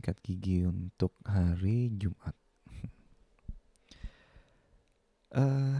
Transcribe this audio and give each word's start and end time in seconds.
sikat 0.00 0.16
gigi 0.24 0.64
untuk 0.64 1.12
hari 1.28 1.92
Jumat. 1.92 2.32
Eh, 5.30 5.78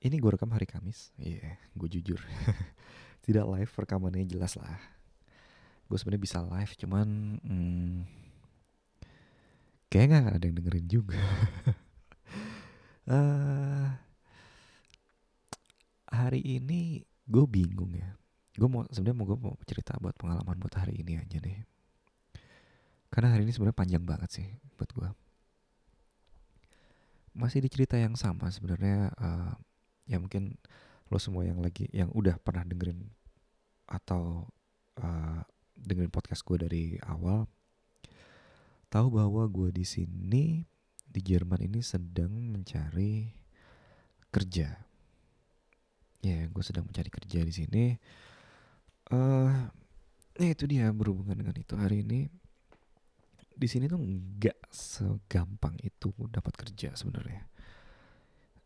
ini 0.00 0.16
gue 0.16 0.32
rekam 0.32 0.48
hari 0.48 0.64
Kamis. 0.64 1.12
Iya, 1.20 1.60
gue 1.76 1.88
jujur. 1.92 2.16
Tidak 3.26 3.44
live, 3.44 3.68
rekamannya 3.68 4.24
jelas 4.24 4.56
lah. 4.56 4.80
Gue 5.84 6.00
sebenarnya 6.00 6.24
bisa 6.24 6.40
live, 6.40 6.72
cuman 6.72 7.36
hmm, 7.36 7.96
kayaknya 9.92 10.24
nggak 10.24 10.36
ada 10.40 10.46
yang 10.46 10.56
dengerin 10.62 10.86
juga. 10.88 11.20
Eh, 13.08 13.88
hari 16.12 16.44
ini 16.44 17.00
gue 17.24 17.44
bingung 17.48 17.96
ya 17.96 18.12
gue 18.52 18.68
mau 18.68 18.84
sebenarnya 18.92 19.16
mau 19.16 19.24
gue 19.24 19.38
mau 19.40 19.56
cerita 19.64 19.96
buat 19.96 20.12
pengalaman 20.12 20.60
buat 20.60 20.76
hari 20.76 21.00
ini 21.00 21.16
aja 21.16 21.40
nih 21.40 21.77
karena 23.08 23.32
hari 23.32 23.48
ini 23.48 23.52
sebenarnya 23.52 23.78
panjang 23.78 24.04
banget 24.04 24.30
sih 24.30 24.48
buat 24.76 24.90
gue 24.92 25.08
masih 27.38 27.62
di 27.62 27.70
cerita 27.70 27.94
yang 27.94 28.18
sama 28.18 28.50
sebenarnya 28.50 29.14
uh, 29.14 29.54
ya 30.10 30.18
mungkin 30.18 30.58
lo 31.08 31.16
semua 31.16 31.46
yang 31.46 31.62
lagi 31.62 31.88
yang 31.94 32.10
udah 32.12 32.36
pernah 32.42 32.66
dengerin 32.66 33.04
atau 33.88 34.44
uh, 35.00 35.40
dengerin 35.78 36.12
podcast 36.12 36.44
gue 36.44 36.58
dari 36.60 36.84
awal 37.06 37.48
tahu 38.88 39.20
bahwa 39.20 39.44
gue 39.48 39.72
di 39.72 39.84
sini 39.84 40.64
di 41.08 41.20
Jerman 41.24 41.64
ini 41.64 41.80
sedang 41.80 42.32
mencari 42.32 43.32
kerja. 44.28 44.76
Ya 46.20 46.38
gue 46.48 46.64
sedang 46.64 46.84
mencari 46.88 47.08
kerja 47.08 47.40
di 47.40 47.52
sini. 47.52 47.84
Uh, 49.08 49.72
ya 50.36 50.52
itu 50.52 50.68
dia 50.68 50.92
berhubungan 50.92 51.36
dengan 51.36 51.56
itu 51.56 51.72
hari 51.76 52.04
ini 52.04 52.28
di 53.58 53.66
sini 53.66 53.90
tuh 53.90 53.98
nggak 53.98 54.70
segampang 54.70 55.74
itu 55.82 56.14
dapat 56.30 56.54
kerja 56.54 56.94
sebenarnya. 56.94 57.42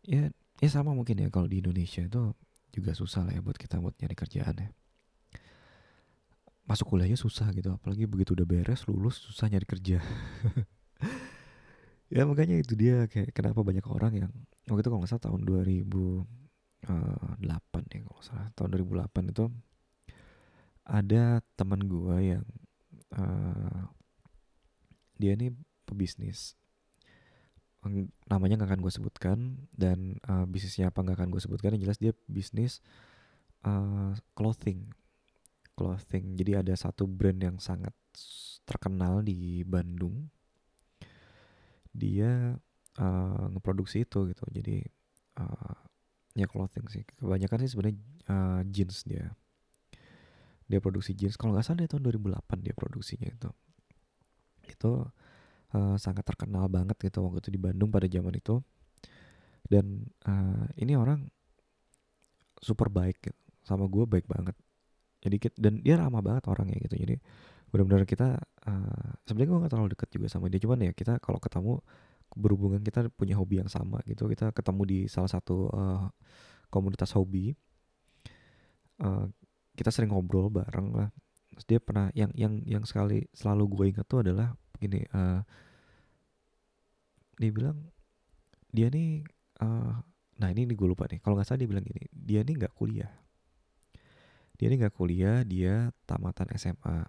Ya 0.05 0.29
ya 0.61 0.69
sama 0.69 0.93
mungkin 0.93 1.17
ya 1.17 1.33
kalau 1.33 1.49
di 1.49 1.65
Indonesia 1.65 2.05
itu 2.05 2.37
juga 2.73 2.93
susah 2.93 3.25
lah 3.25 3.33
ya 3.33 3.41
buat 3.41 3.57
kita 3.57 3.81
buat 3.81 3.97
nyari 3.97 4.13
kerjaan 4.13 4.55
ya. 4.61 4.69
Masuk 6.69 6.93
kuliahnya 6.93 7.17
susah 7.17 7.51
gitu 7.57 7.73
apalagi 7.75 8.05
begitu 8.05 8.37
udah 8.37 8.47
beres 8.47 8.85
lulus 8.85 9.17
susah 9.25 9.49
nyari 9.49 9.65
kerja. 9.65 9.99
Ya 12.13 12.29
makanya 12.29 12.61
itu 12.61 12.77
dia 12.77 13.09
kayak 13.09 13.33
kenapa 13.33 13.65
banyak 13.65 13.89
orang 13.89 14.13
yang 14.13 14.33
waktu 14.69 14.85
itu 14.85 14.89
kalau 14.93 15.01
nggak 15.01 15.17
salah 15.17 15.25
tahun 15.33 15.49
2008 15.49 16.85
ya 16.85 17.99
kalau 18.05 18.17
nggak 18.21 18.29
salah 18.29 18.53
tahun 18.53 18.69
2008 19.09 19.33
itu 19.33 19.45
ada 20.85 21.41
teman 21.57 21.81
gue 21.89 22.17
yang 22.21 22.45
uh, 23.17 23.89
dia 25.23 25.39
ini 25.39 25.55
pebisnis. 25.87 26.59
Namanya 28.27 28.59
nggak 28.59 28.71
akan 28.75 28.83
gue 28.83 28.93
sebutkan 28.95 29.39
dan 29.71 30.19
uh, 30.27 30.47
bisnisnya 30.51 30.91
apa 30.91 31.07
nggak 31.07 31.23
akan 31.23 31.31
gue 31.31 31.43
sebutkan 31.43 31.79
yang 31.79 31.87
jelas 31.87 32.03
dia 32.03 32.11
bisnis 32.27 32.83
uh, 33.63 34.11
clothing. 34.35 34.91
Clothing. 35.79 36.35
Jadi 36.35 36.59
ada 36.59 36.75
satu 36.75 37.07
brand 37.07 37.39
yang 37.39 37.63
sangat 37.63 37.95
terkenal 38.67 39.23
di 39.23 39.63
Bandung. 39.63 40.27
Dia 41.95 42.59
uh, 42.99 43.45
ngeproduksi 43.55 44.03
itu 44.03 44.27
gitu. 44.27 44.45
Jadi 44.51 44.83
uh, 45.39 45.79
ya 46.35 46.51
clothing 46.51 46.91
sih. 46.91 47.07
Kebanyakan 47.19 47.59
sih 47.63 47.71
sebenarnya 47.71 47.99
uh, 48.27 48.61
jeans 48.67 49.07
dia. 49.07 49.31
Dia 50.67 50.79
produksi 50.79 51.15
jeans. 51.15 51.35
Kalau 51.39 51.55
nggak 51.55 51.67
salah 51.67 51.83
dia 51.83 51.91
tahun 51.91 52.11
2008 52.11 52.65
dia 52.65 52.75
produksinya 52.75 53.31
itu 53.31 53.51
itu 54.69 55.07
uh, 55.75 55.97
sangat 55.97 56.25
terkenal 56.27 56.69
banget 56.69 56.97
gitu 57.01 57.25
waktu 57.25 57.41
itu 57.43 57.51
di 57.55 57.61
Bandung 57.61 57.91
pada 57.91 58.07
zaman 58.07 58.35
itu. 58.37 58.61
Dan 59.67 60.07
uh, 60.29 60.67
ini 60.77 60.99
orang 60.99 61.27
super 62.61 62.93
baik 62.93 63.19
gitu. 63.25 63.39
sama 63.63 63.87
gue 63.87 64.05
baik 64.07 64.27
banget. 64.27 64.59
Jadi 65.23 65.37
kita, 65.39 65.57
dan 65.59 65.79
dia 65.87 65.95
ramah 65.99 66.19
banget 66.19 66.51
orangnya 66.51 66.79
gitu. 66.83 66.99
Jadi 66.99 67.15
benar-benar 67.71 68.05
kita 68.05 68.37
uh, 68.69 69.11
sebenarnya 69.25 69.49
gue 69.49 69.63
gak 69.65 69.73
terlalu 69.73 69.91
deket 69.95 70.09
juga 70.13 70.27
sama 70.29 70.51
dia. 70.51 70.61
Cuman 70.61 70.79
ya 70.83 70.93
kita 70.93 71.23
kalau 71.23 71.39
ketemu 71.39 71.79
berhubungan 72.33 72.81
kita 72.83 73.07
punya 73.15 73.39
hobi 73.39 73.63
yang 73.63 73.71
sama 73.71 74.03
gitu. 74.05 74.27
Kita 74.27 74.51
ketemu 74.51 74.83
di 74.83 74.99
salah 75.07 75.31
satu 75.31 75.71
uh, 75.71 76.11
komunitas 76.69 77.15
hobi. 77.15 77.55
Uh, 78.99 79.31
kita 79.73 79.89
sering 79.89 80.13
ngobrol 80.13 80.53
bareng 80.53 80.93
lah 80.93 81.09
Dia 81.69 81.79
pernah 81.79 82.09
yang 82.17 82.33
yang 82.35 82.65
yang 82.65 82.85
sekali 82.89 83.29
selalu 83.37 83.65
gue 83.69 83.85
ingat 83.93 84.07
tuh 84.09 84.25
adalah 84.25 84.57
begini 84.75 85.05
uh, 85.13 85.45
dia 87.39 87.51
bilang 87.53 87.79
dia 88.73 88.89
nih 88.89 89.23
uh, 89.61 90.01
nah 90.41 90.49
ini 90.49 90.67
nih 90.67 90.77
gue 90.77 90.89
lupa 90.89 91.07
nih. 91.07 91.21
Kalau 91.21 91.37
nggak 91.37 91.47
salah 91.47 91.61
dia 91.61 91.69
bilang 91.71 91.85
gini 91.85 92.09
dia 92.11 92.41
nih 92.43 92.55
nggak 92.57 92.75
kuliah. 92.75 93.13
Dia 94.57 94.67
nih 94.73 94.79
nggak 94.87 94.95
kuliah 94.97 95.45
dia 95.45 95.93
tamatan 96.09 96.49
SMA 96.57 97.07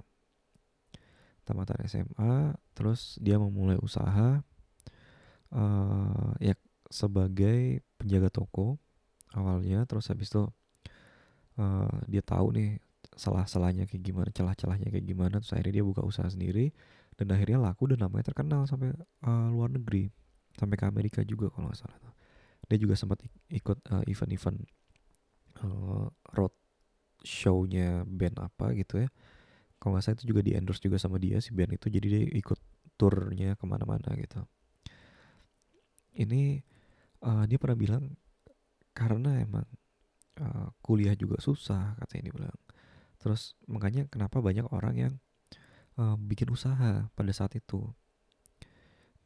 tamatan 1.44 1.84
SMA 1.88 2.56
terus 2.72 3.20
dia 3.20 3.36
memulai 3.36 3.76
usaha 3.84 4.40
uh, 5.52 6.32
ya 6.40 6.56
sebagai 6.88 7.84
penjaga 8.00 8.30
toko 8.30 8.78
awalnya. 9.34 9.84
Terus 9.90 10.08
habis 10.12 10.30
itu 10.30 10.46
uh, 11.58 11.96
dia 12.08 12.22
tahu 12.22 12.54
nih 12.54 12.72
salah-salahnya 13.16 13.86
kayak 13.86 14.04
gimana, 14.04 14.30
celah-celahnya 14.34 14.90
kayak 14.90 15.06
gimana, 15.06 15.36
terus 15.40 15.54
akhirnya 15.54 15.82
dia 15.82 15.86
buka 15.86 16.02
usaha 16.02 16.26
sendiri 16.28 16.74
dan 17.14 17.30
akhirnya 17.30 17.62
laku 17.62 17.94
dan 17.94 18.02
namanya 18.02 18.34
terkenal 18.34 18.66
sampai 18.66 18.94
uh, 19.26 19.48
luar 19.54 19.70
negeri, 19.70 20.10
sampai 20.58 20.76
ke 20.78 20.86
Amerika 20.90 21.20
juga 21.22 21.54
kalau 21.54 21.70
nggak 21.70 21.80
salah. 21.80 21.98
Dia 22.66 22.78
juga 22.80 22.98
sempat 22.98 23.22
ikut 23.52 23.78
uh, 23.94 24.04
event-event 24.10 24.60
uh, 25.62 26.08
road 26.34 26.54
show-nya 27.22 28.04
band 28.08 28.42
apa 28.42 28.74
gitu 28.74 29.06
ya. 29.06 29.10
Kalau 29.78 29.94
nggak 29.94 30.04
salah 30.04 30.18
itu 30.18 30.26
juga 30.34 30.42
di 30.42 30.52
endorse 30.58 30.82
juga 30.82 30.98
sama 30.98 31.22
dia 31.22 31.38
si 31.44 31.54
band 31.54 31.76
itu, 31.76 31.88
jadi 31.92 32.08
dia 32.08 32.22
ikut 32.34 32.60
turnya 32.98 33.54
ke 33.60 33.64
mana-mana 33.68 34.16
gitu. 34.18 34.42
Ini 36.14 36.62
uh, 37.26 37.44
dia 37.50 37.58
pernah 37.58 37.78
bilang 37.78 38.04
karena 38.94 39.42
emang 39.42 39.66
uh, 40.38 40.70
kuliah 40.86 41.18
juga 41.18 41.42
susah 41.42 41.98
katanya 41.98 42.30
dia 42.30 42.34
bilang 42.38 42.58
terus 43.24 43.56
makanya 43.72 44.04
kenapa 44.12 44.44
banyak 44.44 44.68
orang 44.76 44.96
yang 45.00 45.14
uh, 45.96 46.20
bikin 46.20 46.52
usaha 46.52 47.08
pada 47.16 47.32
saat 47.32 47.56
itu. 47.56 47.88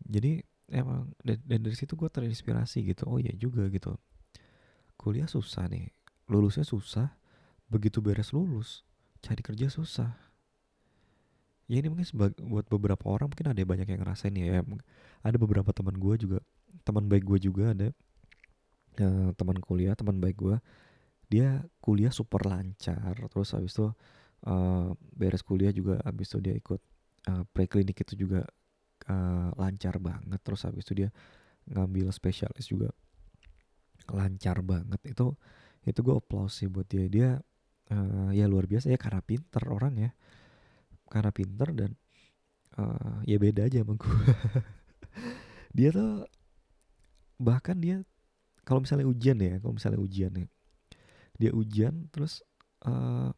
Jadi 0.05 0.45
emang 0.69 1.09
dan, 1.25 1.41
dan 1.41 1.59
dari 1.65 1.73
situ 1.73 1.97
gue 1.97 2.05
terinspirasi 2.05 2.85
gitu 2.85 3.09
oh 3.09 3.17
ya 3.17 3.33
juga 3.33 3.65
gitu. 3.73 3.97
Kuliah 4.93 5.25
susah 5.25 5.65
nih 5.65 5.89
lulusnya 6.29 6.61
susah 6.61 7.17
begitu 7.71 8.03
beres 8.03 8.35
lulus 8.35 8.85
cari 9.25 9.41
kerja 9.41 9.73
susah. 9.73 10.13
Ya 11.67 11.83
ini 11.83 11.91
mungkin 11.91 12.07
buat 12.47 12.65
beberapa 12.71 13.03
orang 13.11 13.27
mungkin 13.27 13.51
ada 13.51 13.59
banyak 13.59 13.87
yang 13.91 13.99
ngerasain 14.05 14.31
ya 14.37 14.63
ada 15.25 15.37
beberapa 15.41 15.73
teman 15.75 15.97
gue 15.99 16.15
juga 16.15 16.39
teman 16.85 17.09
baik 17.09 17.25
gue 17.25 17.39
juga 17.49 17.73
ada. 17.73 17.89
Uh, 18.97 19.29
teman 19.37 19.61
kuliah 19.61 19.93
teman 19.93 20.17
baik 20.17 20.41
gue 20.41 20.57
dia 21.27 21.63
kuliah 21.83 22.11
super 22.11 22.47
lancar 22.47 23.15
terus 23.27 23.51
habis 23.51 23.75
itu 23.75 23.91
uh, 24.47 24.89
beres 25.15 25.43
kuliah 25.43 25.71
juga 25.75 25.99
habis 26.07 26.31
itu 26.31 26.39
dia 26.39 26.55
ikut 26.55 26.81
uh, 27.27 27.43
preklinik 27.51 27.99
itu 28.07 28.27
juga 28.27 28.47
uh, 29.11 29.49
lancar 29.59 29.99
banget 29.99 30.39
terus 30.39 30.63
habis 30.63 30.87
itu 30.87 31.03
dia 31.05 31.09
ngambil 31.67 32.09
spesialis 32.15 32.71
juga 32.71 32.95
lancar 34.11 34.63
banget. 34.63 34.99
Itu 35.03 35.35
itu 35.83 35.99
gue 36.03 36.15
applause 36.15 36.63
sih 36.63 36.67
buat 36.71 36.87
dia. 36.87 37.05
Dia 37.11 37.29
uh, 37.91 38.31
ya 38.31 38.47
luar 38.47 38.67
biasa 38.67 38.91
ya 38.91 38.99
karena 38.99 39.19
pinter 39.23 39.63
orang 39.67 39.93
ya. 39.99 40.11
Karena 41.07 41.31
pinter 41.31 41.71
dan 41.75 41.91
uh, 42.79 43.19
ya 43.23 43.39
beda 43.39 43.67
aja 43.67 43.83
sama 43.83 43.95
gue 43.95 44.11
dia 45.77 45.89
tuh 45.95 46.27
bahkan 47.39 47.77
dia 47.79 48.03
kalau 48.67 48.83
misalnya 48.83 49.07
ujian 49.07 49.37
ya 49.39 49.55
kalau 49.63 49.77
misalnya 49.77 49.99
ujian 50.03 50.33
ya 50.35 50.47
dia 51.37 51.53
ujian 51.53 52.09
terus 52.13 52.41
uh, 52.85 53.31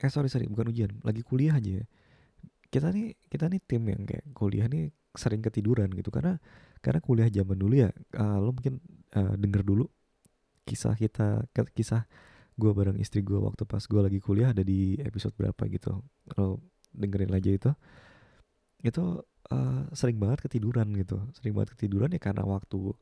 eh 0.00 0.10
sorry 0.10 0.28
sorry 0.30 0.46
bukan 0.50 0.70
ujian 0.70 0.90
lagi 1.06 1.22
kuliah 1.24 1.56
aja 1.56 1.82
ya. 1.82 1.86
kita 2.70 2.90
nih 2.94 3.14
kita 3.30 3.50
nih 3.50 3.60
tim 3.66 3.82
yang 3.86 4.02
kayak 4.06 4.26
kuliah 4.34 4.66
nih 4.66 4.90
sering 5.14 5.42
ketiduran 5.42 5.90
gitu 5.90 6.14
karena 6.14 6.38
karena 6.78 7.00
kuliah 7.02 7.28
zaman 7.30 7.58
dulu 7.58 7.74
ya 7.74 7.90
uh, 8.14 8.38
lo 8.38 8.54
mungkin 8.54 8.78
uh, 9.14 9.34
denger 9.34 9.62
dulu 9.66 9.90
kisah 10.64 10.94
kita 10.94 11.50
kisah 11.74 12.06
gue 12.60 12.72
bareng 12.76 13.00
istri 13.00 13.24
gue 13.24 13.40
waktu 13.40 13.64
pas 13.64 13.80
gue 13.80 14.00
lagi 14.04 14.20
kuliah 14.20 14.52
ada 14.52 14.60
di 14.60 15.00
episode 15.00 15.32
berapa 15.32 15.64
gitu. 15.72 16.04
Lo 16.36 16.60
dengerin 16.92 17.32
aja 17.32 17.50
itu. 17.50 17.70
Itu 18.84 19.24
uh, 19.48 19.82
sering 19.96 20.20
banget 20.20 20.44
ketiduran 20.44 20.92
gitu. 20.92 21.24
Sering 21.32 21.56
banget 21.56 21.74
ketiduran 21.80 22.12
ya 22.12 22.20
karena 22.20 22.44
waktu 22.44 22.92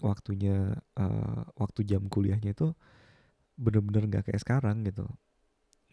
waktunya 0.00 0.78
uh, 0.98 1.42
waktu 1.58 1.82
jam 1.84 2.06
kuliahnya 2.06 2.54
itu 2.54 2.70
bener-bener 3.58 4.06
nggak 4.06 4.30
kayak 4.30 4.40
sekarang 4.40 4.86
gitu 4.86 5.06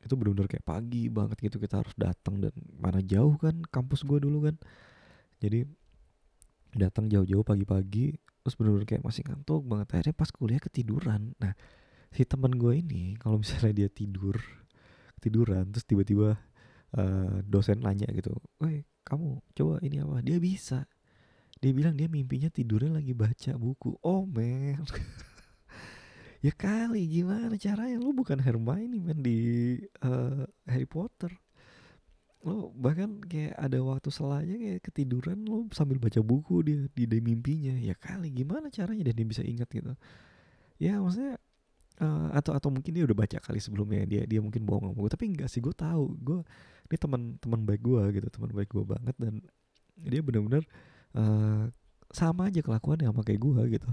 itu 0.06 0.14
bener-bener 0.14 0.46
kayak 0.46 0.66
pagi 0.66 1.10
banget 1.10 1.38
gitu 1.42 1.58
kita 1.58 1.82
harus 1.82 1.96
datang 1.98 2.38
dan 2.38 2.54
mana 2.78 3.02
jauh 3.02 3.34
kan 3.42 3.58
kampus 3.74 4.06
gue 4.06 4.22
dulu 4.22 4.46
kan 4.46 4.56
jadi 5.42 5.66
datang 6.78 7.10
jauh-jauh 7.10 7.42
pagi-pagi 7.42 8.14
terus 8.46 8.54
bener-bener 8.54 8.86
kayak 8.86 9.02
masih 9.02 9.26
ngantuk 9.26 9.66
banget 9.66 9.88
akhirnya 9.98 10.16
pas 10.16 10.30
kuliah 10.30 10.62
ketiduran 10.62 11.34
nah 11.42 11.58
si 12.14 12.22
teman 12.22 12.54
gue 12.54 12.86
ini 12.86 13.18
kalau 13.18 13.42
misalnya 13.42 13.74
dia 13.74 13.90
tidur 13.90 14.38
tiduran 15.26 15.74
terus 15.74 15.90
tiba-tiba 15.90 16.38
uh, 16.94 17.42
dosen 17.46 17.82
nanya 17.84 18.06
gitu, 18.14 18.36
"Woi, 18.62 18.86
kamu 19.02 19.42
coba 19.58 19.82
ini 19.82 19.98
apa?" 20.02 20.22
Dia 20.22 20.38
bisa. 20.38 20.86
Dia 21.64 21.72
bilang 21.72 21.96
dia 21.96 22.12
mimpinya 22.12 22.52
tidurnya 22.52 23.00
lagi 23.00 23.16
baca 23.16 23.56
buku. 23.56 23.96
Oh, 24.04 24.28
man. 24.28 24.84
ya 26.46 26.52
kali 26.52 27.08
gimana 27.08 27.56
caranya? 27.56 27.96
Lu 27.96 28.12
bukan 28.12 28.38
Hermione 28.44 29.00
men 29.00 29.24
di 29.24 29.38
uh, 30.04 30.44
Harry 30.68 30.86
Potter. 30.86 31.32
Lo 32.46 32.76
bahkan 32.76 33.24
kayak 33.24 33.56
ada 33.58 33.80
waktu 33.82 34.10
selanya 34.12 34.54
kayak 34.54 34.82
ketiduran 34.86 35.42
lo 35.48 35.66
sambil 35.74 35.98
baca 35.98 36.22
buku 36.22 36.62
dia 36.62 36.78
di 36.92 37.04
day 37.08 37.24
mimpinya. 37.24 37.74
Ya 37.80 37.96
kali 37.96 38.30
gimana 38.36 38.68
caranya? 38.68 39.08
Dan 39.08 39.16
dia 39.16 39.28
bisa 39.28 39.42
ingat 39.42 39.72
gitu. 39.72 39.96
Ya 40.76 41.00
maksudnya 41.00 41.40
uh, 42.04 42.30
atau 42.36 42.52
atau 42.52 42.68
mungkin 42.68 42.92
dia 42.92 43.08
udah 43.08 43.16
baca 43.16 43.40
kali 43.40 43.64
sebelumnya. 43.64 44.04
Dia 44.04 44.28
dia 44.28 44.44
mungkin 44.44 44.68
bohong 44.68 44.92
sama 44.92 44.96
gue 45.00 45.10
tapi 45.10 45.26
enggak 45.32 45.50
sih 45.50 45.64
gue 45.64 45.72
tahu. 45.72 46.20
Gue 46.20 46.44
ini 46.92 46.98
teman 47.00 47.22
teman 47.40 47.64
baik 47.64 47.82
gue 47.82 48.04
gitu. 48.22 48.28
Teman 48.28 48.52
baik 48.52 48.70
gue 48.70 48.84
banget. 48.84 49.16
Dan 49.16 49.40
dia 50.04 50.20
benar-benar 50.20 50.62
uh, 50.62 50.95
sama 52.12 52.48
aja 52.52 52.60
kelakuannya 52.64 53.08
sama 53.08 53.24
kayak 53.24 53.42
gue 53.42 53.62
gitu. 53.80 53.90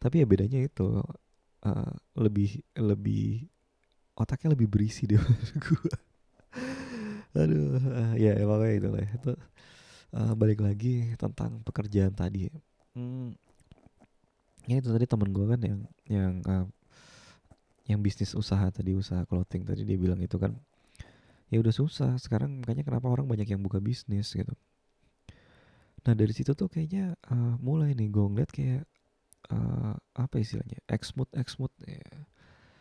Tapi 0.00 0.14
ya 0.22 0.26
bedanya 0.26 0.60
itu 0.64 1.02
uh, 1.66 1.92
lebih 2.16 2.64
lebih 2.78 3.46
otaknya 4.16 4.52
lebih 4.52 4.68
berisi 4.68 5.08
deh 5.08 5.20
gue 5.64 5.92
aduh 7.30 7.78
uh, 7.78 8.14
ya 8.18 8.34
emang 8.36 8.66
itu 8.66 8.90
lah 8.90 9.06
itu 9.06 9.32
uh, 10.18 10.32
balik 10.34 10.60
lagi 10.66 11.14
tentang 11.14 11.62
pekerjaan 11.62 12.10
tadi. 12.10 12.50
Hmm, 12.90 13.38
ya 14.66 14.82
itu 14.82 14.90
tadi 14.90 15.06
temen 15.06 15.30
gue 15.30 15.46
kan 15.46 15.60
yang 15.62 15.80
yang 16.10 16.34
uh, 16.42 16.66
yang 17.86 18.02
bisnis 18.02 18.34
usaha 18.34 18.66
tadi 18.74 18.98
usaha 18.98 19.22
clothing 19.26 19.62
tadi 19.62 19.86
dia 19.86 19.94
bilang 19.94 20.18
itu 20.18 20.38
kan 20.38 20.58
ya 21.50 21.58
udah 21.62 21.74
susah 21.74 22.18
sekarang 22.18 22.62
makanya 22.62 22.86
kenapa 22.86 23.06
orang 23.10 23.26
banyak 23.26 23.46
yang 23.46 23.62
buka 23.62 23.78
bisnis 23.78 24.30
gitu 24.34 24.54
nah 26.06 26.14
dari 26.16 26.32
situ 26.32 26.56
tuh 26.56 26.68
kayaknya 26.72 27.16
uh, 27.28 27.54
mulai 27.60 27.92
nih 27.92 28.08
gue 28.08 28.24
ngeliat 28.24 28.50
kayak 28.50 28.82
uh, 29.52 29.94
apa 30.16 30.36
istilahnya 30.40 30.80
exmut 30.88 31.28
exmut 31.34 31.72
ya. 31.84 32.00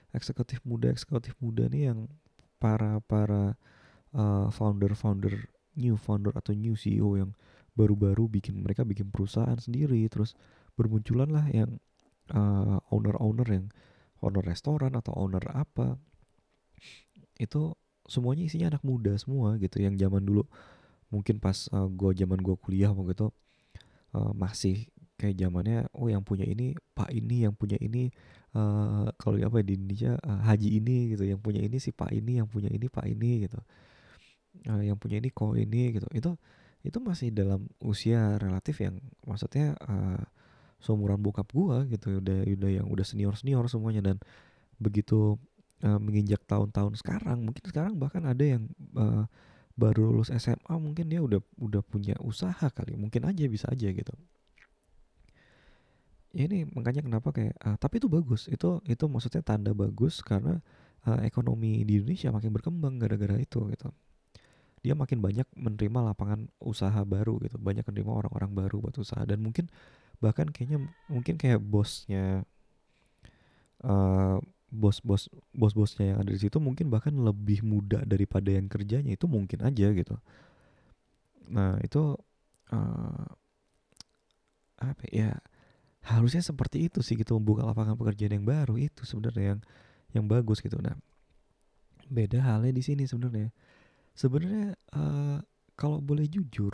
Eksekutif 0.10 0.66
muda 0.66 0.90
eksekutif 0.90 1.38
muda 1.38 1.70
nih 1.70 1.94
yang 1.94 2.10
para 2.58 2.98
para 3.06 3.54
uh, 4.18 4.50
founder 4.50 4.98
founder 4.98 5.50
new 5.78 5.96
founder 5.96 6.34
atau 6.34 6.52
new 6.58 6.74
CEO 6.74 7.14
yang 7.14 7.32
baru-baru 7.78 8.26
bikin 8.28 8.60
mereka 8.60 8.84
bikin 8.84 9.14
perusahaan 9.14 9.56
sendiri 9.56 10.02
terus 10.10 10.34
bermunculan 10.74 11.30
lah 11.30 11.46
yang 11.54 11.78
uh, 12.34 12.82
owner-owner 12.90 13.48
yang 13.48 13.66
owner 14.20 14.44
restoran 14.44 14.98
atau 14.98 15.14
owner 15.16 15.46
apa. 15.54 15.96
Itu 17.38 17.78
semuanya 18.10 18.50
isinya 18.50 18.74
anak 18.76 18.84
muda 18.84 19.14
semua 19.16 19.56
gitu 19.62 19.80
yang 19.80 19.94
zaman 19.96 20.26
dulu 20.26 20.50
mungkin 21.10 21.42
pas 21.42 21.70
uh, 21.74 21.90
gua 21.90 22.14
zaman 22.14 22.40
gua 22.42 22.56
kuliah 22.58 22.94
waktu 22.94 23.14
itu 23.14 23.28
uh, 24.14 24.32
masih 24.34 24.90
kayak 25.20 25.36
zamannya 25.36 25.84
oh 25.92 26.08
yang 26.08 26.24
punya 26.24 26.48
ini 26.48 26.72
pak 26.96 27.12
ini 27.12 27.44
yang 27.44 27.52
punya 27.52 27.76
ini 27.84 28.08
uh, 28.56 29.12
kalau 29.20 29.38
apa 29.44 29.62
ya, 29.62 29.66
di 29.68 29.74
Indonesia 29.76 30.12
uh, 30.24 30.42
haji 30.48 30.80
ini 30.80 30.98
gitu 31.14 31.28
yang 31.28 31.42
punya 31.44 31.60
ini 31.60 31.78
si 31.78 31.92
pak 31.92 32.10
ini 32.16 32.40
yang 32.40 32.48
punya 32.48 32.72
ini 32.72 32.88
pak 32.88 33.06
ini 33.06 33.46
gitu. 33.46 33.60
Uh, 34.66 34.82
yang 34.82 34.98
punya 34.98 35.22
ini 35.22 35.30
kok 35.30 35.54
ini 35.54 36.00
gitu. 36.00 36.08
Itu 36.16 36.32
itu 36.80 36.98
masih 37.04 37.36
dalam 37.36 37.68
usia 37.84 38.40
relatif 38.40 38.80
yang 38.80 39.04
maksudnya 39.28 39.76
uh, 39.84 40.24
seumuran 40.80 41.20
bokap 41.20 41.52
gua 41.52 41.84
gitu 41.92 42.24
udah 42.24 42.48
udah 42.48 42.72
yang 42.72 42.88
udah 42.88 43.04
senior 43.04 43.36
senior 43.36 43.68
semuanya. 43.68 44.02
Dan 44.02 44.18
begitu 44.80 45.36
uh, 45.84 46.00
menginjak 46.00 46.42
tahun-tahun 46.48 46.96
sekarang 46.96 47.44
mungkin 47.44 47.64
sekarang 47.68 48.00
bahkan 48.00 48.24
ada 48.24 48.42
yang 48.42 48.72
uh, 48.96 49.28
baru 49.80 50.12
lulus 50.12 50.30
SMA 50.36 50.76
mungkin 50.76 51.08
dia 51.08 51.24
udah 51.24 51.40
udah 51.64 51.82
punya 51.88 52.16
usaha 52.20 52.68
kali 52.68 53.00
mungkin 53.00 53.24
aja 53.24 53.48
bisa 53.48 53.72
aja 53.72 53.88
gitu. 53.88 54.14
Ini 56.30 56.70
makanya 56.78 57.02
kenapa 57.02 57.34
kayak 57.34 57.56
uh, 57.58 57.78
tapi 57.80 57.98
itu 57.98 58.12
bagus 58.12 58.46
itu 58.52 58.84
itu 58.86 59.04
maksudnya 59.10 59.42
tanda 59.42 59.72
bagus 59.74 60.22
karena 60.22 60.62
uh, 61.08 61.20
ekonomi 61.26 61.82
di 61.88 61.98
Indonesia 62.04 62.30
makin 62.30 62.52
berkembang 62.54 63.02
gara-gara 63.02 63.40
itu 63.40 63.66
gitu. 63.72 63.90
Dia 64.84 64.94
makin 64.94 65.24
banyak 65.24 65.48
menerima 65.56 66.00
lapangan 66.14 66.52
usaha 66.62 67.02
baru 67.08 67.40
gitu 67.48 67.58
banyak 67.58 67.88
menerima 67.88 68.12
orang-orang 68.12 68.52
baru 68.54 68.76
buat 68.84 68.96
usaha 69.00 69.24
dan 69.26 69.42
mungkin 69.42 69.72
bahkan 70.20 70.52
kayaknya 70.52 70.84
mungkin 71.08 71.40
kayak 71.40 71.64
bosnya 71.64 72.44
uh, 73.84 74.38
bos 74.70 75.02
bos 75.02 75.28
bos 75.54 75.74
bosnya 75.74 76.14
yang 76.14 76.18
ada 76.22 76.30
di 76.30 76.42
situ 76.42 76.62
mungkin 76.62 76.94
bahkan 76.94 77.14
lebih 77.14 77.66
muda 77.66 78.06
daripada 78.06 78.54
yang 78.54 78.70
kerjanya 78.70 79.18
itu 79.18 79.26
mungkin 79.26 79.66
aja 79.66 79.90
gitu. 79.94 80.16
Nah 81.50 81.82
itu 81.82 82.14
uh, 82.70 83.26
apa 84.80 85.04
ya 85.10 85.34
harusnya 86.06 86.40
seperti 86.40 86.88
itu 86.88 87.04
sih 87.04 87.20
gitu 87.20 87.36
membuka 87.36 87.68
lapangan 87.68 88.00
pekerjaan 88.00 88.40
yang 88.40 88.46
baru 88.48 88.80
itu 88.80 89.04
sebenarnya 89.04 89.58
yang 89.58 89.60
yang 90.16 90.26
bagus 90.30 90.62
gitu. 90.62 90.78
Nah 90.80 90.96
beda 92.10 92.42
halnya 92.42 92.74
di 92.74 92.84
sini 92.86 93.10
sebenarnya. 93.10 93.50
Sebenarnya 94.14 94.78
uh, 94.94 95.42
kalau 95.74 96.00
boleh 96.00 96.30
jujur 96.30 96.74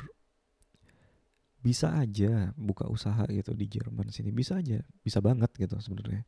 bisa 1.66 1.98
aja 1.98 2.54
buka 2.54 2.86
usaha 2.86 3.26
gitu 3.26 3.58
di 3.58 3.66
Jerman 3.66 4.14
sini 4.14 4.30
bisa 4.30 4.62
aja 4.62 4.86
bisa 5.02 5.18
banget 5.24 5.50
gitu 5.58 5.80
sebenarnya. 5.82 6.22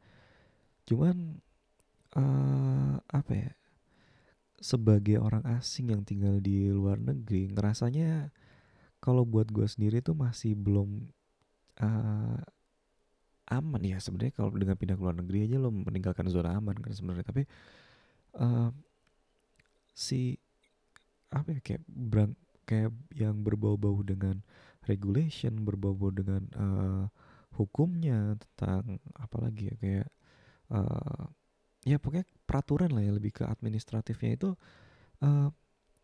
Cuman 0.88 1.44
uh, 2.18 2.98
apa 3.08 3.34
ya 3.34 3.52
sebagai 4.58 5.22
orang 5.22 5.46
asing 5.54 5.94
yang 5.94 6.02
tinggal 6.02 6.42
di 6.42 6.74
luar 6.74 6.98
negeri 6.98 7.54
ngerasanya 7.54 8.34
kalau 8.98 9.22
buat 9.22 9.54
gue 9.54 9.70
sendiri 9.70 10.02
tuh 10.02 10.18
masih 10.18 10.58
belum 10.58 11.14
uh, 11.78 12.42
aman 13.48 13.82
ya. 13.86 13.98
Sebenarnya 14.02 14.34
kalau 14.36 14.52
dengan 14.58 14.76
pindah 14.76 14.98
ke 14.98 15.04
luar 15.04 15.18
negeri 15.22 15.48
aja 15.48 15.58
lo 15.62 15.70
meninggalkan 15.72 16.28
zona 16.28 16.58
aman 16.58 16.76
kan 16.76 16.92
sebenarnya. 16.92 17.26
Tapi 17.30 17.44
uh, 18.42 18.74
si 19.94 20.36
apa 21.32 21.54
ya 21.54 21.60
kayak 21.62 21.84
berang, 21.86 22.34
kayak 22.66 22.92
yang 23.14 23.46
berbau-bau 23.46 24.00
dengan 24.04 24.42
regulation 24.88 25.68
berbau-bau 25.68 26.12
dengan 26.12 26.44
uh, 26.56 27.06
hukumnya 27.56 28.40
tentang 28.40 29.00
apalagi 29.20 29.74
ya 29.74 29.76
kayak 29.80 30.10
uh, 30.72 31.28
ya 31.88 31.96
pokoknya 32.03 32.27
peraturan 32.44 32.91
lah 32.91 33.00
ya 33.00 33.15
lebih 33.15 33.32
ke 33.32 33.44
administratifnya 33.48 34.36
itu 34.36 34.50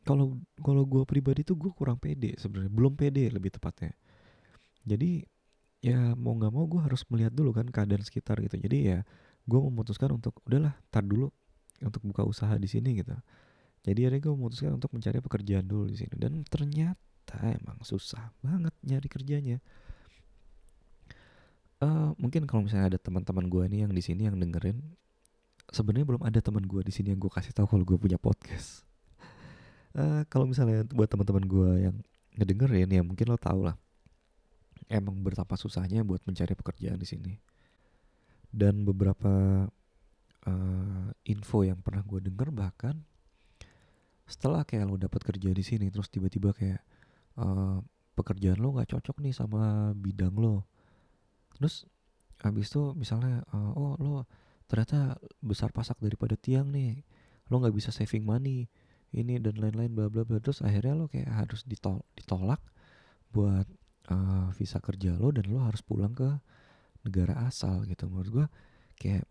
kalau 0.07 0.31
uh, 0.31 0.39
kalau 0.63 0.83
gue 0.87 1.03
pribadi 1.03 1.43
tuh 1.43 1.59
gue 1.59 1.71
kurang 1.75 1.99
pede 1.99 2.39
sebenarnya 2.39 2.71
belum 2.71 2.95
pede 2.95 3.27
lebih 3.27 3.51
tepatnya. 3.51 3.91
Jadi 4.87 5.27
ya 5.83 6.15
mau 6.15 6.39
nggak 6.39 6.53
mau 6.55 6.63
gue 6.63 6.79
harus 6.79 7.03
melihat 7.11 7.35
dulu 7.35 7.51
kan 7.51 7.67
keadaan 7.67 8.03
sekitar 8.07 8.39
gitu. 8.39 8.55
Jadi 8.55 8.77
ya 8.95 8.99
gue 9.43 9.59
memutuskan 9.59 10.15
untuk 10.15 10.39
udahlah 10.47 10.71
tar 10.87 11.03
dulu 11.03 11.27
untuk 11.83 11.99
buka 12.07 12.23
usaha 12.23 12.55
di 12.55 12.71
sini 12.71 13.03
gitu. 13.03 13.11
Jadi 13.83 14.07
akhirnya 14.07 14.23
gue 14.23 14.33
memutuskan 14.39 14.79
untuk 14.79 14.95
mencari 14.95 15.19
pekerjaan 15.19 15.67
dulu 15.67 15.91
di 15.91 15.99
sini. 15.99 16.15
Dan 16.15 16.47
ternyata 16.47 17.35
emang 17.43 17.83
susah 17.83 18.31
banget 18.39 18.71
nyari 18.87 19.07
kerjanya. 19.11 19.57
Uh, 21.83 22.15
mungkin 22.15 22.47
kalau 22.47 22.63
misalnya 22.63 22.95
ada 22.95 22.99
teman-teman 22.99 23.51
gue 23.51 23.63
nih 23.67 23.83
yang 23.83 23.91
di 23.91 23.99
sini 23.99 24.31
yang 24.31 24.39
dengerin 24.39 24.79
sebenarnya 25.71 26.07
belum 26.09 26.23
ada 26.25 26.39
teman 26.41 26.65
gue 26.65 26.81
di 26.83 26.91
sini 26.91 27.15
yang 27.15 27.21
gue 27.21 27.31
kasih 27.31 27.55
tahu 27.55 27.69
kalau 27.69 27.83
gue 27.85 27.97
punya 27.99 28.19
podcast 28.19 28.83
uh, 29.95 30.25
kalau 30.27 30.49
misalnya 30.49 30.83
buat 30.91 31.07
teman-teman 31.07 31.45
gue 31.45 31.69
yang 31.89 31.95
ngedengerin 32.33 32.89
ya 32.89 33.01
mungkin 33.05 33.29
lo 33.29 33.37
tau 33.37 33.61
lah 33.61 33.77
emang 34.91 35.21
betapa 35.23 35.55
susahnya 35.55 36.03
buat 36.03 36.23
mencari 36.27 36.53
pekerjaan 36.57 36.99
di 36.99 37.07
sini. 37.07 37.33
Dan 38.53 38.85
beberapa 38.85 39.65
uh, 40.45 41.07
info 41.25 41.65
yang 41.65 41.81
pernah 41.81 42.05
gue 42.05 42.21
denger 42.21 42.53
bahkan 42.53 42.95
setelah 44.23 44.63
kayak 44.63 44.87
lo 44.87 44.95
dapat 44.95 45.19
kerja 45.19 45.51
di 45.51 45.63
sini 45.65 45.91
terus 45.91 46.07
tiba-tiba 46.07 46.55
kayak 46.55 46.79
uh, 47.41 47.81
pekerjaan 48.13 48.61
lo 48.61 48.77
nggak 48.77 48.93
cocok 48.93 49.17
nih 49.25 49.33
sama 49.33 49.91
bidang 49.97 50.37
lo. 50.37 50.69
Terus 51.57 51.89
habis 52.45 52.69
itu 52.69 52.93
misalnya 52.93 53.41
uh, 53.49 53.71
oh 53.73 53.93
lo 53.97 54.29
ternyata 54.67 55.19
besar 55.43 55.69
pasak 55.69 55.99
daripada 55.99 56.33
tiang 56.39 56.69
nih. 56.71 57.03
Lo 57.51 57.59
nggak 57.59 57.75
bisa 57.75 57.89
saving 57.91 58.23
money 58.23 58.67
ini 59.13 59.37
dan 59.37 59.59
lain-lain 59.61 59.93
bla 59.93 60.07
bla 60.09 60.25
bla. 60.25 60.41
Terus 60.41 60.65
akhirnya 60.65 60.97
lo 60.97 61.05
kayak 61.07 61.29
harus 61.29 61.61
ditol 61.67 62.01
ditolak 62.17 62.59
buat 63.33 63.65
uh, 64.09 64.49
visa 64.53 64.77
kerja 64.81 65.17
lo 65.17 65.29
dan 65.33 65.49
lo 65.49 65.61
harus 65.61 65.81
pulang 65.85 66.13
ke 66.13 66.29
negara 67.05 67.45
asal 67.45 67.85
gitu. 67.85 68.09
Menurut 68.09 68.31
gue 68.31 68.45
kayak 68.97 69.25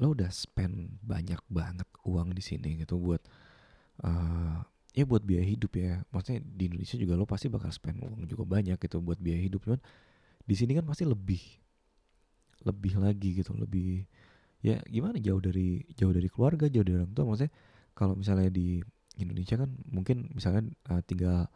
lo 0.00 0.16
udah 0.16 0.32
spend 0.32 0.96
banyak 1.04 1.40
banget 1.52 1.86
uang 2.08 2.32
di 2.32 2.40
sini 2.40 2.80
gitu 2.80 2.96
buat 2.96 3.20
uh, 4.00 4.64
ya 4.96 5.04
buat 5.06 5.22
biaya 5.22 5.46
hidup 5.46 5.72
ya. 5.76 6.02
Maksudnya 6.10 6.40
di 6.42 6.72
Indonesia 6.72 6.96
juga 6.98 7.14
lo 7.14 7.24
pasti 7.28 7.46
bakal 7.52 7.70
spend 7.70 8.02
uang 8.02 8.26
juga 8.26 8.44
banyak 8.48 8.80
gitu 8.80 8.98
buat 8.98 9.20
biaya 9.20 9.40
hidup. 9.44 9.62
Cuman 9.68 9.80
di 10.42 10.54
sini 10.56 10.74
kan 10.74 10.82
pasti 10.88 11.06
lebih 11.06 11.40
lebih 12.60 13.00
lagi 13.00 13.40
gitu 13.40 13.56
lebih 13.56 14.04
ya 14.60 14.80
gimana? 14.88 15.16
Jauh 15.20 15.40
dari 15.40 15.84
jauh 15.96 16.12
dari 16.12 16.28
keluarga 16.28 16.68
jauh 16.68 16.84
dari 16.84 16.96
orang 17.00 17.12
tua. 17.12 17.24
Maksudnya 17.28 17.52
kalau 17.96 18.14
misalnya 18.16 18.48
di 18.52 18.80
Indonesia 19.20 19.56
kan 19.60 19.70
mungkin 19.88 20.32
misalkan 20.32 20.72
uh, 20.88 21.04
tinggal 21.04 21.48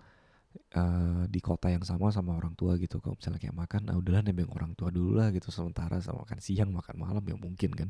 uh, 0.77 1.25
di 1.29 1.41
kota 1.41 1.73
yang 1.73 1.85
sama 1.85 2.13
sama 2.13 2.37
orang 2.37 2.53
tua 2.57 2.77
gitu. 2.77 3.01
Kalau 3.01 3.17
misalnya 3.17 3.41
kayak 3.41 3.57
makan 3.57 3.89
ah 3.93 3.97
udahlah 3.97 4.23
nebeng 4.25 4.51
orang 4.53 4.77
tua 4.77 4.93
dulu 4.93 5.17
lah 5.17 5.33
gitu. 5.33 5.49
Sementara 5.49 6.01
sama 6.05 6.29
makan 6.29 6.39
siang 6.41 6.71
makan 6.73 6.97
malam 7.01 7.25
ya 7.25 7.37
mungkin 7.37 7.71
kan. 7.73 7.89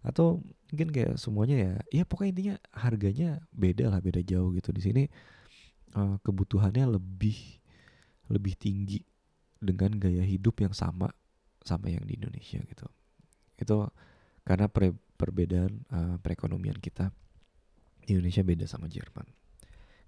Atau 0.00 0.40
mungkin 0.72 0.88
kayak 0.94 1.20
semuanya 1.20 1.56
ya 1.60 1.72
ya 1.92 2.02
pokoknya 2.08 2.30
intinya 2.32 2.54
harganya 2.72 3.30
beda 3.52 3.92
lah 3.92 4.00
beda 4.00 4.22
jauh 4.24 4.54
gitu. 4.56 4.70
Di 4.72 4.82
sini 4.82 5.02
uh, 5.94 6.16
kebutuhannya 6.22 6.86
lebih 6.96 7.36
lebih 8.30 8.54
tinggi 8.54 9.02
dengan 9.60 9.98
gaya 10.00 10.24
hidup 10.24 10.62
yang 10.64 10.72
sama 10.72 11.12
sama 11.60 11.92
yang 11.92 12.06
di 12.08 12.16
Indonesia 12.16 12.62
gitu. 12.64 12.86
Itu 13.60 13.92
karena 14.50 14.66
per, 14.66 14.90
perbedaan 15.14 15.86
uh, 15.94 16.16
perekonomian 16.18 16.74
kita 16.82 17.14
di 18.02 18.18
Indonesia 18.18 18.42
beda 18.42 18.66
sama 18.66 18.90
Jerman. 18.90 19.22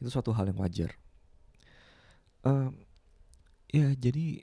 Itu 0.02 0.10
suatu 0.10 0.34
hal 0.34 0.50
yang 0.50 0.58
wajar. 0.58 0.98
Uh, 2.42 2.74
ya 3.70 3.94
jadi 3.94 4.42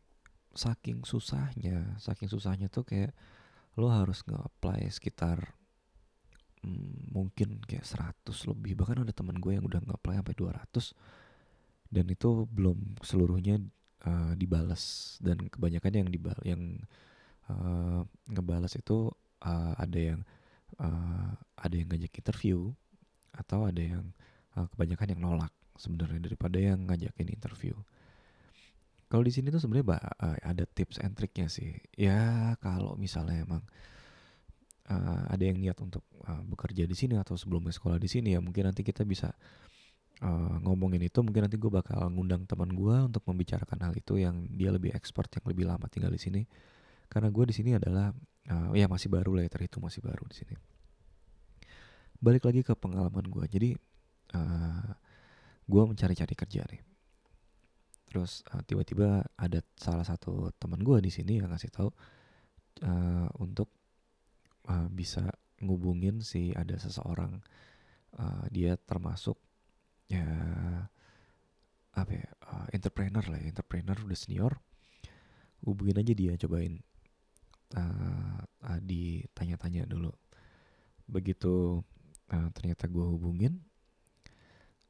saking 0.56 1.03
susahnya 1.03 2.00
saking 2.00 2.32
susahnya 2.32 2.72
tuh 2.72 2.88
kayak 2.88 3.12
lo 3.75 3.91
harus 3.91 4.24
nge-apply 4.24 4.88
sekitar 4.88 5.51
hmm, 6.63 7.12
mungkin 7.12 7.60
kayak 7.68 7.84
100 7.84 8.24
lebih. 8.56 8.79
Bahkan 8.79 9.03
ada 9.03 9.12
teman 9.12 9.36
gue 9.36 9.60
yang 9.60 9.68
udah 9.68 9.84
nge-apply 9.84 10.24
sampai 10.24 10.36
200 10.39 11.91
dan 11.91 12.06
itu 12.08 12.48
belum 12.48 13.03
seluruhnya 13.03 13.60
uh, 14.08 14.32
dibalas 14.39 15.20
dan 15.20 15.44
kebanyakan 15.51 15.91
yang 15.91 16.08
dibal 16.08 16.39
yang 16.48 16.79
uh, 17.51 18.08
ngebalas 18.32 18.79
itu 18.79 19.12
uh, 19.43 19.74
ada 19.77 20.00
yang 20.00 20.19
uh, 20.79 21.31
ada 21.60 21.75
yang 21.75 21.88
ngajak 21.91 22.13
interview 22.19 22.72
atau 23.36 23.67
ada 23.67 23.79
yang 23.79 24.05
uh, 24.55 24.67
kebanyakan 24.75 25.15
yang 25.15 25.22
nolak 25.22 25.53
sebenarnya 25.79 26.19
daripada 26.19 26.58
yang 26.60 26.84
ngajakin 26.88 27.31
interview. 27.31 27.75
Kalau 29.10 29.25
di 29.25 29.34
sini 29.34 29.50
tuh 29.50 29.58
sebenarnya 29.58 29.98
uh, 30.22 30.38
ada 30.46 30.63
tips 30.69 31.01
and 31.01 31.17
triknya 31.17 31.50
sih. 31.50 31.74
Ya 31.98 32.53
kalau 32.62 32.93
misalnya 32.93 33.41
emang 33.41 33.63
uh, 34.91 35.24
ada 35.31 35.43
yang 35.43 35.58
niat 35.58 35.81
untuk 35.81 36.05
uh, 36.29 36.43
bekerja 36.46 36.86
di 36.86 36.93
sini 36.93 37.17
atau 37.17 37.34
sebelumnya 37.34 37.74
sekolah 37.74 37.98
di 37.98 38.05
sini 38.05 38.38
ya 38.38 38.39
mungkin 38.43 38.69
nanti 38.69 38.86
kita 38.86 39.01
bisa 39.10 39.34
uh, 40.22 40.55
ngomongin 40.62 41.01
itu. 41.01 41.25
Mungkin 41.25 41.50
nanti 41.50 41.58
gue 41.58 41.72
bakal 41.74 42.05
ngundang 42.13 42.46
teman 42.46 42.69
gue 42.69 42.96
untuk 43.10 43.25
membicarakan 43.25 43.89
hal 43.89 43.93
itu 43.98 44.22
yang 44.22 44.46
dia 44.53 44.69
lebih 44.69 44.93
expert 44.93 45.31
yang 45.34 45.46
lebih 45.50 45.65
lama 45.65 45.89
tinggal 45.89 46.13
di 46.13 46.22
sini. 46.22 46.41
Karena 47.10 47.34
gue 47.34 47.50
di 47.50 47.55
sini 47.58 47.74
adalah 47.74 48.13
uh, 48.50 48.74
ya 48.75 48.89
masih 48.89 49.08
baru 49.08 49.38
lah 49.38 49.46
ya 49.46 49.51
terhitung 49.51 49.86
masih 49.86 50.01
baru 50.01 50.25
di 50.27 50.36
sini. 50.36 50.56
Balik 52.20 52.44
lagi 52.44 52.62
ke 52.65 52.75
pengalaman 52.75 53.25
gue. 53.25 53.46
Jadi 53.48 53.70
uh, 54.36 54.89
gue 55.70 55.84
mencari-cari 55.86 56.36
kerja 56.36 56.65
nih 56.65 56.89
terus 58.10 58.41
uh, 58.50 58.65
tiba-tiba 58.65 59.22
ada 59.38 59.62
salah 59.77 60.01
satu 60.01 60.50
teman 60.58 60.82
gue 60.82 60.98
di 60.98 61.13
sini 61.13 61.38
yang 61.38 61.53
ngasih 61.53 61.70
tahu 61.70 61.89
uh, 62.82 63.29
untuk 63.38 63.70
uh, 64.65 64.89
bisa 64.89 65.29
ngubungin 65.62 66.25
si 66.25 66.50
ada 66.58 66.74
seseorang 66.82 67.38
uh, 68.18 68.50
dia 68.50 68.74
termasuk 68.82 69.38
ya 70.10 70.25
apa 71.94 72.12
ya 72.18 72.27
uh, 72.50 72.65
entrepreneur 72.74 73.22
lah 73.22 73.38
ya 73.38 73.53
entrepreneur 73.53 73.94
udah 73.94 74.18
senior 74.18 74.58
hubungin 75.62 76.01
aja 76.01 76.13
dia 76.18 76.34
cobain 76.34 76.82
uh, 77.76 78.40
uh, 78.42 78.80
ditanya-tanya 78.82 79.86
dulu. 79.86 80.10
Begitu 81.10 81.82
uh, 82.32 82.50
ternyata 82.54 82.86
gue 82.86 83.06
hubungin 83.06 83.62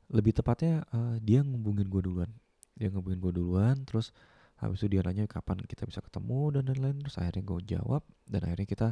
lebih 0.09 0.33
tepatnya 0.33 0.83
uh, 0.89 1.17
dia 1.21 1.45
ngubungin 1.45 1.87
gue 1.87 2.01
duluan. 2.01 2.31
Dia 2.79 2.89
ngubungin 2.89 3.19
gue 3.19 3.33
duluan 3.35 3.75
terus 3.85 4.15
habis 4.59 4.83
itu 4.83 4.99
dia 4.99 5.01
nanya 5.05 5.23
kapan 5.23 5.63
kita 5.63 5.87
bisa 5.87 6.03
ketemu 6.03 6.59
dan 6.59 6.63
lain-lain. 6.67 6.97
Terus 7.05 7.17
akhirnya 7.19 7.43
gue 7.45 7.59
jawab 7.77 8.01
dan 8.27 8.41
akhirnya 8.47 8.67
kita 8.67 8.89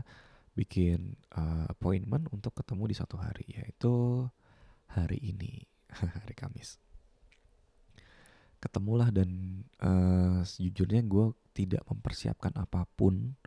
bikin 0.58 1.13
uh, 1.38 1.70
appointment 1.70 2.25
untuk 2.34 2.58
ketemu 2.58 2.89
di 2.89 2.96
satu 2.98 3.22
hari 3.22 3.46
yaitu 3.46 4.25
hari 4.89 5.22
ini 5.22 5.65
hari 5.94 6.34
Kamis. 6.34 6.82
Ketemulah 8.58 9.13
dan 9.13 9.62
uh, 9.86 10.41
sejujurnya 10.41 11.06
gue 11.06 11.29
tidak 11.53 11.86
mempersiapkan 11.86 12.58
apa 12.58 12.89
pun 12.98 13.38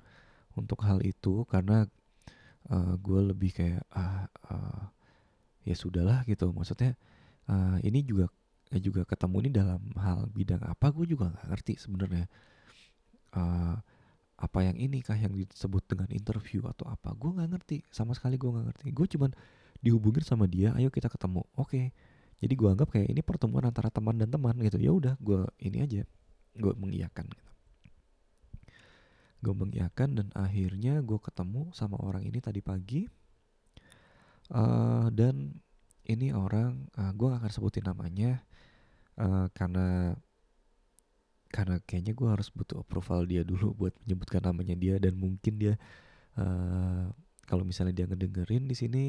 untuk 0.58 0.82
hal 0.82 0.98
itu 1.06 1.46
karena 1.46 1.86
uh, 2.70 2.94
gue 2.98 3.20
lebih 3.34 3.50
kayak 3.54 3.82
ah 3.94 4.26
uh, 4.50 4.84
ya 5.66 5.74
sudahlah 5.76 6.26
gitu. 6.26 6.50
Maksudnya 6.50 6.96
uh, 7.50 7.78
ini 7.82 8.02
juga 8.02 8.28
juga 8.78 9.02
ketemu 9.02 9.36
ini 9.46 9.50
dalam 9.50 9.82
hal 9.98 10.30
bidang 10.30 10.62
apa 10.62 10.94
gue 10.94 11.06
juga 11.10 11.30
nggak 11.34 11.46
ngerti 11.50 11.74
sebenarnya. 11.78 12.26
Uh, 13.30 13.78
apa 14.40 14.64
yang 14.64 14.80
ini 14.80 15.04
kah 15.04 15.14
yang 15.20 15.36
disebut 15.36 15.84
dengan 15.84 16.08
interview 16.10 16.64
atau 16.64 16.88
apa? 16.88 17.12
Gue 17.12 17.36
nggak 17.36 17.50
ngerti. 17.50 17.76
Sama 17.92 18.16
sekali 18.16 18.40
gue 18.40 18.48
nggak 18.48 18.66
ngerti. 18.72 18.86
Gue 18.94 19.06
cuman 19.06 19.30
dihubungin 19.80 20.24
sama 20.24 20.48
dia 20.48 20.72
ayo 20.76 20.88
kita 20.88 21.08
ketemu. 21.12 21.44
Oke. 21.56 21.70
Okay. 21.70 21.86
jadi 22.40 22.56
gue 22.56 22.68
anggap 22.72 22.88
kayak 22.88 23.12
ini 23.12 23.20
pertemuan 23.20 23.68
antara 23.68 23.92
teman 23.92 24.16
dan 24.16 24.32
teman 24.32 24.56
gitu. 24.64 24.80
Ya 24.80 24.92
udah 24.96 25.14
gue 25.20 25.44
ini 25.60 25.84
aja. 25.84 26.02
Gue 26.56 26.72
mengiyakan 26.72 27.28
gitu 27.28 27.49
gue 29.40 29.54
mengiyakan 29.56 30.08
dan 30.20 30.26
akhirnya 30.36 31.00
gue 31.00 31.18
ketemu 31.20 31.72
sama 31.72 31.96
orang 32.00 32.24
ini 32.24 32.38
tadi 32.40 32.60
pagi. 32.60 33.08
Uh, 34.50 35.06
dan 35.14 35.62
ini 36.10 36.34
orang 36.34 36.90
uh, 36.98 37.14
gue 37.14 37.26
gak 37.30 37.38
akan 37.46 37.52
sebutin 37.54 37.86
namanya 37.86 38.42
uh, 39.14 39.46
karena 39.54 40.18
karena 41.50 41.82
kayaknya 41.86 42.14
gue 42.18 42.28
harus 42.30 42.50
butuh 42.50 42.82
approval 42.82 43.26
dia 43.30 43.46
dulu 43.46 43.74
buat 43.78 43.94
menyebutkan 44.06 44.42
namanya 44.42 44.74
dia 44.74 44.98
dan 44.98 45.14
mungkin 45.14 45.54
dia 45.58 45.74
uh, 46.34 47.10
kalau 47.46 47.62
misalnya 47.62 47.94
dia 47.94 48.06
ngedengerin 48.10 48.66
di 48.66 48.74
sini 48.74 49.04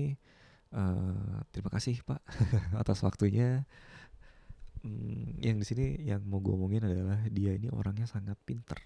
uh, 0.74 1.42
terima 1.50 1.74
kasih 1.74 2.02
pak 2.06 2.22
atas 2.82 3.02
waktunya. 3.02 3.66
Hmm, 4.82 5.38
yang 5.38 5.62
di 5.62 5.66
sini 5.66 5.86
yang 6.10 6.26
mau 6.26 6.42
gue 6.42 6.58
omongin 6.58 6.82
adalah 6.82 7.22
dia 7.30 7.54
ini 7.54 7.70
orangnya 7.70 8.10
sangat 8.10 8.34
pinter 8.42 8.82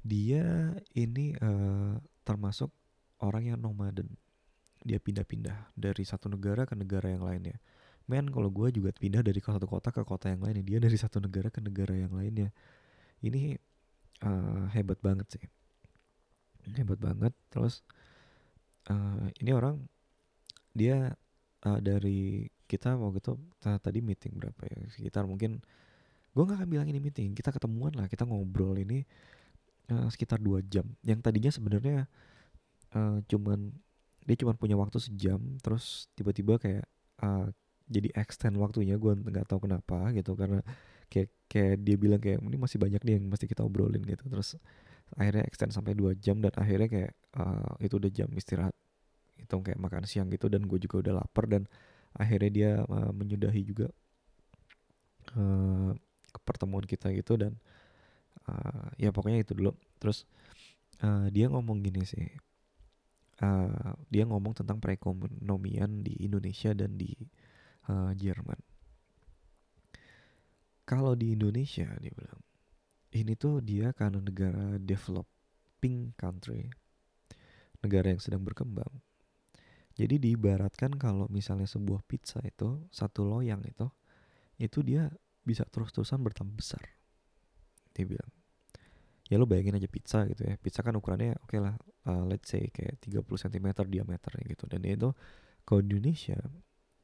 dia 0.00 0.72
ini 0.96 1.36
uh, 1.38 2.00
termasuk 2.24 2.72
orang 3.20 3.52
yang 3.52 3.58
nomaden. 3.60 4.08
Dia 4.80 4.96
pindah-pindah 4.96 5.76
dari 5.76 6.04
satu 6.08 6.32
negara 6.32 6.64
ke 6.64 6.72
negara 6.72 7.12
yang 7.12 7.24
lainnya. 7.24 7.60
Men 8.08 8.26
kalau 8.32 8.48
gue 8.48 8.72
juga 8.74 8.90
pindah 8.96 9.20
dari 9.20 9.38
satu 9.38 9.68
kota 9.68 9.92
ke 9.92 10.02
kota 10.02 10.32
yang 10.32 10.42
lain 10.42 10.64
dia 10.64 10.80
dari 10.80 10.96
satu 10.96 11.20
negara 11.20 11.52
ke 11.52 11.60
negara 11.60 11.92
yang 11.94 12.10
lainnya. 12.16 12.48
Ini 13.20 13.60
uh, 14.24 14.66
hebat 14.72 14.98
banget 15.04 15.28
sih. 15.36 15.44
Hebat 16.80 16.96
banget. 16.96 17.36
Terus 17.52 17.84
uh, 18.88 19.28
ini 19.38 19.52
orang 19.52 19.84
dia 20.72 21.12
uh, 21.68 21.80
dari 21.84 22.48
kita 22.64 22.94
mau 22.94 23.10
gitu 23.12 23.36
tadi 23.60 24.00
meeting 24.00 24.40
berapa 24.40 24.62
ya? 24.64 24.80
Sekitar 24.88 25.28
mungkin 25.28 25.60
gue 26.32 26.42
nggak 26.42 26.64
akan 26.64 26.70
bilang 26.72 26.88
ini 26.88 26.98
meeting. 27.04 27.36
Kita 27.36 27.52
ketemuan 27.52 27.92
lah 27.94 28.08
kita 28.08 28.24
ngobrol 28.24 28.80
ini 28.80 29.04
uh, 29.90 30.08
sekitar 30.08 30.38
dua 30.38 30.62
jam. 30.64 30.86
Yang 31.02 31.20
tadinya 31.26 31.50
sebenarnya 31.52 31.96
uh, 32.94 33.18
cuman 33.26 33.74
dia 34.24 34.36
cuma 34.38 34.54
punya 34.54 34.76
waktu 34.78 35.00
sejam 35.02 35.58
terus 35.64 36.06
tiba-tiba 36.14 36.60
kayak 36.60 36.84
uh, 37.24 37.50
jadi 37.90 38.14
extend 38.14 38.54
waktunya 38.60 38.94
gue 38.94 39.18
nggak 39.18 39.50
tahu 39.50 39.66
kenapa 39.66 40.14
gitu 40.14 40.38
karena 40.38 40.62
kayak 41.10 41.34
kayak 41.50 41.82
dia 41.82 41.96
bilang 41.98 42.22
kayak 42.22 42.38
ini 42.38 42.54
masih 42.54 42.78
banyak 42.78 43.02
nih 43.02 43.18
yang 43.18 43.26
mesti 43.26 43.50
kita 43.50 43.66
obrolin 43.66 44.02
gitu. 44.06 44.30
Terus 44.30 44.54
akhirnya 45.18 45.42
extend 45.42 45.74
sampai 45.74 45.98
dua 45.98 46.14
jam 46.14 46.38
dan 46.38 46.54
akhirnya 46.54 46.86
kayak 46.86 47.12
uh, 47.34 47.74
itu 47.82 47.98
udah 47.98 48.10
jam 48.14 48.30
istirahat. 48.38 48.74
Itu 49.34 49.58
kayak 49.58 49.80
makan 49.82 50.06
siang 50.06 50.30
gitu 50.30 50.46
dan 50.46 50.62
gue 50.70 50.78
juga 50.78 51.02
udah 51.10 51.14
lapar 51.24 51.50
dan 51.50 51.66
akhirnya 52.14 52.50
dia 52.50 52.70
uh, 52.86 53.10
menyudahi 53.10 53.62
juga 53.66 53.90
uh, 55.34 55.90
pertemuan 56.46 56.86
kita 56.86 57.10
gitu 57.14 57.34
dan 57.34 57.58
uh, 58.50 58.90
ya 58.98 59.14
pokoknya 59.14 59.46
itu 59.46 59.54
dulu 59.54 59.70
terus 60.02 60.26
uh, 61.06 61.30
dia 61.30 61.46
ngomong 61.46 61.78
gini 61.86 62.02
sih 62.02 62.26
uh, 63.44 63.92
dia 64.08 64.24
ngomong 64.28 64.52
tentang 64.56 64.78
perekonomian 64.78 66.04
di 66.04 66.24
Indonesia 66.24 66.72
dan 66.76 66.96
di 66.96 67.10
uh, 67.88 68.12
Jerman. 68.14 68.60
Kalau 70.84 71.14
di 71.14 71.38
Indonesia 71.38 71.86
dia 72.02 72.12
bilang 72.12 72.40
ini 73.14 73.34
tuh 73.34 73.62
dia 73.62 73.90
karena 73.94 74.22
negara 74.22 74.78
developing 74.78 76.14
country, 76.14 76.70
negara 77.82 78.10
yang 78.10 78.22
sedang 78.22 78.42
berkembang. 78.42 78.90
Jadi 79.98 80.16
diibaratkan 80.22 80.96
kalau 80.96 81.26
misalnya 81.28 81.66
sebuah 81.66 82.06
pizza 82.06 82.40
itu 82.46 82.88
satu 82.88 83.26
loyang 83.26 83.60
itu 83.66 83.90
itu 84.56 84.80
dia 84.80 85.10
bisa 85.42 85.66
terus-terusan 85.66 86.22
bertambah 86.22 86.54
besar. 86.56 86.82
Dia 87.94 88.06
bilang 88.06 88.39
ya 89.30 89.38
lo 89.38 89.46
bayangin 89.46 89.78
aja 89.78 89.86
pizza 89.86 90.26
gitu 90.26 90.42
ya 90.42 90.58
pizza 90.58 90.82
kan 90.82 90.98
ukurannya 90.98 91.38
oke 91.38 91.54
okay 91.54 91.62
lah 91.62 91.78
uh, 92.10 92.26
let's 92.26 92.50
say 92.50 92.66
kayak 92.74 92.98
30 92.98 93.22
cm 93.22 93.66
diameternya 93.86 94.44
gitu 94.50 94.66
dan 94.66 94.82
itu 94.82 95.14
kalau 95.62 95.80
Indonesia 95.86 96.36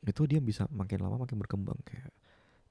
itu 0.02 0.23
dia 0.26 0.42
bisa 0.42 0.66
makin 0.75 1.06
lama 1.06 1.23
makin 1.23 1.38
berkembang 1.38 1.78
kayak 1.87 2.11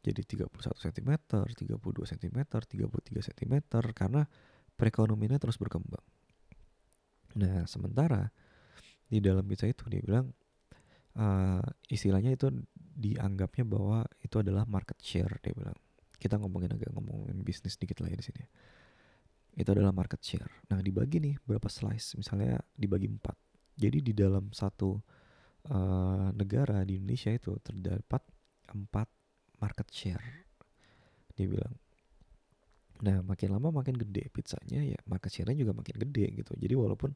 jadi 0.06 0.22
31 0.22 0.54
cm, 0.62 1.10
32 1.34 1.82
cm, 2.14 2.38
33 2.46 3.26
cm 3.34 3.54
karena 3.98 4.22
perekonomiannya 4.78 5.42
terus 5.42 5.58
berkembang. 5.58 6.06
Nah, 7.42 7.66
sementara 7.66 8.30
di 9.10 9.18
dalam 9.18 9.42
pizza 9.50 9.66
itu 9.66 9.82
dia 9.90 10.06
bilang 10.06 10.30
uh, 11.18 11.66
istilahnya 11.90 12.38
itu 12.38 12.54
dianggapnya 12.78 13.66
bahwa 13.66 14.06
itu 14.22 14.38
adalah 14.38 14.70
market 14.70 15.02
share 15.02 15.42
dia 15.42 15.58
bilang. 15.58 15.74
Kita 16.22 16.38
ngomongin 16.38 16.78
agak 16.78 16.94
ngomongin 16.94 17.42
bisnis 17.42 17.74
dikit 17.82 17.98
lah 18.06 18.14
ya 18.14 18.18
di 18.22 18.26
sini 18.30 18.44
itu 19.56 19.70
adalah 19.72 19.96
market 19.96 20.20
share. 20.20 20.52
Nah 20.68 20.84
dibagi 20.84 21.24
nih 21.24 21.40
berapa 21.48 21.72
slice, 21.72 22.20
misalnya 22.20 22.60
dibagi 22.76 23.08
empat. 23.08 23.36
Jadi 23.80 24.04
di 24.04 24.14
dalam 24.16 24.52
satu 24.52 25.00
uh, 25.72 26.30
negara 26.36 26.84
di 26.84 27.00
Indonesia 27.00 27.32
itu 27.32 27.56
terdapat 27.64 28.24
empat 28.76 29.08
market 29.64 29.88
share. 29.92 30.24
Dia 31.36 31.48
bilang. 31.48 31.76
Nah 33.04 33.24
makin 33.24 33.52
lama 33.52 33.72
makin 33.84 33.96
gede 34.00 34.32
pizzanya 34.32 34.80
ya 34.80 35.00
market 35.08 35.32
share-nya 35.32 35.56
juga 35.56 35.72
makin 35.76 35.96
gede 36.04 36.26
gitu. 36.44 36.52
Jadi 36.56 36.76
walaupun 36.76 37.12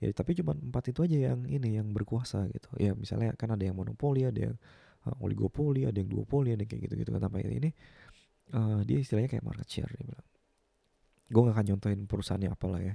ya 0.00 0.12
tapi 0.12 0.36
cuma 0.36 0.56
empat 0.56 0.92
itu 0.92 1.04
aja 1.04 1.32
yang 1.32 1.44
ini 1.48 1.80
yang 1.80 1.88
berkuasa 1.96 2.48
gitu. 2.52 2.68
Ya 2.76 2.92
misalnya 2.92 3.32
kan 3.32 3.52
ada 3.52 3.64
yang 3.64 3.76
monopoli, 3.76 4.28
ada 4.28 4.52
yang 4.52 4.56
uh, 5.08 5.16
oligopoli, 5.24 5.88
ada 5.88 5.96
yang 5.96 6.08
duopoli, 6.08 6.52
ada 6.52 6.64
yang 6.64 6.68
kayak 6.68 6.88
gitu-gitu 6.88 7.10
kan. 7.12 7.20
Tapi 7.24 7.48
ini 7.48 7.70
uh, 8.52 8.80
dia 8.84 9.00
istilahnya 9.00 9.28
kayak 9.32 9.44
market 9.44 9.68
share 9.68 9.88
dia 9.88 10.04
bilang 10.04 10.28
gue 11.28 11.40
gak 11.44 11.54
akan 11.54 11.66
nyontohin 11.74 12.00
perusahaannya 12.08 12.50
apalah 12.52 12.80
ya. 12.80 12.94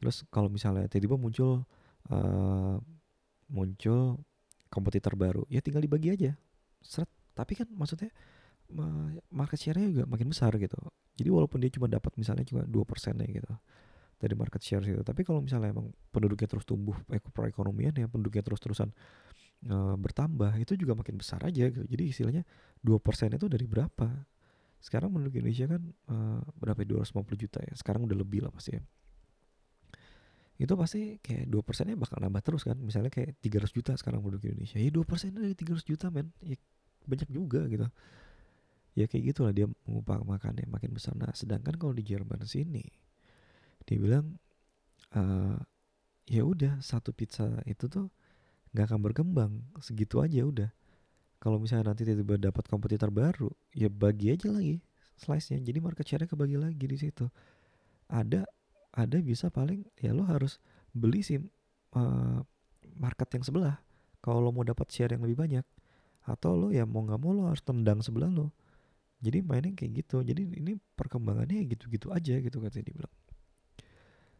Terus 0.00 0.24
kalau 0.28 0.48
misalnya 0.52 0.88
tiba-tiba 0.88 1.16
muncul 1.16 1.64
uh, 2.12 2.76
muncul 3.52 4.20
kompetitor 4.68 5.14
baru 5.14 5.42
ya 5.48 5.60
tinggal 5.60 5.84
dibagi 5.84 6.12
aja. 6.12 6.32
Seret. 6.82 7.08
Tapi 7.36 7.52
kan 7.52 7.68
maksudnya 7.72 8.08
market 9.30 9.62
share-nya 9.62 9.86
juga 9.92 10.04
makin 10.10 10.26
besar 10.32 10.50
gitu. 10.58 10.76
Jadi 11.16 11.28
walaupun 11.30 11.62
dia 11.62 11.70
cuma 11.70 11.86
dapat 11.86 12.12
misalnya 12.18 12.44
cuma 12.44 12.66
dua 12.66 12.82
persen 12.82 13.16
gitu 13.22 13.54
dari 14.16 14.32
market 14.32 14.64
share 14.64 14.80
itu 14.80 15.04
tapi 15.04 15.28
kalau 15.28 15.44
misalnya 15.44 15.76
emang 15.76 15.92
penduduknya 16.08 16.48
terus 16.48 16.64
tumbuh 16.64 16.96
perekonomian 17.36 17.92
ya 17.92 18.08
penduduknya 18.08 18.40
terus 18.40 18.60
terusan 18.64 18.88
uh, 19.68 19.92
bertambah 20.00 20.56
itu 20.56 20.72
juga 20.80 20.96
makin 20.96 21.20
besar 21.20 21.44
aja 21.44 21.68
gitu. 21.68 21.84
Jadi 21.84 22.02
istilahnya 22.08 22.42
dua 22.80 22.96
persen 22.96 23.32
itu 23.36 23.44
dari 23.48 23.68
berapa 23.68 24.08
sekarang 24.80 25.10
menurut 25.10 25.34
Indonesia 25.34 25.66
kan 25.66 25.82
uh, 26.12 26.40
berapa 26.60 26.84
250 26.84 27.12
ya? 27.16 27.36
juta 27.36 27.58
ya? 27.64 27.74
Sekarang 27.74 28.06
udah 28.06 28.16
lebih 28.16 28.44
lah 28.44 28.52
pasti 28.54 28.76
ya. 28.76 28.82
Itu 30.56 30.72
pasti 30.72 31.20
kayak 31.20 31.52
dua 31.52 31.60
persennya 31.60 32.00
bakal 32.00 32.16
nambah 32.16 32.40
terus 32.40 32.64
kan? 32.64 32.80
Misalnya 32.80 33.12
kayak 33.12 33.36
300 33.44 33.76
juta 33.76 33.92
sekarang 33.98 34.24
penduduk 34.24 34.48
Indonesia. 34.48 34.80
Ya 34.80 34.88
dua 34.88 35.04
persen 35.04 35.36
dari 35.36 35.52
300 35.52 35.84
juta 35.84 36.08
men. 36.08 36.32
Ya 36.40 36.56
banyak 37.04 37.28
juga 37.28 37.68
gitu. 37.68 37.84
Ya 38.96 39.04
kayak 39.04 39.36
gitulah 39.36 39.52
dia 39.52 39.68
mengupah 39.84 40.24
makannya 40.24 40.64
makin 40.64 40.96
besar. 40.96 41.12
Nah 41.12 41.28
sedangkan 41.36 41.76
kalau 41.76 41.92
di 41.92 42.00
Jerman 42.00 42.40
sini 42.48 42.84
dia 43.84 43.96
bilang 44.00 44.40
uh, 45.12 45.60
ya 46.26 46.42
udah 46.42 46.80
satu 46.80 47.12
pizza 47.12 47.60
itu 47.68 47.92
tuh 47.92 48.08
nggak 48.72 48.88
akan 48.88 49.00
berkembang. 49.04 49.52
Segitu 49.84 50.24
aja 50.24 50.40
udah 50.48 50.70
kalau 51.36 51.60
misalnya 51.60 51.92
nanti 51.92 52.08
tiba-tiba 52.08 52.50
dapat 52.50 52.64
kompetitor 52.66 53.12
baru 53.12 53.52
ya 53.76 53.92
bagi 53.92 54.32
aja 54.32 54.48
lagi 54.48 54.80
slice-nya. 55.16 55.60
Jadi 55.60 55.78
market 55.80 56.04
share-nya 56.04 56.28
kebagi 56.28 56.56
lagi 56.60 56.84
di 56.84 56.96
situ. 56.96 57.28
Ada 58.08 58.44
ada 58.96 59.16
bisa 59.20 59.52
paling 59.52 59.84
ya 60.00 60.16
lo 60.16 60.24
harus 60.24 60.56
beli 60.96 61.20
sih 61.20 61.40
uh, 61.96 62.40
market 62.96 63.28
yang 63.36 63.44
sebelah. 63.44 63.76
Kalau 64.24 64.40
lo 64.40 64.50
mau 64.52 64.64
dapat 64.64 64.88
share 64.88 65.12
yang 65.12 65.24
lebih 65.24 65.36
banyak 65.36 65.66
atau 66.26 66.58
lo 66.58 66.68
ya 66.72 66.88
mau 66.88 67.04
nggak 67.04 67.20
mau 67.20 67.32
lo 67.36 67.52
harus 67.52 67.62
tendang 67.64 68.00
sebelah 68.00 68.32
lo. 68.32 68.52
Jadi 69.20 69.44
mainnya 69.44 69.72
kayak 69.72 70.04
gitu. 70.04 70.20
Jadi 70.24 70.44
ini 70.56 70.76
perkembangannya 70.96 71.64
gitu-gitu 71.68 72.12
aja 72.12 72.36
gitu 72.40 72.56
katanya 72.60 72.84
dibilang. 72.88 73.14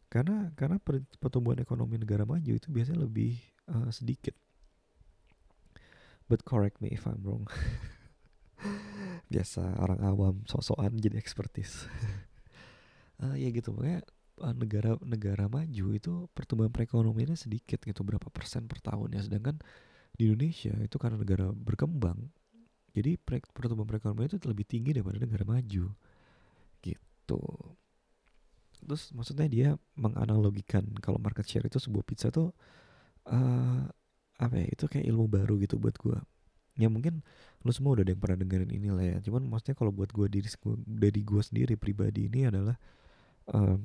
Karena 0.06 0.48
karena 0.54 0.76
pertumbuhan 1.20 1.60
ekonomi 1.60 2.00
negara 2.00 2.22
maju 2.22 2.52
itu 2.56 2.68
biasanya 2.72 3.04
lebih 3.04 3.36
uh, 3.68 3.90
sedikit 3.92 4.32
but 6.26 6.42
correct 6.46 6.78
me 6.82 6.94
if 6.94 7.06
I'm 7.06 7.22
wrong. 7.22 7.46
Biasa 9.32 9.82
orang 9.82 10.00
awam 10.06 10.34
sosokan 10.46 10.98
jadi 10.98 11.18
ekspertis. 11.18 11.86
Uh, 13.22 13.34
ya 13.42 13.50
gitu. 13.50 13.74
Makanya 13.74 14.06
uh, 14.42 14.54
negara 14.54 14.94
negara 15.02 15.46
maju 15.50 15.86
itu 15.94 16.12
pertumbuhan 16.34 16.70
perekonomiannya 16.70 17.38
sedikit 17.38 17.82
gitu 17.82 18.06
berapa 18.06 18.30
persen 18.30 18.70
per 18.70 18.78
tahun 18.82 19.18
ya 19.18 19.22
sedangkan 19.26 19.58
di 20.16 20.32
Indonesia 20.32 20.72
itu 20.80 20.96
karena 20.96 21.20
negara 21.20 21.52
berkembang 21.52 22.32
jadi 22.96 23.20
pertumbuhan 23.52 23.84
perekonomian 23.84 24.40
itu 24.40 24.48
lebih 24.48 24.64
tinggi 24.64 24.96
daripada 24.96 25.20
negara 25.20 25.44
maju. 25.44 25.92
Gitu. 26.80 27.42
Terus 28.80 29.02
maksudnya 29.12 29.46
dia 29.52 29.68
menganalogikan 30.00 30.80
kalau 31.04 31.20
market 31.20 31.44
share 31.44 31.68
itu 31.68 31.76
sebuah 31.76 32.00
pizza 32.08 32.32
tuh 32.32 32.56
uh, 33.28 33.84
apa 34.36 34.54
ya 34.60 34.66
itu 34.68 34.84
kayak 34.84 35.06
ilmu 35.08 35.26
baru 35.32 35.56
gitu 35.60 35.80
buat 35.80 35.96
gue 35.96 36.18
ya 36.76 36.92
mungkin 36.92 37.24
lu 37.64 37.72
semua 37.72 37.96
udah 37.98 38.04
ada 38.04 38.12
yang 38.12 38.22
pernah 38.22 38.38
dengerin 38.44 38.70
ini 38.70 38.88
lah 38.92 39.04
ya. 39.04 39.18
Cuman 39.24 39.48
maksudnya 39.48 39.74
kalau 39.74 39.90
buat 39.90 40.12
gue 40.12 40.28
diri 40.30 40.46
dari 40.86 41.20
gue 41.24 41.42
sendiri 41.42 41.74
pribadi 41.74 42.30
ini 42.30 42.46
adalah 42.46 42.76
uh, 43.50 43.76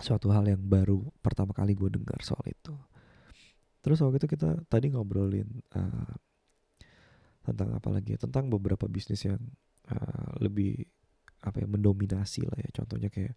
suatu 0.00 0.32
hal 0.32 0.46
yang 0.48 0.62
baru 0.62 1.02
pertama 1.20 1.52
kali 1.52 1.76
gue 1.76 1.92
dengar 1.92 2.16
soal 2.22 2.40
itu. 2.48 2.72
Terus 3.84 4.00
waktu 4.00 4.22
itu 4.22 4.38
kita 4.38 4.64
tadi 4.70 4.94
ngobrolin 4.94 5.60
uh, 5.76 6.14
tentang 7.44 7.76
apa 7.76 7.88
lagi 7.92 8.16
ya 8.16 8.18
tentang 8.18 8.50
beberapa 8.50 8.90
bisnis 8.90 9.22
yang 9.26 9.38
uh, 9.92 10.30
lebih 10.42 10.82
apa 11.44 11.62
ya 11.62 11.68
mendominasi 11.68 12.48
lah 12.48 12.58
ya. 12.58 12.70
Contohnya 12.72 13.12
kayak 13.12 13.34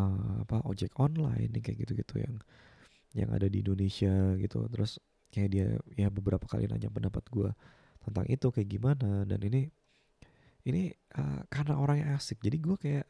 uh, 0.00 0.46
apa 0.48 0.64
ojek 0.64 0.96
online 0.96 1.50
kayak 1.60 1.86
gitu-gitu 1.86 2.24
yang 2.24 2.34
yang 3.14 3.30
ada 3.34 3.46
di 3.52 3.60
Indonesia 3.60 4.32
gitu. 4.40 4.64
Terus 4.70 4.96
kayak 5.34 5.50
dia 5.50 5.66
ya 5.98 6.06
beberapa 6.14 6.46
kali 6.46 6.70
nanya 6.70 6.86
pendapat 6.94 7.26
gue 7.26 7.50
tentang 8.06 8.26
itu 8.30 8.46
kayak 8.54 8.68
gimana 8.70 9.26
dan 9.26 9.40
ini 9.42 9.66
ini 10.64 10.92
uh, 11.20 11.44
karena 11.52 11.76
orangnya 11.76 12.16
asik. 12.16 12.40
Jadi 12.40 12.56
gue 12.60 12.76
kayak 12.80 13.06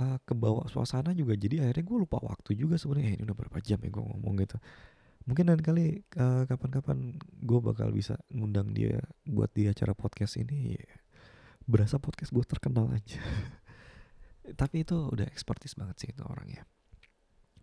uh, 0.00 0.18
kebawa 0.24 0.68
suasana 0.72 1.12
juga. 1.12 1.36
Jadi 1.36 1.60
akhirnya 1.60 1.84
gue 1.84 1.98
lupa 2.00 2.18
waktu 2.24 2.56
juga 2.56 2.80
sebenarnya. 2.80 3.12
Eh, 3.12 3.14
ini 3.20 3.22
udah 3.28 3.36
berapa 3.36 3.58
jam 3.60 3.78
ya 3.80 3.90
gue 3.92 4.04
ngomong 4.04 4.34
gitu. 4.40 4.56
Mungkin 5.28 5.44
lain 5.52 5.60
kali 5.60 6.00
uh, 6.16 6.48
kapan-kapan 6.48 7.20
gue 7.20 7.60
bakal 7.60 7.92
bisa 7.92 8.16
ngundang 8.32 8.72
dia 8.72 9.04
buat 9.28 9.52
di 9.52 9.68
acara 9.68 9.92
podcast 9.92 10.40
ini. 10.40 10.80
Berasa 11.68 12.00
podcast 12.00 12.32
gue 12.32 12.44
terkenal 12.48 12.88
aja. 12.88 13.20
Tapi 14.60 14.88
itu 14.88 14.96
udah 14.96 15.28
ekspertis 15.28 15.76
banget 15.76 15.96
sih 16.00 16.08
itu 16.08 16.24
orangnya. 16.24 16.64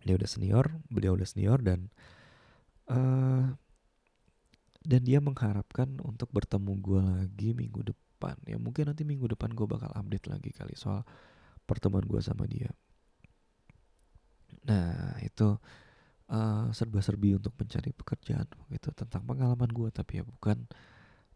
Dia 0.06 0.14
udah 0.14 0.30
senior 0.30 0.70
beliau 0.86 1.18
udah 1.18 1.26
senior 1.26 1.58
dan 1.58 1.90
uh, 2.86 3.50
dan 4.86 5.02
dia 5.02 5.18
mengharapkan 5.18 5.98
untuk 6.06 6.30
bertemu 6.30 6.72
gue 6.78 7.02
lagi 7.02 7.50
minggu 7.58 7.82
depan. 7.90 8.38
Ya 8.46 8.54
mungkin 8.54 8.86
nanti 8.86 9.02
minggu 9.02 9.26
depan 9.34 9.50
gue 9.50 9.66
bakal 9.66 9.90
update 9.90 10.30
lagi 10.30 10.54
kali 10.54 10.78
soal 10.78 11.02
pertemuan 11.66 12.06
gue 12.06 12.22
sama 12.22 12.46
dia. 12.46 12.70
Nah 14.70 15.18
itu 15.26 15.58
uh, 16.30 16.70
serba-serbi 16.70 17.34
untuk 17.34 17.58
mencari 17.58 17.90
pekerjaan 17.90 18.46
gitu 18.70 18.94
tentang 18.94 19.26
pengalaman 19.26 19.66
gue 19.74 19.90
tapi 19.90 20.22
ya 20.22 20.24
bukan 20.24 20.70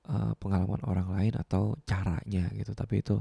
uh, 0.06 0.38
pengalaman 0.38 0.86
orang 0.86 1.10
lain 1.10 1.34
atau 1.34 1.74
caranya 1.82 2.46
gitu. 2.54 2.70
Tapi 2.70 3.02
itu 3.02 3.18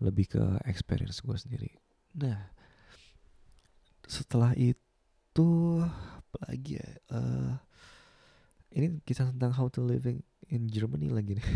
lebih 0.00 0.32
ke 0.32 0.44
experience 0.64 1.20
gue 1.20 1.36
sendiri. 1.36 1.70
Nah 2.16 2.48
setelah 4.08 4.56
itu 4.56 5.84
apa 5.84 6.38
lagi 6.48 6.80
ya 6.80 6.88
uh, 7.12 7.60
ini 8.76 9.00
kisah 9.08 9.32
tentang 9.32 9.56
how 9.56 9.72
to 9.72 9.80
living 9.80 10.20
in 10.52 10.68
Germany 10.68 11.08
lagi 11.08 11.40
nih. 11.40 11.48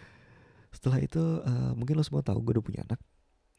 Setelah 0.74 1.04
itu 1.04 1.20
uh, 1.20 1.76
mungkin 1.76 2.00
lo 2.00 2.04
semua 2.06 2.24
tahu 2.24 2.40
gue 2.40 2.56
udah 2.56 2.64
punya 2.64 2.80
anak. 2.88 3.00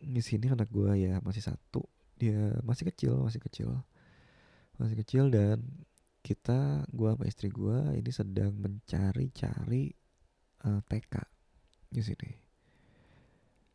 Di 0.02 0.22
sini 0.26 0.50
anak 0.50 0.74
gue 0.74 0.90
ya 0.98 1.22
masih 1.22 1.46
satu. 1.46 1.86
Dia 2.18 2.58
masih 2.66 2.90
kecil 2.90 3.22
masih 3.22 3.38
kecil. 3.38 3.70
Masih 4.82 4.98
kecil 4.98 5.30
dan 5.30 5.62
kita 6.22 6.86
gua 6.94 7.18
sama 7.18 7.26
istri 7.26 7.50
gua 7.50 7.92
ini 7.98 8.14
sedang 8.14 8.54
mencari-cari 8.54 9.90
uh, 10.70 10.78
eh, 10.78 10.82
TK 10.86 11.16
di 11.90 12.02
sini. 12.02 12.32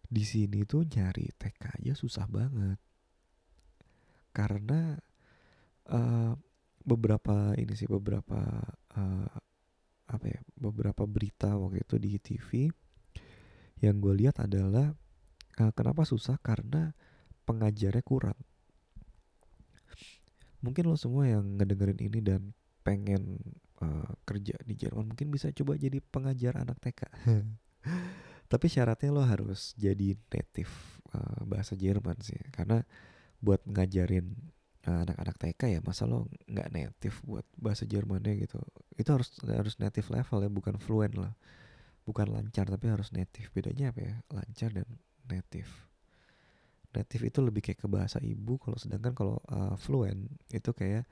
Di 0.07 0.23
sini 0.23 0.63
tuh 0.63 0.87
nyari 0.87 1.27
TK 1.35 1.83
aja 1.83 1.93
susah 1.99 2.31
banget. 2.31 2.79
Karena 4.31 4.95
uh, 5.91 6.33
beberapa 6.87 7.53
ini 7.59 7.75
sih 7.75 7.91
beberapa 7.91 8.39
uh, 8.95 9.31
apa 10.07 10.27
ya 10.31 10.41
beberapa 10.55 11.03
berita 11.03 11.59
waktu 11.59 11.83
itu 11.83 11.97
di 11.99 12.11
TV 12.23 12.49
yang 13.83 13.99
gue 13.99 14.15
lihat 14.15 14.39
adalah 14.41 14.95
uh, 15.59 15.73
kenapa 15.75 16.07
susah? 16.07 16.39
Karena 16.41 16.95
pengajarnya 17.45 18.01
kurang. 18.07 18.39
Mungkin 20.63 20.89
lo 20.89 20.97
semua 20.97 21.29
yang 21.29 21.59
ngedengerin 21.59 22.01
ini 22.01 22.23
dan 22.23 22.55
pengen 22.81 23.43
uh, 23.83 24.15
kerja 24.23 24.57
di 24.63 24.79
Jerman 24.79 25.11
mungkin 25.11 25.29
bisa 25.35 25.51
coba 25.51 25.75
jadi 25.75 25.99
pengajar 25.99 26.55
anak 26.55 26.79
TK 26.79 27.03
tapi 28.53 28.71
syaratnya 28.71 29.11
lo 29.11 29.27
harus 29.27 29.75
jadi 29.75 30.15
native 30.31 30.71
uh, 31.11 31.43
bahasa 31.43 31.75
Jerman 31.75 32.19
sih. 32.23 32.39
Karena 32.55 32.83
buat 33.43 33.63
ngajarin 33.67 34.33
anak-anak 34.87 35.37
TK 35.39 35.63
ya 35.79 35.81
masa 35.83 36.07
lo 36.07 36.31
nggak 36.47 36.69
native 36.71 37.17
buat 37.27 37.47
bahasa 37.59 37.83
Jermannya 37.85 38.39
gitu? 38.39 38.63
Itu 38.95 39.19
harus 39.19 39.35
harus 39.43 39.75
native 39.83 40.07
level 40.15 40.39
ya 40.47 40.51
bukan 40.51 40.77
fluent 40.79 41.15
lah. 41.19 41.35
Bukan 42.07 42.31
lancar 42.31 42.71
tapi 42.71 42.87
harus 42.87 43.11
native. 43.11 43.51
Bedanya 43.51 43.91
apa 43.91 44.01
ya? 44.01 44.15
Lancar 44.31 44.71
dan 44.71 44.87
native. 45.27 45.69
Native 46.95 47.23
itu 47.29 47.39
lebih 47.43 47.61
kayak 47.67 47.83
ke 47.83 47.89
bahasa 47.91 48.23
ibu 48.23 48.57
kalau 48.63 48.79
sedangkan 48.79 49.13
kalau 49.13 49.37
uh, 49.51 49.75
fluent 49.75 50.31
itu 50.55 50.71
kayak 50.71 51.05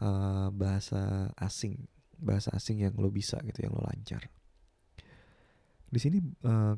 uh, 0.00 0.48
bahasa 0.48 1.28
asing. 1.36 1.84
Bahasa 2.18 2.50
asing 2.56 2.82
yang 2.82 2.96
lo 2.96 3.12
bisa 3.12 3.38
gitu 3.44 3.60
yang 3.60 3.76
lo 3.76 3.84
lancar. 3.84 4.24
Di 5.88 6.00
sini 6.00 6.20
uh, 6.44 6.74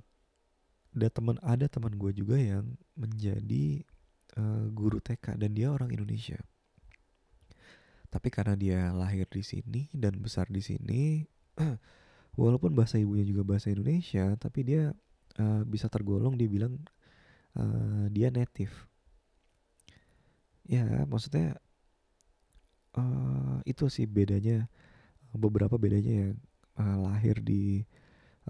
ada 0.91 1.09
teman 1.09 1.39
ada 1.43 1.67
teman 1.71 1.95
gue 1.95 2.11
juga 2.11 2.35
yang 2.35 2.75
menjadi 2.99 3.87
uh, 4.41 4.65
guru 4.73 5.05
TK 5.05 5.37
dan 5.37 5.53
dia 5.53 5.69
orang 5.69 5.93
Indonesia 5.93 6.41
tapi 8.11 8.33
karena 8.33 8.57
dia 8.57 8.81
lahir 8.97 9.29
di 9.29 9.45
sini 9.45 9.93
dan 9.93 10.17
besar 10.19 10.49
di 10.49 10.65
sini 10.65 11.29
walaupun 12.41 12.73
bahasa 12.73 12.97
ibunya 12.97 13.23
juga 13.23 13.45
bahasa 13.45 13.69
Indonesia 13.69 14.33
tapi 14.41 14.65
dia 14.65 14.97
uh, 15.37 15.63
bisa 15.69 15.93
tergolong 15.93 16.35
dibilang 16.41 16.81
uh, 17.55 18.09
dia 18.09 18.33
native 18.33 18.73
ya 20.67 21.05
maksudnya 21.05 21.61
uh, 22.99 23.63
itu 23.69 23.87
sih 23.93 24.09
bedanya 24.09 24.67
beberapa 25.31 25.79
bedanya 25.79 26.31
yang 26.31 26.35
uh, 26.79 26.99
lahir 26.99 27.39
di 27.39 27.87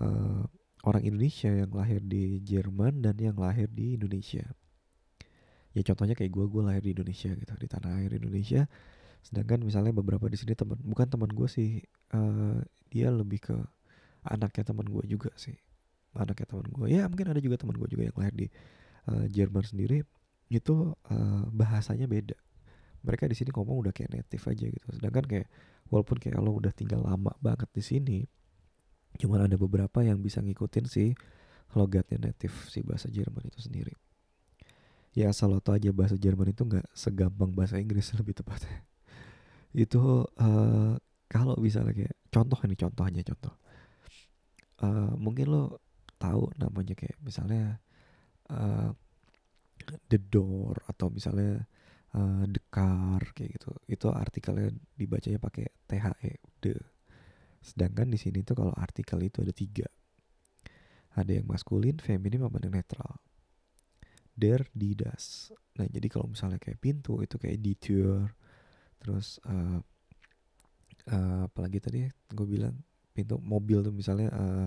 uh, 0.00 0.44
orang 0.84 1.02
Indonesia 1.04 1.52
yang 1.52 1.72
lahir 1.72 2.00
di 2.00 2.40
Jerman 2.40 3.04
dan 3.04 3.16
yang 3.20 3.36
lahir 3.36 3.68
di 3.68 4.00
Indonesia. 4.00 4.48
Ya 5.76 5.82
contohnya 5.86 6.18
kayak 6.18 6.32
gue, 6.34 6.44
gue 6.50 6.62
lahir 6.66 6.82
di 6.82 6.92
Indonesia 6.96 7.30
gitu, 7.30 7.52
di 7.54 7.68
tanah 7.70 8.02
air 8.02 8.10
Indonesia. 8.16 8.66
Sedangkan 9.22 9.62
misalnya 9.62 9.92
beberapa 9.94 10.26
di 10.26 10.36
sini 10.40 10.56
teman, 10.58 10.80
bukan 10.82 11.06
teman 11.06 11.30
gue 11.30 11.48
sih, 11.48 11.84
uh, 12.16 12.58
dia 12.90 13.08
lebih 13.12 13.38
ke 13.38 13.56
anaknya 14.26 14.74
teman 14.74 14.86
gue 14.88 15.04
juga 15.06 15.30
sih, 15.38 15.54
anaknya 16.16 16.46
teman 16.50 16.66
gue. 16.66 16.86
Ya 16.90 17.06
mungkin 17.06 17.30
ada 17.30 17.38
juga 17.38 17.60
teman 17.60 17.76
gue 17.78 17.88
juga 17.88 18.02
yang 18.10 18.16
lahir 18.18 18.34
di 18.34 18.46
uh, 19.06 19.26
Jerman 19.30 19.62
sendiri, 19.62 20.02
itu 20.50 20.96
uh, 20.96 21.44
bahasanya 21.54 22.10
beda. 22.10 22.34
Mereka 23.06 23.30
di 23.30 23.36
sini 23.38 23.54
ngomong 23.54 23.86
udah 23.86 23.92
kayak 23.94 24.10
native 24.12 24.44
aja 24.50 24.66
gitu. 24.66 24.86
Sedangkan 24.92 25.24
kayak 25.24 25.46
walaupun 25.88 26.18
kayak 26.18 26.36
lo 26.42 26.58
udah 26.58 26.72
tinggal 26.74 27.00
lama 27.04 27.32
banget 27.40 27.70
di 27.72 27.82
sini, 27.84 28.18
Cuman 29.18 29.50
ada 29.50 29.56
beberapa 29.58 30.04
yang 30.04 30.22
bisa 30.22 30.38
ngikutin 30.38 30.86
si 30.86 31.16
logatnya 31.74 32.30
native 32.30 32.54
si 32.70 32.84
bahasa 32.86 33.10
Jerman 33.10 33.50
itu 33.50 33.58
sendiri. 33.66 33.94
Ya 35.10 35.34
asal 35.34 35.50
lo 35.50 35.58
tau 35.58 35.74
aja 35.74 35.90
bahasa 35.90 36.14
Jerman 36.14 36.54
itu 36.54 36.62
nggak 36.62 36.86
segampang 36.94 37.50
bahasa 37.50 37.78
Inggris 37.82 38.12
lebih 38.20 38.36
tepatnya. 38.36 38.86
itu 39.70 40.26
uh, 40.26 40.98
kalau 41.30 41.54
misalnya 41.62 41.94
kayak 41.94 42.16
contoh 42.26 42.58
ini 42.66 42.74
contoh 42.74 43.04
aja 43.06 43.22
contoh. 43.22 43.54
Uh, 44.80 45.14
mungkin 45.14 45.46
lo 45.52 45.62
tahu 46.18 46.50
namanya 46.58 46.98
kayak 46.98 47.14
misalnya 47.22 47.78
uh, 48.50 48.90
the 50.10 50.18
door 50.18 50.74
atau 50.90 51.06
misalnya 51.14 51.70
uh, 52.18 52.44
the 52.50 52.62
car 52.70 53.22
kayak 53.34 53.62
gitu. 53.62 53.70
Itu 53.86 54.10
artikelnya 54.10 54.74
dibacanya 54.98 55.38
pakai 55.38 55.70
THE 55.86 56.34
the 56.62 56.74
Sedangkan 57.60 58.08
di 58.08 58.16
sini 58.16 58.40
tuh 58.40 58.56
kalau 58.56 58.72
artikel 58.72 59.20
itu 59.20 59.44
ada 59.44 59.52
tiga. 59.52 59.86
Ada 61.12 61.40
yang 61.42 61.46
maskulin, 61.46 62.00
feminim, 62.00 62.40
sama 62.40 62.58
yang 62.62 62.72
netral. 62.72 63.20
Der, 64.40 64.64
di, 64.72 64.96
das. 64.96 65.52
Nah 65.76 65.84
jadi 65.84 66.08
kalau 66.08 66.32
misalnya 66.32 66.56
kayak 66.56 66.80
pintu 66.80 67.20
itu 67.20 67.36
kayak 67.36 67.60
di 67.60 67.76
tour. 67.76 68.32
Terus 69.00 69.36
uh, 69.44 69.78
uh, 71.12 71.40
apalagi 71.44 71.78
tadi 71.84 72.08
gue 72.08 72.46
bilang 72.48 72.72
pintu 73.12 73.36
mobil 73.36 73.84
tuh 73.84 73.92
misalnya 73.92 74.32
uh, 74.32 74.66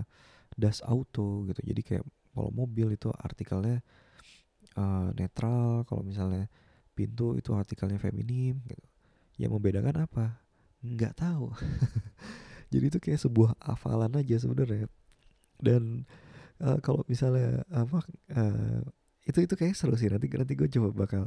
das 0.54 0.78
auto 0.86 1.42
gitu. 1.50 1.60
Jadi 1.66 1.82
kayak 1.82 2.04
kalau 2.34 2.50
mobil 2.54 2.94
itu 2.94 3.10
artikelnya 3.10 3.82
uh, 4.78 5.10
netral. 5.18 5.82
Kalau 5.90 6.06
misalnya 6.06 6.46
pintu 6.94 7.34
itu 7.34 7.50
artikelnya 7.50 7.98
feminim 7.98 8.62
gitu. 8.70 8.86
Yang 9.42 9.50
membedakan 9.58 10.06
apa? 10.06 10.38
Nggak 10.86 11.18
tahu. 11.18 11.50
jadi 12.72 12.84
itu 12.94 12.98
kayak 13.02 13.18
sebuah 13.18 13.58
hafalan 13.58 14.14
aja 14.22 14.38
sebenarnya 14.38 14.86
dan 15.62 16.04
uh, 16.60 16.78
kalau 16.82 17.06
misalnya 17.06 17.62
apa 17.70 18.02
uh, 18.34 18.82
itu 19.24 19.38
itu 19.40 19.54
kayak 19.56 19.72
seru 19.72 19.96
sih. 19.96 20.12
Nanti 20.12 20.28
nanti 20.28 20.52
gue 20.52 20.68
coba 20.68 20.88
bakal 20.92 21.22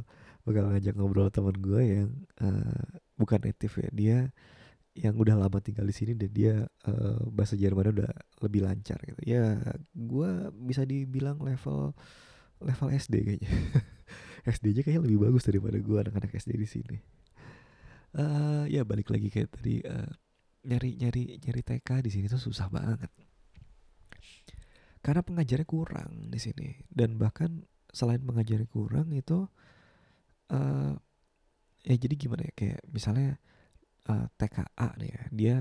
bakal 0.46 0.70
ngajak 0.70 0.94
ngobrol 0.94 1.28
teman 1.34 1.56
gue 1.58 1.82
yang 1.82 2.10
uh, 2.38 2.86
bukan 3.18 3.42
native 3.42 3.74
ya. 3.74 3.88
Dia 3.90 4.18
yang 4.98 5.14
udah 5.14 5.38
lama 5.38 5.58
tinggal 5.62 5.86
di 5.86 5.94
sini 5.94 6.18
dan 6.18 6.30
dia 6.34 6.54
uh, 6.86 7.22
bahasa 7.30 7.54
Jerman 7.54 7.94
udah 7.94 8.10
lebih 8.42 8.66
lancar 8.66 8.98
gitu. 9.02 9.22
Ya 9.26 9.58
gue 9.94 10.30
bisa 10.54 10.86
dibilang 10.86 11.42
level 11.42 11.94
level 12.62 12.88
SD 12.94 13.14
kayaknya. 13.26 13.50
SD 14.58 14.78
nya 14.78 14.82
kayaknya 14.86 15.02
lebih 15.04 15.18
bagus 15.28 15.44
daripada 15.44 15.76
gue 15.76 15.98
anak-anak 15.98 16.32
SD 16.38 16.54
di 16.54 16.68
sini. 16.70 16.98
Uh, 18.14 18.64
ya 18.70 18.86
balik 18.86 19.12
lagi 19.12 19.28
kayak 19.28 19.52
tadi 19.52 19.84
uh, 19.84 20.08
nyari 20.64 20.96
nyari 20.96 21.38
nyari 21.44 21.62
TK 21.62 21.88
di 22.02 22.10
sini 22.14 22.26
tuh 22.30 22.40
susah 22.40 22.70
banget. 22.70 23.10
Karena 25.02 25.22
pengajarnya 25.22 25.66
kurang 25.68 26.30
di 26.30 26.38
sini. 26.42 26.74
Dan 26.90 27.20
bahkan 27.20 27.62
selain 27.92 28.20
pengajarnya 28.20 28.68
kurang 28.68 29.10
itu 29.16 29.48
uh, 30.52 30.92
ya 31.84 31.94
jadi 31.96 32.14
gimana 32.14 32.44
ya 32.44 32.52
kayak 32.52 32.80
misalnya 32.92 33.40
uh, 34.08 34.24
eh, 34.24 34.26
TKA 34.36 34.88
nih 35.00 35.10
ya 35.10 35.22
dia 35.32 35.56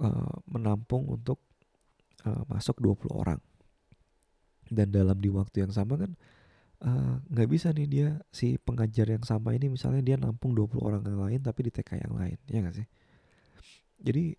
uh, 0.00 0.36
menampung 0.48 1.08
untuk 1.08 1.40
uh, 2.24 2.42
masuk 2.48 2.80
20 2.80 3.12
orang. 3.12 3.40
Dan 4.66 4.90
dalam 4.90 5.14
di 5.22 5.30
waktu 5.30 5.62
yang 5.62 5.70
sama 5.70 5.94
kan 5.94 6.12
nggak 7.30 7.48
uh, 7.48 7.50
bisa 7.50 7.72
nih 7.72 7.88
dia 7.88 8.08
si 8.28 8.60
pengajar 8.60 9.08
yang 9.08 9.24
sama 9.24 9.56
ini 9.56 9.72
misalnya 9.72 10.02
dia 10.04 10.16
nampung 10.20 10.52
20 10.52 10.76
orang 10.82 11.00
yang 11.06 11.22
lain 11.22 11.40
tapi 11.40 11.70
di 11.70 11.72
TK 11.72 12.04
yang 12.04 12.14
lain 12.18 12.38
ya 12.50 12.58
gak 12.66 12.76
sih? 12.76 12.86
Jadi 13.96 14.36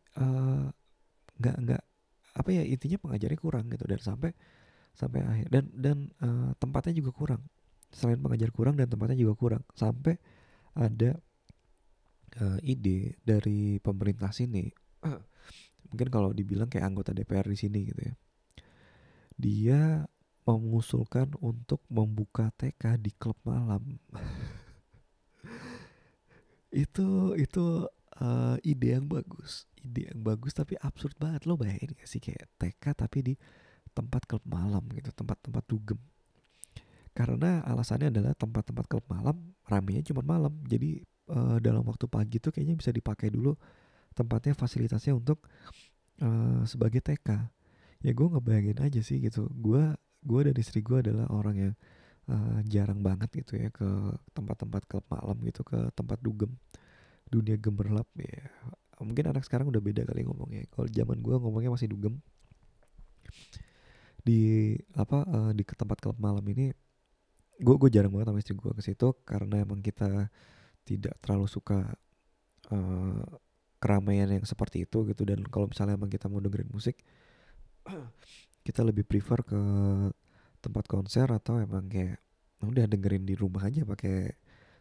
nggak 1.40 1.56
uh, 1.58 1.62
nggak 1.64 1.84
apa 2.38 2.50
ya 2.54 2.62
intinya 2.62 3.02
pengajarnya 3.02 3.40
kurang 3.42 3.66
gitu 3.74 3.90
dan 3.90 3.98
sampai 3.98 4.32
sampai 4.98 5.22
akhir. 5.22 5.48
Dan 5.54 5.66
dan 5.78 5.98
uh, 6.26 6.52
tempatnya 6.58 6.98
juga 6.98 7.14
kurang. 7.14 7.42
Selain 7.94 8.18
pengajar 8.18 8.50
kurang 8.50 8.76
dan 8.76 8.90
tempatnya 8.90 9.16
juga 9.22 9.38
kurang. 9.38 9.64
Sampai 9.78 10.18
ada 10.74 11.14
uh, 12.42 12.60
ide 12.66 13.22
dari 13.22 13.78
pemerintah 13.78 14.34
sini. 14.34 14.66
Mungkin 15.94 16.10
kalau 16.10 16.34
dibilang 16.34 16.68
kayak 16.68 16.90
anggota 16.90 17.14
DPR 17.14 17.46
di 17.46 17.58
sini 17.58 17.80
gitu 17.86 18.02
ya. 18.02 18.14
Dia 19.38 19.82
mengusulkan 20.50 21.38
untuk 21.44 21.86
membuka 21.88 22.50
TK 22.58 22.98
di 22.98 23.14
klub 23.14 23.38
malam. 23.46 24.02
Itu 26.68 27.34
itu 27.40 27.88
uh, 28.20 28.58
ide 28.60 29.00
yang 29.00 29.08
bagus. 29.08 29.66
Ide 29.80 30.12
yang 30.12 30.20
bagus 30.20 30.52
tapi 30.52 30.76
absurd 30.84 31.16
banget. 31.16 31.48
Lo 31.48 31.56
bayangin 31.56 31.96
gak 31.96 32.10
sih 32.12 32.20
kayak 32.20 32.48
TK 32.60 32.84
tapi 32.94 33.20
di 33.24 33.34
tempat 33.98 34.30
klub 34.30 34.46
malam 34.46 34.86
gitu 34.94 35.10
tempat-tempat 35.10 35.64
dugem. 35.66 35.98
Karena 37.18 37.66
alasannya 37.66 38.14
adalah 38.14 38.38
tempat-tempat 38.38 38.86
klub 38.86 39.06
malam 39.10 39.58
ramenya 39.66 40.06
cuma 40.14 40.22
malam. 40.22 40.54
Jadi 40.70 41.02
uh, 41.34 41.58
dalam 41.58 41.82
waktu 41.82 42.06
pagi 42.06 42.38
tuh 42.38 42.54
kayaknya 42.54 42.78
bisa 42.78 42.94
dipakai 42.94 43.34
dulu 43.34 43.58
tempatnya 44.14 44.54
fasilitasnya 44.54 45.18
untuk 45.18 45.50
uh, 46.22 46.62
sebagai 46.70 47.02
TK 47.02 47.30
ya 48.06 48.12
gue 48.14 48.28
ngebayangin 48.30 48.78
aja 48.86 49.02
sih 49.02 49.18
gitu. 49.18 49.50
Gue 49.50 49.98
gue 50.22 50.40
dan 50.46 50.56
istri 50.62 50.86
gue 50.86 51.02
adalah 51.02 51.26
orang 51.34 51.56
yang 51.58 51.74
uh, 52.30 52.62
jarang 52.70 53.02
banget 53.02 53.34
gitu 53.34 53.58
ya 53.58 53.74
ke 53.74 53.88
tempat-tempat 54.38 54.86
klub 54.86 55.06
malam 55.10 55.42
gitu 55.42 55.66
ke 55.66 55.90
tempat 55.98 56.22
dugem. 56.22 56.54
Dunia 57.34 57.58
gemerlap 57.58 58.06
ya. 58.14 58.46
Mungkin 59.02 59.34
anak 59.34 59.42
sekarang 59.42 59.74
udah 59.74 59.82
beda 59.82 60.06
kali 60.06 60.22
ngomongnya. 60.22 60.70
Kalau 60.70 60.86
zaman 60.86 61.18
gue 61.18 61.36
ngomongnya 61.42 61.74
masih 61.74 61.90
dugem 61.90 62.22
di 64.28 64.76
apa 65.00 65.24
uh, 65.24 65.52
di 65.56 65.64
tempat 65.64 66.04
klub 66.04 66.20
malam 66.20 66.44
ini 66.52 66.76
gue 67.58 67.76
gue 67.80 67.90
jarang 67.90 68.12
banget 68.12 68.28
sama 68.28 68.40
istri 68.44 68.54
gue 68.60 68.72
ke 68.76 68.84
situ 68.84 69.08
karena 69.24 69.64
emang 69.64 69.80
kita 69.80 70.28
tidak 70.84 71.16
terlalu 71.24 71.48
suka 71.48 71.96
uh, 72.72 73.24
keramaian 73.78 74.30
yang 74.30 74.46
seperti 74.46 74.86
itu 74.86 75.08
gitu. 75.10 75.24
Dan 75.24 75.46
kalau 75.48 75.70
misalnya 75.70 75.98
emang 75.98 76.12
kita 76.12 76.30
mau 76.30 76.42
dengerin 76.42 76.70
musik 76.70 77.02
kita 78.68 78.84
lebih 78.84 79.08
prefer 79.08 79.42
ke 79.48 79.62
tempat 80.62 80.86
konser 80.90 81.30
atau 81.32 81.62
emang 81.62 81.88
kayak 81.88 82.20
udah 82.62 82.90
dengerin 82.90 83.24
di 83.24 83.38
rumah 83.38 83.70
aja 83.70 83.86
pakai 83.86 84.34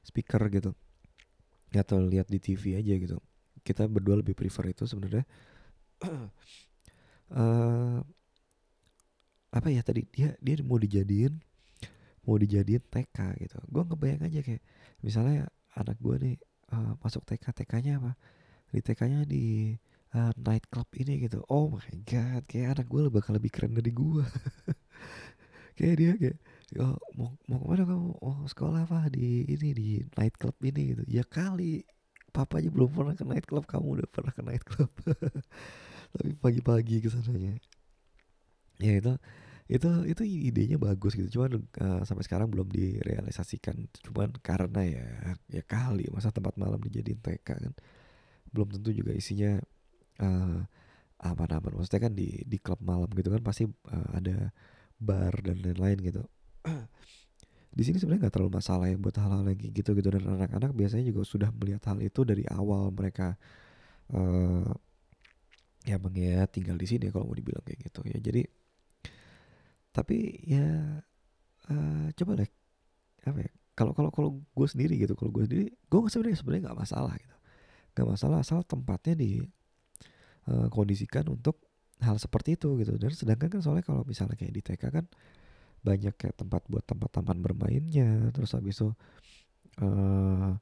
speaker 0.04 0.42
gitu. 0.52 0.72
Atau 1.72 2.00
lihat 2.00 2.28
di 2.28 2.40
TV 2.40 2.76
aja 2.80 2.94
gitu. 2.96 3.18
Kita 3.60 3.88
berdua 3.88 4.20
lebih 4.20 4.36
prefer 4.36 4.72
itu 4.72 4.84
sebenarnya. 4.88 5.24
Uh, 7.32 8.00
apa 9.56 9.72
ya 9.72 9.80
tadi 9.80 10.04
dia 10.12 10.36
dia 10.44 10.60
mau 10.60 10.76
dijadiin 10.76 11.32
mau 12.26 12.36
dijadiin 12.36 12.82
TK 12.82 13.18
gitu. 13.40 13.56
Gue 13.70 13.82
ngebayang 13.86 14.26
aja 14.26 14.40
kayak 14.42 14.62
misalnya 15.00 15.46
anak 15.78 15.96
gue 16.02 16.16
nih 16.18 16.36
uh, 16.74 16.98
masuk 17.00 17.22
TK 17.24 17.54
TK-nya 17.62 18.02
apa? 18.02 18.12
Di 18.74 18.82
TK-nya 18.82 19.22
di 19.24 19.72
uh, 20.12 20.34
night 20.42 20.66
club 20.68 20.90
ini 20.98 21.22
gitu. 21.22 21.40
Oh 21.46 21.70
my 21.70 21.94
god 22.02 22.42
kayak 22.50 22.76
anak 22.76 22.86
gue 22.90 23.08
bakal 23.08 23.38
lebih 23.38 23.54
keren 23.54 23.78
dari 23.78 23.94
gue 23.94 24.26
kayak 25.78 25.94
dia 25.96 26.12
kayak 26.18 26.36
oh, 26.82 26.98
mau 27.14 27.30
mau 27.46 27.62
ke 27.62 27.66
mana 27.70 27.84
kamu? 27.86 28.10
Oh 28.20 28.38
sekolah 28.50 28.90
apa? 28.90 29.06
Di 29.08 29.46
ini 29.46 29.68
di 29.72 29.88
night 30.18 30.34
club 30.34 30.58
ini 30.66 30.98
gitu. 30.98 31.02
Ya 31.06 31.22
kali 31.22 31.86
papa 32.34 32.60
aja 32.60 32.68
belum 32.68 32.92
pernah 32.92 33.14
ke 33.16 33.24
night 33.24 33.46
club 33.48 33.64
kamu 33.64 34.02
udah 34.02 34.08
pernah 34.12 34.28
ke 34.28 34.44
night 34.44 34.60
club 34.60 34.92
tapi 36.12 36.36
pagi-pagi 36.36 37.00
ke 37.00 37.08
sananya 37.08 37.56
ya 38.76 38.92
itu 39.00 39.16
itu 39.66 39.88
itu 40.06 40.22
idenya 40.22 40.78
bagus 40.78 41.18
gitu. 41.18 41.38
Cuman 41.38 41.66
uh, 41.82 42.02
sampai 42.06 42.22
sekarang 42.22 42.46
belum 42.50 42.70
direalisasikan. 42.70 43.74
Cuman 44.06 44.30
karena 44.38 44.82
ya 44.86 45.06
ya 45.50 45.62
kali 45.66 46.06
masa 46.14 46.30
tempat 46.30 46.54
malam 46.54 46.78
dijadiin 46.78 47.18
TK 47.18 47.42
kan 47.46 47.74
belum 48.54 48.68
tentu 48.78 48.94
juga 48.94 49.12
isinya 49.12 49.58
uh, 50.22 50.62
aman-aman 51.16 51.72
maksudnya 51.80 52.08
kan 52.08 52.12
di 52.14 52.44
di 52.46 52.56
klub 52.60 52.78
malam 52.84 53.08
gitu 53.10 53.32
kan 53.32 53.42
pasti 53.42 53.64
uh, 53.66 54.10
ada 54.14 54.54
bar 54.96 55.34
dan 55.42 55.58
lain-lain 55.60 55.98
gitu. 56.00 56.22
Di 57.76 57.84
sini 57.84 58.00
sebenarnya 58.00 58.28
nggak 58.28 58.34
terlalu 58.40 58.52
masalah 58.56 58.88
ya 58.88 58.96
buat 58.96 59.12
hal-hal 59.20 59.44
lagi 59.44 59.68
gitu 59.68 59.92
gitu 59.92 60.08
dan 60.08 60.24
anak-anak 60.24 60.72
biasanya 60.72 61.12
juga 61.12 61.28
sudah 61.28 61.52
melihat 61.52 61.84
hal 61.92 62.00
itu 62.00 62.24
dari 62.24 62.48
awal 62.48 62.88
mereka 62.88 63.36
uh, 64.16 64.64
ya 65.84 66.00
bang 66.00 66.16
ya 66.16 66.48
tinggal 66.48 66.80
di 66.80 66.88
sini 66.88 67.12
kalau 67.12 67.28
mau 67.28 67.36
dibilang 67.36 67.60
kayak 67.60 67.84
gitu 67.84 68.00
ya. 68.08 68.16
Jadi 68.16 68.48
tapi 69.96 70.44
ya 70.44 71.00
uh, 71.72 72.06
coba 72.12 72.44
deh 72.44 72.50
apa 73.24 73.40
ya 73.40 73.52
kalau 73.76 73.92
kalau 73.92 74.10
kalau 74.12 74.30
gue 74.40 74.68
sendiri 74.68 74.96
gitu 74.96 75.12
kalau 75.16 75.32
gue 75.32 75.44
sendiri 75.48 75.64
gue 75.72 75.98
sebenarnya 76.08 76.36
sebenarnya 76.40 76.62
nggak 76.72 76.80
masalah 76.80 77.12
gitu. 77.20 77.36
Nggak 77.92 78.08
masalah 78.08 78.36
asal 78.40 78.60
tempatnya 78.64 79.14
di 79.16 79.40
uh, 80.48 80.68
kondisikan 80.72 81.28
untuk 81.28 81.60
hal 82.00 82.16
seperti 82.16 82.56
itu 82.56 82.76
gitu. 82.80 82.96
Dan 82.96 83.12
sedangkan 83.12 83.48
kan 83.52 83.60
soalnya 83.60 83.84
kalau 83.84 84.04
misalnya 84.08 84.36
kayak 84.36 84.52
di 84.52 84.62
TK 84.64 84.82
kan 84.88 85.04
banyak 85.84 86.16
kayak 86.16 86.40
tempat 86.40 86.64
buat 86.72 86.88
tempat 86.88 87.20
taman 87.20 87.44
bermainnya. 87.44 88.32
Terus 88.32 88.56
habis 88.56 88.80
itu 88.80 88.88
uh, 89.84 90.56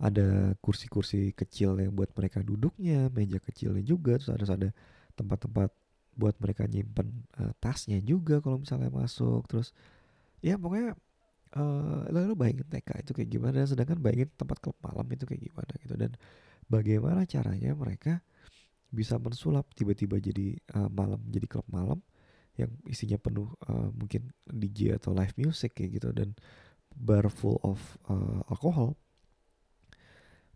ada 0.00 0.54
kursi-kursi 0.62 1.34
kecil 1.34 1.74
yang 1.82 1.92
buat 1.92 2.14
mereka 2.14 2.38
duduknya 2.38 3.10
meja 3.10 3.42
kecilnya 3.42 3.82
juga. 3.82 4.14
Terus 4.14 4.30
ada 4.30 4.46
ada 4.46 4.70
tempat-tempat 5.18 5.70
buat 6.20 6.36
mereka 6.36 6.68
nyimpen 6.68 7.24
uh, 7.40 7.56
tasnya 7.56 7.96
juga 8.04 8.44
kalau 8.44 8.60
misalnya 8.60 8.92
masuk. 8.92 9.48
Terus 9.48 9.72
ya 10.44 10.60
pokoknya 10.60 10.92
uh, 11.56 12.04
lalu 12.12 12.36
bayangin 12.36 12.68
TK 12.68 13.08
itu 13.08 13.10
kayak 13.16 13.30
gimana 13.32 13.64
sedangkan 13.64 13.98
bayangin 14.04 14.28
tempat 14.36 14.60
klub 14.60 14.76
malam 14.84 15.08
itu 15.08 15.24
kayak 15.24 15.42
gimana 15.48 15.72
gitu. 15.80 15.94
Dan 15.96 16.12
bagaimana 16.68 17.24
caranya 17.24 17.72
mereka 17.72 18.20
bisa 18.92 19.16
mensulap 19.16 19.64
tiba-tiba 19.72 20.20
jadi 20.20 20.60
uh, 20.76 20.90
malam 20.92 21.22
jadi 21.32 21.46
klub 21.48 21.64
malam 21.72 22.04
yang 22.58 22.68
isinya 22.84 23.16
penuh 23.16 23.48
uh, 23.70 23.88
mungkin 23.96 24.28
DJ 24.44 25.00
atau 25.00 25.16
live 25.16 25.32
music 25.40 25.72
kayak 25.72 26.02
gitu 26.02 26.12
dan 26.12 26.36
bar 26.92 27.24
full 27.32 27.56
of 27.64 27.80
uh, 28.12 28.44
alkohol. 28.52 28.98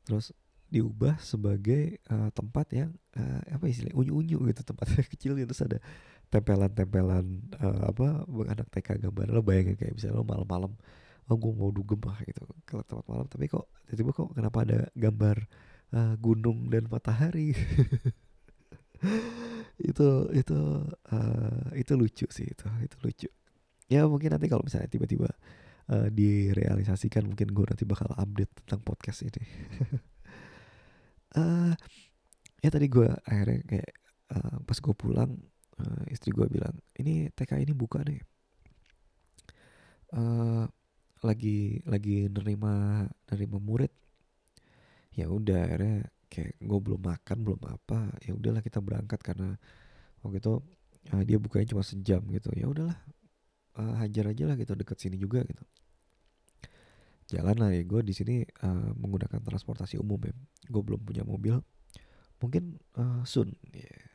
Terus 0.04 0.36
diubah 0.74 1.22
sebagai 1.22 2.02
uh, 2.10 2.34
tempat 2.34 2.66
yang 2.74 2.90
uh, 3.14 3.40
apa 3.46 3.70
istilahnya 3.70 3.94
unyu-unyu 3.94 4.42
gitu 4.50 4.60
tempatnya 4.66 5.06
kecil 5.14 5.38
gitu 5.38 5.54
terus 5.54 5.62
ada 5.62 5.78
tempelan-tempelan 6.34 7.26
uh, 7.62 7.94
apa 7.94 8.26
anak 8.50 8.66
TK 8.74 9.06
gambar 9.06 9.30
lo 9.30 9.40
bayangin 9.46 9.78
kayak 9.78 9.94
misalnya 9.94 10.18
lo 10.18 10.26
malam-malam 10.26 10.74
oh 11.30 11.36
gue 11.40 11.52
mau 11.56 11.70
dugem 11.72 12.00
lah 12.04 12.18
gitu. 12.26 12.42
Ke 12.68 12.82
tempat 12.84 13.06
malam 13.08 13.26
tapi 13.30 13.48
kok 13.48 13.70
tiba-tiba 13.88 14.10
kok 14.12 14.28
kenapa 14.36 14.58
ada 14.66 14.78
gambar 14.92 15.36
uh, 15.96 16.14
gunung 16.20 16.68
dan 16.68 16.90
matahari? 16.90 17.54
Itu 19.74 20.30
itu 20.32 20.86
uh, 20.86 21.66
itu 21.74 21.92
lucu 21.98 22.24
sih 22.30 22.46
itu 22.46 22.64
itu 22.80 22.96
lucu. 23.02 23.28
Ya 23.90 24.06
mungkin 24.06 24.32
nanti 24.32 24.46
kalau 24.46 24.62
misalnya 24.64 24.86
tiba-tiba 24.88 25.28
uh, 25.90 26.08
direalisasikan 26.08 27.26
mungkin 27.26 27.52
gue 27.52 27.64
nanti 27.68 27.84
bakal 27.84 28.08
update 28.14 28.64
tentang 28.64 28.80
podcast 28.80 29.26
ini 29.26 29.42
uh, 31.38 31.72
ya 32.62 32.68
tadi 32.70 32.86
gue 32.88 33.08
akhirnya 33.26 33.60
kayak 33.66 33.90
uh, 34.34 34.56
pas 34.64 34.78
gue 34.78 34.94
pulang 34.96 35.30
uh, 35.80 36.04
istri 36.08 36.30
gue 36.32 36.46
bilang 36.48 36.74
ini 36.98 37.28
TK 37.30 37.60
ini 37.62 37.72
buka 37.76 38.00
nih. 38.02 38.20
Uh, 40.14 40.64
lagi 41.24 41.82
lagi 41.88 42.30
nerima 42.30 43.04
nerima 43.32 43.58
murid. 43.58 43.92
Ya 45.14 45.30
udah 45.30 45.66
akhirnya 45.66 46.10
kayak 46.30 46.58
gue 46.58 46.78
belum 46.82 47.00
makan 47.02 47.38
belum 47.46 47.60
apa 47.70 48.10
ya 48.26 48.34
udahlah 48.34 48.62
kita 48.64 48.82
berangkat 48.82 49.22
karena 49.22 49.54
waktu 50.22 50.42
itu 50.42 50.54
uh, 51.14 51.22
dia 51.22 51.38
bukanya 51.38 51.66
cuma 51.74 51.82
sejam 51.86 52.22
gitu. 52.30 52.50
Ya 52.54 52.66
udahlah 52.70 52.98
uh, 53.78 53.94
hajar 54.02 54.30
aja 54.30 54.44
lah 54.46 54.56
gitu 54.58 54.74
deket 54.78 54.98
sini 54.98 55.16
juga 55.18 55.42
gitu 55.46 55.64
jalan 57.28 57.56
lah 57.56 57.70
ya 57.72 57.82
gue 57.84 58.00
di 58.04 58.12
sini 58.12 58.44
uh, 58.64 58.92
menggunakan 58.96 59.40
transportasi 59.40 59.96
umum 59.96 60.20
ya 60.24 60.34
gue 60.68 60.82
belum 60.82 61.00
punya 61.00 61.24
mobil. 61.24 61.60
Mungkin 62.40 62.76
uh, 63.00 63.22
soon 63.24 63.56
ya. 63.72 63.84
Yeah. 63.84 64.12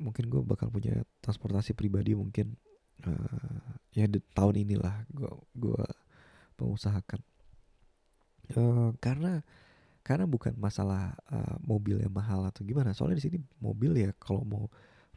mungkin 0.00 0.32
gue 0.32 0.40
bakal 0.40 0.72
punya 0.72 1.04
transportasi 1.20 1.76
pribadi 1.76 2.16
mungkin 2.16 2.56
uh, 3.04 3.76
ya 3.92 4.08
di 4.08 4.16
tahun 4.32 4.64
inilah 4.64 5.04
gue 5.12 5.28
gue 5.56 5.82
mengusahakan. 6.60 7.20
Uh, 8.56 8.90
karena 8.98 9.44
karena 10.00 10.24
bukan 10.24 10.56
masalah 10.56 11.14
uh, 11.28 11.56
mobil 11.60 12.00
yang 12.00 12.12
mahal 12.12 12.44
atau 12.48 12.64
gimana. 12.64 12.96
Soalnya 12.96 13.20
di 13.20 13.24
sini 13.28 13.38
mobil 13.60 13.96
ya 13.96 14.10
kalau 14.16 14.44
mau 14.44 14.64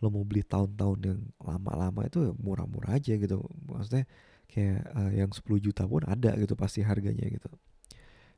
lo 0.04 0.12
mau 0.12 0.28
beli 0.28 0.44
tahun-tahun 0.44 1.00
yang 1.00 1.20
lama-lama 1.40 2.04
itu 2.04 2.36
murah-murah 2.36 3.00
aja 3.00 3.16
gitu. 3.16 3.40
Maksudnya 3.72 4.04
kayak 4.54 4.86
uh, 4.94 5.12
yang 5.12 5.34
10 5.34 5.42
juta 5.58 5.90
pun 5.90 6.06
ada 6.06 6.38
gitu 6.38 6.54
pasti 6.54 6.86
harganya 6.86 7.26
gitu. 7.26 7.50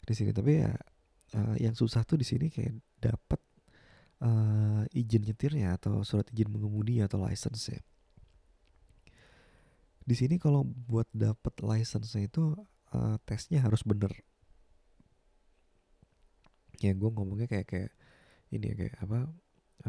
Di 0.08 0.14
sini 0.16 0.32
tapi 0.32 0.64
ya 0.64 0.72
uh, 1.36 1.56
yang 1.60 1.76
susah 1.76 2.08
tuh 2.08 2.16
di 2.16 2.24
sini 2.24 2.48
kayak 2.48 2.80
dapat 3.04 3.42
uh, 4.24 4.88
izin 4.96 5.28
nyetirnya 5.28 5.76
atau 5.76 6.00
surat 6.08 6.32
izin 6.32 6.48
mengemudi 6.48 7.04
atau 7.04 7.20
license 7.20 7.76
ya 7.76 7.82
di 10.06 10.14
sini 10.14 10.38
kalau 10.38 10.62
buat 10.64 11.10
dapat 11.10 11.66
license 11.66 12.14
itu 12.22 12.54
uh, 12.94 13.18
tesnya 13.26 13.66
harus 13.66 13.82
bener. 13.82 14.14
Ya 16.78 16.94
gue 16.94 17.10
ngomongnya 17.10 17.50
kayak 17.50 17.66
kayak 17.66 17.92
ini 18.54 18.70
ya 18.72 18.76
kayak 18.78 18.96
apa 19.02 19.20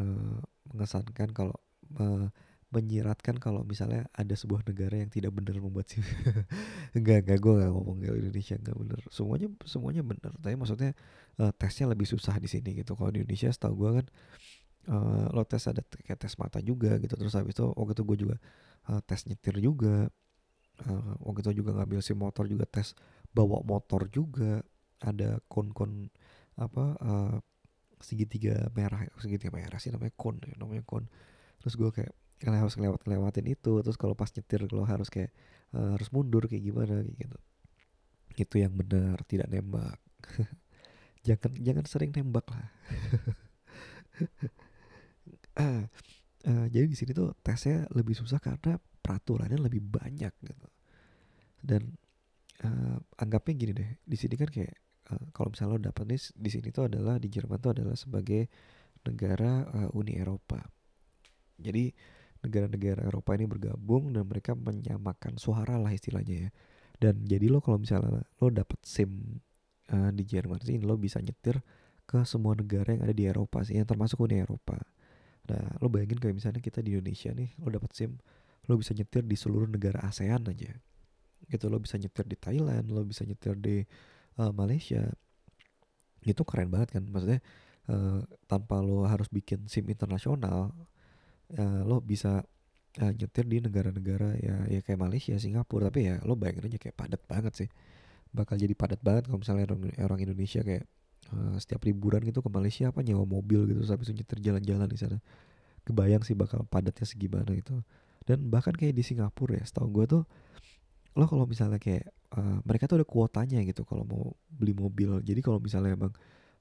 uh, 0.00 0.40
mengesankan 0.72 1.36
kalau 1.36 1.56
uh, 2.00 2.32
menyiratkan 2.66 3.38
kalau 3.38 3.62
misalnya 3.62 4.10
ada 4.10 4.34
sebuah 4.34 4.66
negara 4.66 4.98
yang 4.98 5.06
tidak 5.06 5.30
benar 5.30 5.54
membuat 5.62 5.86
sih 5.86 6.02
enggak 6.98 7.22
enggak 7.22 7.38
gue 7.38 7.52
nggak 7.62 7.70
ngomong 7.70 7.96
kalau 8.02 8.18
Indonesia 8.18 8.54
enggak 8.58 8.76
benar. 8.76 9.00
Semuanya 9.06 9.48
semuanya 9.62 10.02
benar 10.02 10.32
tapi 10.42 10.54
maksudnya 10.58 10.90
uh, 11.38 11.54
tesnya 11.54 11.86
lebih 11.94 12.10
susah 12.10 12.34
di 12.42 12.50
sini 12.50 12.74
gitu. 12.74 12.98
Kalau 12.98 13.14
di 13.14 13.22
Indonesia 13.22 13.48
setahu 13.54 13.74
gue 13.86 13.90
kan 14.02 14.06
uh, 14.90 15.26
lo 15.30 15.46
tes 15.46 15.62
ada 15.70 15.78
kayak 15.82 16.18
tes 16.18 16.34
mata 16.42 16.58
juga 16.58 16.98
gitu. 16.98 17.14
Terus 17.14 17.34
habis 17.38 17.54
itu 17.54 17.66
waktu 17.70 17.94
itu 17.94 18.02
gue 18.02 18.18
juga 18.26 18.36
uh, 18.90 19.00
tes 19.06 19.20
nyetir 19.30 19.56
juga. 19.62 20.10
Uh, 20.76 21.14
waktu 21.22 21.40
itu 21.46 21.62
juga 21.64 21.70
ngambil 21.72 22.02
sim 22.02 22.18
motor 22.18 22.50
juga 22.50 22.66
tes 22.66 22.98
bawa 23.30 23.62
motor 23.62 24.10
juga. 24.10 24.58
Ada 24.98 25.38
kon-kon 25.46 26.10
apa 26.56 26.84
uh, 26.98 27.36
segitiga 28.00 28.72
merah 28.72 29.04
segitiga 29.20 29.52
merah 29.52 29.76
sih 29.76 29.92
namanya 29.94 30.12
kon 30.18 30.42
ya, 30.42 30.56
namanya 30.58 30.82
kon. 30.82 31.06
Terus 31.62 31.78
gue 31.78 31.90
kayak 31.94 32.14
kalian 32.36 32.60
harus 32.60 32.76
lewat 32.76 33.08
lewatin 33.08 33.48
itu 33.48 33.80
terus 33.80 33.96
kalau 33.96 34.12
pas 34.12 34.28
nyetir 34.28 34.68
lo 34.68 34.84
harus 34.84 35.08
kayak 35.08 35.32
uh, 35.72 35.96
harus 35.96 36.12
mundur 36.12 36.44
kayak 36.44 36.64
gimana 36.64 37.00
kayak 37.00 37.16
gitu. 37.16 37.38
Itu 38.36 38.54
yang 38.60 38.76
benar 38.76 39.24
tidak 39.24 39.48
nembak. 39.48 39.98
Jangan 41.26 41.58
jangan 41.58 41.84
sering 41.90 42.14
nembak 42.14 42.46
lah. 42.54 42.70
Uh, 45.58 45.82
uh, 46.46 46.66
jadi 46.70 46.86
di 46.86 46.94
sini 46.94 47.10
tuh 47.10 47.34
tesnya 47.42 47.82
lebih 47.90 48.14
susah 48.14 48.38
karena 48.38 48.78
peraturannya 48.78 49.58
lebih 49.58 49.82
banyak 49.82 50.30
gitu. 50.46 50.68
Dan 51.58 51.98
uh, 52.62 53.02
anggapnya 53.18 53.54
gini 53.58 53.72
deh 53.74 53.90
di 54.06 54.14
sini 54.14 54.38
kan 54.38 54.46
kayak 54.46 54.70
uh, 55.10 55.34
kalau 55.34 55.50
misalnya 55.50 55.74
lo 55.74 55.82
dapat 55.90 56.04
nih 56.14 56.20
di 56.38 56.50
sini 56.54 56.68
tuh 56.70 56.86
adalah 56.86 57.18
di 57.18 57.26
Jerman 57.26 57.58
tuh 57.58 57.74
adalah 57.74 57.98
sebagai 57.98 58.46
negara 59.02 59.66
uh, 59.66 59.98
Uni 59.98 60.14
Eropa. 60.14 60.62
Jadi 61.58 61.90
negara-negara 62.44 63.06
Eropa 63.08 63.36
ini 63.36 63.46
bergabung 63.48 64.12
dan 64.12 64.24
mereka 64.26 64.52
menyamakan 64.52 65.40
suara 65.40 65.80
lah 65.80 65.92
istilahnya 65.92 66.48
ya. 66.48 66.50
Dan 66.96 67.28
jadi 67.28 67.52
lo 67.52 67.60
kalau 67.60 67.76
misalnya 67.76 68.24
lo 68.40 68.48
dapat 68.48 68.80
SIM 68.84 69.40
uh, 69.92 70.10
di 70.12 70.24
Jerman 70.24 70.60
sih 70.64 70.80
lo 70.80 70.96
bisa 70.96 71.20
nyetir 71.20 71.60
ke 72.06 72.22
semua 72.24 72.56
negara 72.56 72.94
yang 72.94 73.02
ada 73.04 73.14
di 73.14 73.26
Eropa 73.28 73.60
sih 73.66 73.76
yang 73.76 73.84
termasuk 73.84 74.16
Uni 74.22 74.40
Eropa. 74.40 74.80
Nah 75.50 75.76
lo 75.82 75.92
bayangin 75.92 76.18
kayak 76.18 76.36
misalnya 76.36 76.60
kita 76.64 76.80
di 76.80 76.96
Indonesia 76.96 77.30
nih 77.36 77.52
lo 77.60 77.68
dapat 77.68 77.92
SIM 77.92 78.16
lo 78.66 78.74
bisa 78.80 78.96
nyetir 78.96 79.22
di 79.22 79.36
seluruh 79.36 79.68
negara 79.68 80.02
ASEAN 80.08 80.48
aja. 80.48 80.72
Gitu 81.46 81.64
lo 81.68 81.78
bisa 81.78 82.00
nyetir 82.00 82.24
di 82.24 82.36
Thailand 82.40 82.86
lo 82.88 83.04
bisa 83.04 83.28
nyetir 83.28 83.54
di 83.60 83.84
uh, 84.40 84.52
Malaysia. 84.56 85.04
Itu 86.24 86.42
keren 86.48 86.72
banget 86.72 86.96
kan 86.96 87.04
maksudnya 87.12 87.44
uh, 87.92 88.24
tanpa 88.48 88.80
lo 88.80 89.04
harus 89.04 89.28
bikin 89.28 89.68
SIM 89.68 89.86
internasional 89.92 90.72
uh, 91.54 91.82
lo 91.86 92.02
bisa 92.02 92.42
uh, 93.02 93.12
nyetir 93.12 93.44
di 93.46 93.62
negara-negara 93.62 94.34
ya 94.40 94.56
ya 94.66 94.80
kayak 94.82 94.98
Malaysia 94.98 95.36
Singapura 95.38 95.92
tapi 95.92 96.10
ya 96.10 96.18
lo 96.24 96.34
bayangin 96.34 96.72
aja 96.72 96.78
kayak 96.80 96.96
padat 96.96 97.22
banget 97.28 97.52
sih. 97.54 97.68
Bakal 98.34 98.58
jadi 98.58 98.74
padat 98.74 99.00
banget 99.00 99.30
kalau 99.30 99.40
misalnya 99.40 99.70
orang, 99.70 99.80
orang 100.02 100.20
Indonesia 100.20 100.60
kayak 100.60 100.84
uh, 101.32 101.56
setiap 101.60 101.86
liburan 101.86 102.24
gitu 102.26 102.42
ke 102.42 102.50
Malaysia 102.50 102.90
apa 102.90 103.00
nyewa 103.00 103.24
mobil 103.24 103.68
gitu 103.70 103.86
sampai 103.86 104.04
nyetir 104.12 104.38
jalan-jalan 104.42 104.88
di 104.90 104.98
sana. 104.98 105.18
Kebayang 105.86 106.26
sih 106.26 106.34
bakal 106.34 106.66
padatnya 106.66 107.06
segimana 107.06 107.54
itu. 107.54 107.78
Dan 108.26 108.50
bahkan 108.50 108.74
kayak 108.74 108.96
di 108.98 109.06
Singapura 109.06 109.54
ya 109.54 109.64
setahu 109.64 110.02
gue 110.02 110.04
tuh 110.18 110.22
lo 111.16 111.24
kalau 111.24 111.48
misalnya 111.48 111.80
kayak 111.80 112.12
uh, 112.36 112.60
mereka 112.66 112.90
tuh 112.90 113.00
ada 113.00 113.06
kuotanya 113.08 113.62
gitu 113.64 113.86
kalau 113.86 114.04
mau 114.04 114.34
beli 114.50 114.74
mobil. 114.74 115.22
Jadi 115.22 115.40
kalau 115.40 115.62
misalnya 115.62 115.94
emang 115.94 116.12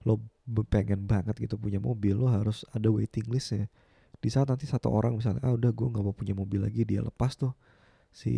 lo 0.06 0.22
pengen 0.70 1.10
banget 1.10 1.34
gitu 1.42 1.58
punya 1.58 1.82
mobil 1.82 2.14
lo 2.14 2.30
harus 2.30 2.62
ada 2.70 2.94
waiting 2.94 3.26
list 3.26 3.58
ya 3.58 3.66
di 4.20 4.30
saat 4.32 4.48
nanti 4.50 4.66
satu 4.66 4.92
orang 4.92 5.18
misalnya 5.18 5.42
ah 5.46 5.54
udah 5.54 5.72
gue 5.72 5.88
nggak 5.92 6.04
mau 6.04 6.16
punya 6.16 6.34
mobil 6.34 6.64
lagi 6.64 6.84
dia 6.88 7.02
lepas 7.04 7.36
tuh 7.38 7.54
si 8.16 8.34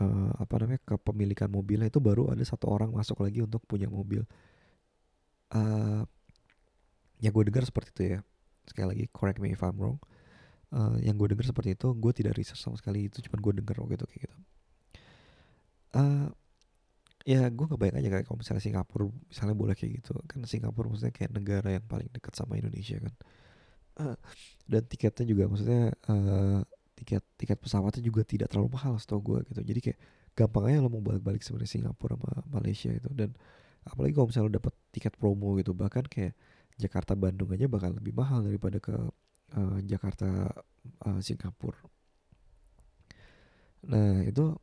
uh, 0.00 0.30
apa 0.38 0.54
namanya 0.62 0.80
kepemilikan 0.84 1.50
mobilnya 1.50 1.90
itu 1.90 1.98
baru 1.98 2.30
ada 2.30 2.44
satu 2.44 2.70
orang 2.70 2.92
masuk 2.94 3.24
lagi 3.24 3.42
untuk 3.42 3.62
punya 3.66 3.90
mobil. 3.90 4.22
Uh, 5.48 6.04
ya 7.18 7.32
gue 7.32 7.42
dengar 7.48 7.64
seperti 7.66 7.88
itu 7.96 8.02
ya. 8.16 8.20
Sekali 8.68 8.86
lagi 8.94 9.04
correct 9.10 9.40
me 9.42 9.52
if 9.52 9.62
I'm 9.64 9.76
wrong. 9.80 9.98
Uh, 10.68 11.00
yang 11.00 11.16
gue 11.16 11.32
dengar 11.32 11.48
seperti 11.48 11.72
itu 11.72 11.88
gue 11.96 12.12
tidak 12.12 12.36
research 12.36 12.60
sama 12.60 12.76
sekali 12.76 13.08
itu 13.08 13.24
cuma 13.24 13.40
gue 13.40 13.64
dengar 13.64 13.80
waktu 13.80 13.96
itu 13.96 14.06
kayak 14.06 14.20
gitu. 14.28 14.36
Uh, 15.96 16.28
ya 17.24 17.48
gue 17.48 17.64
nggak 17.64 17.80
bayang 17.80 17.96
aja 18.04 18.08
kayak 18.12 18.24
kalau 18.28 18.38
misalnya 18.40 18.62
Singapura 18.62 19.08
misalnya 19.32 19.56
boleh 19.56 19.74
kayak 19.74 20.04
gitu. 20.04 20.12
Kan 20.28 20.44
Singapura 20.44 20.92
maksudnya 20.92 21.16
kayak 21.16 21.32
negara 21.32 21.68
yang 21.72 21.84
paling 21.88 22.12
dekat 22.12 22.36
sama 22.36 22.60
Indonesia 22.60 23.00
kan 23.00 23.14
dan 24.70 24.82
tiketnya 24.86 25.24
juga 25.26 25.44
maksudnya 25.50 25.92
uh, 26.08 26.60
tiket 26.98 27.22
tiket 27.38 27.58
pesawatnya 27.62 28.02
juga 28.02 28.26
tidak 28.26 28.50
terlalu 28.50 28.74
mahal 28.74 28.98
setahu 28.98 29.20
gue 29.22 29.38
gitu. 29.52 29.60
Jadi 29.62 29.80
kayak 29.90 29.98
gampang 30.34 30.64
aja 30.70 30.78
lo 30.82 30.90
mau 30.90 31.02
balik-balik 31.02 31.42
sebenarnya 31.42 31.70
Singapura 31.70 32.14
sama 32.14 32.30
Malaysia 32.50 32.90
itu 32.90 33.10
dan 33.14 33.34
apalagi 33.86 34.14
kalau 34.14 34.26
misalnya 34.30 34.46
lo 34.46 34.54
dapet 34.58 34.74
tiket 34.94 35.14
promo 35.18 35.58
gitu 35.58 35.74
bahkan 35.74 36.06
kayak 36.06 36.34
Jakarta 36.78 37.18
Bandung 37.18 37.50
aja 37.50 37.66
bakal 37.66 37.90
lebih 37.90 38.14
mahal 38.14 38.46
daripada 38.46 38.78
ke 38.78 38.94
uh, 39.58 39.78
Jakarta 39.82 40.46
uh, 41.06 41.18
Singapura. 41.18 41.82
Nah 43.90 44.22
itu 44.22 44.54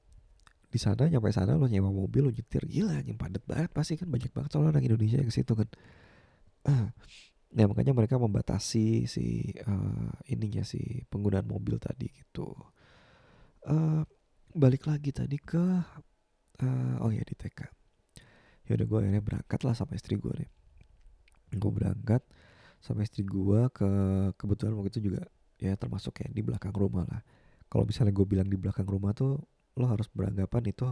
di 0.72 0.80
sana 0.80 1.08
nyampe 1.08 1.32
sana 1.32 1.56
lo 1.56 1.72
nyewa 1.72 1.88
mobil 1.88 2.28
lo 2.28 2.32
nyetir 2.36 2.68
gila 2.68 3.00
yang 3.00 3.16
padat 3.16 3.40
banget 3.48 3.72
pasti 3.72 3.96
kan 3.96 4.12
banyak 4.12 4.28
banget 4.36 4.52
soalnya 4.52 4.76
orang 4.76 4.84
Indonesia 4.84 5.24
yang 5.24 5.32
ke 5.32 5.36
situ 5.40 5.56
kan 5.56 5.70
Nah 7.56 7.72
makanya 7.72 7.96
mereka 7.96 8.20
membatasi 8.20 9.08
si 9.08 9.56
uh, 9.64 10.12
ininya 10.28 10.62
si 10.68 11.08
penggunaan 11.08 11.48
mobil 11.48 11.80
tadi 11.80 12.12
gitu. 12.12 12.52
Uh, 13.64 14.04
balik 14.52 14.86
lagi 14.92 15.16
tadi 15.16 15.40
ke 15.40 15.64
uh, 16.60 16.96
oh 17.00 17.12
ya 17.16 17.24
di 17.24 17.32
TK. 17.32 17.60
Ya 18.68 18.72
udah 18.76 18.86
gue 18.86 18.98
akhirnya 19.00 19.24
berangkat 19.24 19.60
lah 19.64 19.72
sama 19.72 19.96
istri 19.96 20.20
gue 20.20 20.36
nih. 20.36 20.52
Gue 21.56 21.72
berangkat 21.72 22.28
sama 22.84 23.08
istri 23.08 23.24
gue 23.24 23.60
ke 23.72 23.90
kebetulan 24.36 24.76
waktu 24.76 24.92
itu 25.00 25.02
juga 25.12 25.24
ya 25.56 25.80
termasuk 25.80 26.20
kayak 26.20 26.36
di 26.36 26.44
belakang 26.44 26.76
rumah 26.76 27.08
lah. 27.08 27.24
Kalau 27.72 27.88
misalnya 27.88 28.12
gue 28.12 28.28
bilang 28.28 28.52
di 28.52 28.60
belakang 28.60 28.86
rumah 28.86 29.16
tuh 29.16 29.40
lo 29.80 29.86
harus 29.88 30.12
beranggapan 30.12 30.76
itu 30.76 30.92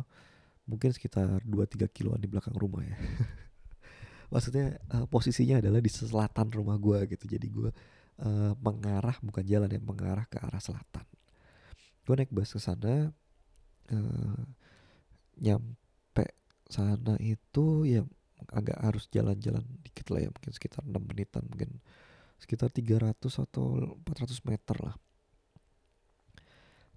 mungkin 0.64 0.96
sekitar 0.96 1.44
2-3 1.44 1.92
kiloan 1.92 2.24
di 2.24 2.32
belakang 2.32 2.56
rumah 2.56 2.88
ya. 2.88 2.96
maksudnya 4.34 4.82
uh, 4.90 5.06
posisinya 5.06 5.62
adalah 5.62 5.78
di 5.78 5.92
selatan 5.94 6.50
rumah 6.50 6.82
gue 6.82 7.06
gitu. 7.06 7.30
Jadi 7.30 7.48
gue 7.54 7.70
uh, 8.26 8.54
mengarah 8.58 9.14
bukan 9.22 9.46
jalan 9.46 9.70
yang 9.70 9.86
mengarah 9.86 10.26
ke 10.26 10.42
arah 10.42 10.58
selatan. 10.58 11.06
Gue 12.02 12.18
naik 12.18 12.34
bus 12.34 12.50
ke 12.50 12.58
sana 12.58 13.14
uh, 13.94 14.44
nyampe 15.38 16.26
sana 16.66 17.14
itu 17.22 17.86
ya 17.86 18.02
agak 18.50 18.76
harus 18.82 19.06
jalan-jalan 19.14 19.64
dikit 19.86 20.10
lah 20.10 20.26
ya 20.26 20.30
mungkin 20.34 20.52
sekitar 20.52 20.82
6 20.82 20.98
menitan 20.98 21.46
mungkin. 21.46 21.78
Sekitar 22.42 22.74
300 22.74 23.14
atau 23.22 23.78
400 24.02 24.50
meter 24.50 24.78
lah. 24.82 24.98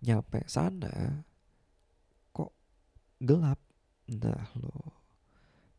Nyampe 0.00 0.40
sana 0.48 1.20
kok 2.32 2.56
gelap? 3.20 3.60
Nah 4.08 4.48
lo 4.56 5.05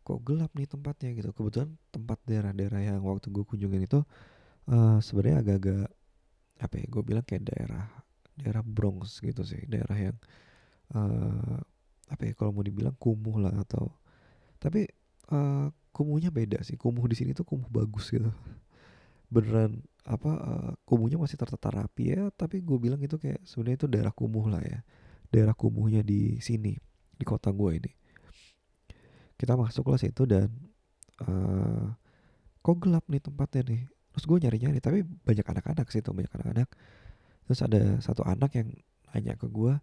kok 0.08 0.24
gelap 0.24 0.56
nih 0.56 0.72
tempatnya 0.72 1.12
gitu. 1.20 1.36
Kebetulan 1.36 1.76
tempat 1.92 2.24
daerah-daerah 2.24 2.80
yang 2.80 3.04
waktu 3.04 3.28
gue 3.28 3.44
kunjungin 3.44 3.84
itu 3.84 4.00
uh, 4.72 5.04
sebenarnya 5.04 5.44
agak-agak 5.44 5.88
apa 6.58 6.74
ya 6.80 6.86
gue 6.88 7.04
bilang 7.04 7.26
kayak 7.28 7.44
daerah 7.52 7.86
daerah 8.40 8.64
Bronx 8.64 9.20
gitu 9.20 9.44
sih. 9.44 9.68
Daerah 9.68 9.98
yang 10.00 10.16
uh, 10.96 11.60
apa 12.08 12.24
ya 12.24 12.34
kalau 12.40 12.56
mau 12.56 12.64
dibilang 12.64 12.96
kumuh 12.96 13.36
lah 13.44 13.52
atau 13.68 13.92
tapi 14.64 14.88
uh, 15.36 15.68
kumuhnya 15.92 16.32
beda 16.32 16.64
sih. 16.64 16.80
Kumuh 16.80 17.04
di 17.12 17.20
sini 17.20 17.36
tuh 17.36 17.44
kumuh 17.44 17.68
bagus 17.68 18.08
gitu. 18.08 18.32
Beneran 19.28 19.84
apa 20.08 20.32
uh, 20.40 20.72
kumuhnya 20.88 21.20
masih 21.20 21.36
tertata 21.36 21.68
rapi 21.68 22.16
ya 22.16 22.32
tapi 22.32 22.64
gue 22.64 22.80
bilang 22.80 23.04
itu 23.04 23.20
kayak 23.20 23.44
sebenarnya 23.44 23.84
itu 23.84 23.88
daerah 23.92 24.14
kumuh 24.16 24.48
lah 24.48 24.64
ya. 24.64 24.80
Daerah 25.28 25.52
kumuhnya 25.52 26.00
di 26.00 26.40
sini 26.40 26.80
di 27.20 27.26
kota 27.28 27.52
gue 27.52 27.76
ini 27.76 28.07
kita 29.38 29.54
masuk 29.54 29.86
kelas 29.86 30.04
itu 30.10 30.26
dan 30.26 30.50
uh, 31.24 31.94
kok 32.66 32.78
gelap 32.82 33.06
nih 33.08 33.22
tempatnya 33.22 33.62
nih? 33.70 33.82
Terus 34.18 34.26
gue 34.26 34.38
nyari 34.44 34.58
nyari 34.58 34.80
tapi 34.82 35.00
banyak 35.06 35.46
anak-anak 35.46 35.88
sih 35.94 36.02
tuh 36.02 36.18
banyak 36.18 36.34
anak-anak. 36.34 36.70
Terus 37.46 37.60
ada 37.64 37.82
satu 38.02 38.26
anak 38.26 38.58
yang 38.58 38.74
nanya 39.14 39.38
ke 39.40 39.48
gue 39.48 39.78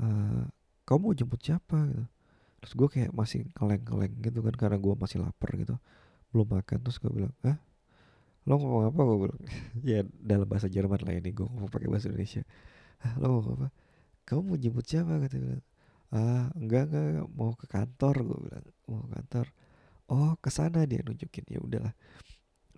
uh, 0.00 0.44
kamu 0.84 1.00
mau 1.00 1.14
jemput 1.16 1.40
siapa? 1.40 1.78
Gitu. 1.88 2.04
Terus 2.60 2.72
gue 2.76 2.88
kayak 2.92 3.10
masih 3.16 3.48
keleng-keleng 3.56 4.14
gitu 4.20 4.44
kan 4.44 4.54
karena 4.54 4.76
gue 4.76 4.94
masih 4.94 5.18
lapar 5.24 5.56
gitu. 5.56 5.74
Belum 6.30 6.46
makan 6.46 6.78
terus 6.84 7.00
gue 7.00 7.10
bilang 7.10 7.32
ah 7.46 7.58
lo 8.48 8.56
ngomong 8.56 8.84
apa? 8.92 9.00
Gue 9.00 9.18
bilang 9.28 9.40
ya 9.96 10.00
dalam 10.20 10.46
bahasa 10.48 10.68
Jerman 10.68 11.00
lah 11.00 11.14
ini 11.16 11.30
gue 11.32 11.46
ngomong 11.46 11.72
pakai 11.72 11.88
bahasa 11.88 12.12
Indonesia. 12.12 12.42
Ah, 13.00 13.16
lo 13.16 13.40
ngomong 13.40 13.54
apa? 13.64 13.68
Kamu 14.28 14.40
mau 14.44 14.58
jemput 14.60 14.84
siapa? 14.84 15.16
Kata 15.24 15.36
bilang 15.40 15.64
ah 16.10 16.50
enggak 16.58 16.90
enggak, 16.90 17.04
enggak 17.06 17.28
mau 17.38 17.52
ke 17.54 17.66
kantor 17.70 18.14
gue 18.26 18.38
bilang 18.50 18.64
mau 18.90 19.06
kantor. 19.06 19.46
Oh 20.10 20.34
ke 20.42 20.50
sana 20.50 20.82
dia 20.84 21.00
nunjukin. 21.06 21.46
Ya 21.46 21.62
udahlah. 21.62 21.94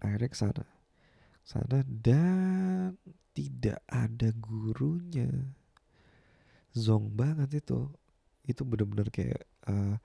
Akhirnya 0.05 0.29
ke 0.29 0.39
sana. 0.39 0.65
Sana 1.43 1.81
dan 1.89 3.01
tidak 3.33 3.81
ada 3.89 4.29
gurunya. 4.37 5.33
Zong 6.77 7.17
banget 7.17 7.65
itu. 7.65 7.89
Itu 8.45 8.69
bener-bener 8.69 9.09
kayak 9.09 9.49
uh, 9.67 9.97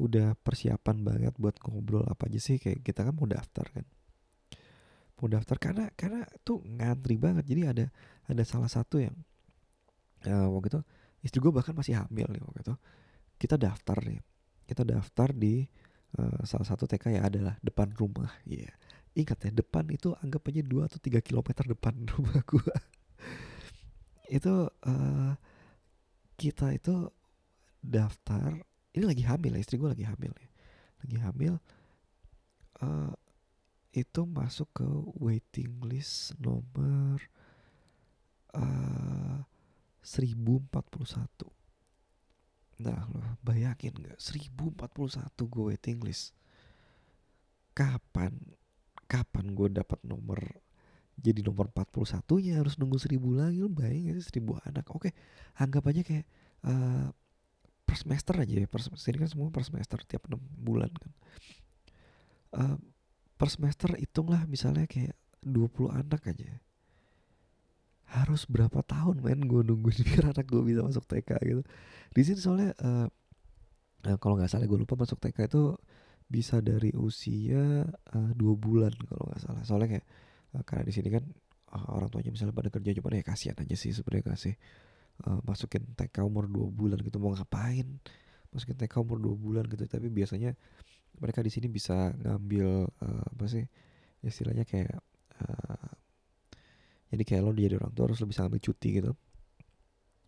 udah 0.00 0.32
persiapan 0.40 1.04
banget 1.04 1.34
buat 1.36 1.60
ngobrol 1.60 2.08
apa 2.08 2.32
aja 2.32 2.40
sih. 2.40 2.56
Kayak 2.56 2.80
kita 2.80 3.04
kan 3.04 3.12
mau 3.12 3.28
daftar 3.28 3.66
kan. 3.68 3.86
Mau 5.20 5.28
daftar 5.28 5.56
karena 5.60 5.84
karena 5.92 6.24
tuh 6.40 6.64
ngantri 6.64 7.20
banget. 7.20 7.44
Jadi 7.44 7.62
ada 7.68 7.86
ada 8.24 8.42
salah 8.48 8.72
satu 8.72 9.04
yang 9.04 9.14
uh, 10.24 10.48
waktu 10.48 10.72
itu 10.72 10.80
istri 11.20 11.38
gue 11.44 11.52
bahkan 11.52 11.76
masih 11.76 12.00
hamil 12.00 12.24
nih 12.32 12.40
waktu 12.40 12.60
itu. 12.64 12.74
Kita 13.36 13.60
daftar 13.60 14.00
nih 14.04 14.29
kita 14.70 14.86
daftar 14.86 15.34
di 15.34 15.66
uh, 16.14 16.46
salah 16.46 16.66
satu 16.66 16.86
TK 16.86 17.18
ya 17.18 17.26
adalah 17.26 17.58
depan 17.58 17.90
rumah. 17.98 18.30
Ya 18.46 18.70
yeah. 18.70 18.74
ingat 19.18 19.42
ya 19.42 19.50
depan 19.50 19.90
itu 19.90 20.14
anggap 20.22 20.46
aja 20.46 20.62
2 20.62 20.86
atau 20.86 20.98
3 21.02 21.18
kilometer 21.18 21.66
depan 21.66 21.98
rumah 22.14 22.38
gue 22.46 22.74
itu 24.30 24.54
uh, 24.70 25.34
kita 26.38 26.70
itu 26.78 27.10
daftar 27.82 28.54
ini 28.94 29.04
lagi 29.04 29.26
hamil 29.26 29.58
ya 29.58 29.60
istri 29.60 29.76
gue 29.76 29.90
lagi 29.90 30.06
hamil 30.06 30.30
ya. 30.30 30.48
Lagi 31.02 31.16
hamil 31.18 31.54
uh, 32.82 33.12
itu 33.90 34.22
masuk 34.22 34.70
ke 34.70 34.86
waiting 35.18 35.82
list 35.82 36.38
nomor 36.38 37.18
uh, 38.54 39.42
1041 40.06 41.59
Nah 42.80 43.04
lo 43.12 43.20
bayangin 43.44 43.92
gak 44.00 44.16
1041 44.16 45.36
gue 45.36 45.64
waiting 45.68 46.00
list. 46.00 46.32
Kapan 47.76 48.32
Kapan 49.04 49.52
gue 49.52 49.68
dapat 49.70 50.00
nomor 50.02 50.40
Jadi 51.20 51.44
nomor 51.44 51.68
41 51.68 52.24
nya 52.40 52.64
harus 52.64 52.80
nunggu 52.80 52.96
1000 52.96 53.20
lagi 53.36 53.60
Lo 53.60 53.68
bayangin 53.68 54.16
sih? 54.18 54.40
1000 54.40 54.64
anak. 54.64 54.88
Oke 54.96 55.12
anggap 55.60 55.84
aja 55.92 56.00
kayak 56.00 56.26
uh, 56.64 57.12
Per 57.84 57.96
semester 57.98 58.34
aja 58.40 58.54
ya. 58.64 58.66
Per 58.70 58.80
semester, 58.80 59.12
kan 59.18 59.28
semua 59.28 59.48
per 59.52 59.64
semester 59.66 59.98
Tiap 60.00 60.30
6 60.30 60.40
bulan 60.64 60.90
kan. 60.96 61.12
Uh, 62.56 62.76
Per 63.36 63.48
semester 63.48 63.96
hitunglah 63.96 64.44
misalnya 64.48 64.84
kayak 64.84 65.16
20 65.44 65.88
anak 65.88 66.20
aja 66.28 66.60
harus 68.10 68.42
berapa 68.50 68.82
tahun 68.82 69.22
men 69.22 69.46
gue 69.46 69.62
nunggu 69.62 69.90
biar 70.06 70.34
anak 70.34 70.46
gue 70.50 70.62
bisa 70.66 70.82
masuk 70.82 71.06
TK 71.06 71.30
gitu. 71.46 71.62
Di 72.10 72.22
sini 72.26 72.38
soalnya 72.42 72.70
uh, 72.82 73.06
uh, 74.06 74.18
kalau 74.18 74.34
nggak 74.34 74.50
salah 74.50 74.66
gue 74.66 74.78
lupa 74.78 74.98
masuk 74.98 75.22
TK 75.22 75.46
itu 75.46 75.78
bisa 76.30 76.58
dari 76.62 76.90
usia 76.94 77.86
uh, 77.86 78.30
dua 78.34 78.54
bulan 78.58 78.90
kalau 79.06 79.30
nggak 79.30 79.40
salah. 79.42 79.62
Soalnya 79.62 79.88
kayak 79.98 80.06
uh, 80.58 80.62
karena 80.66 80.82
di 80.90 80.92
sini 80.94 81.08
kan 81.14 81.24
uh, 81.70 81.88
orang 81.94 82.10
tuanya 82.10 82.34
misalnya 82.34 82.54
pada 82.54 82.70
kerja 82.74 82.90
cuma 82.98 83.14
ya 83.14 83.22
kasihan 83.22 83.56
aja 83.62 83.76
sih 83.78 83.94
sebenarnya 83.94 84.34
kasih 84.34 84.54
uh, 85.30 85.38
masukin 85.46 85.86
TK 85.94 86.26
umur 86.26 86.50
dua 86.50 86.66
bulan 86.66 86.98
gitu 86.98 87.22
mau 87.22 87.30
ngapain 87.30 87.86
masukin 88.50 88.74
TK 88.74 88.94
umur 89.06 89.22
dua 89.22 89.34
bulan 89.38 89.64
gitu. 89.70 89.86
Tapi 89.86 90.10
biasanya 90.10 90.58
mereka 91.22 91.46
di 91.46 91.50
sini 91.54 91.70
bisa 91.70 92.10
ngambil 92.26 92.90
uh, 92.90 93.24
apa 93.38 93.44
sih 93.46 93.62
istilahnya 94.26 94.66
kayak 94.66 94.98
uh, 95.46 95.99
jadi 97.10 97.22
kayak 97.26 97.42
lo 97.42 97.50
jadi 97.50 97.76
orang 97.76 97.92
tua 97.92 98.10
harus 98.10 98.22
lo 98.22 98.26
bisa 98.30 98.46
ambil 98.46 98.62
cuti 98.62 99.02
gitu. 99.02 99.12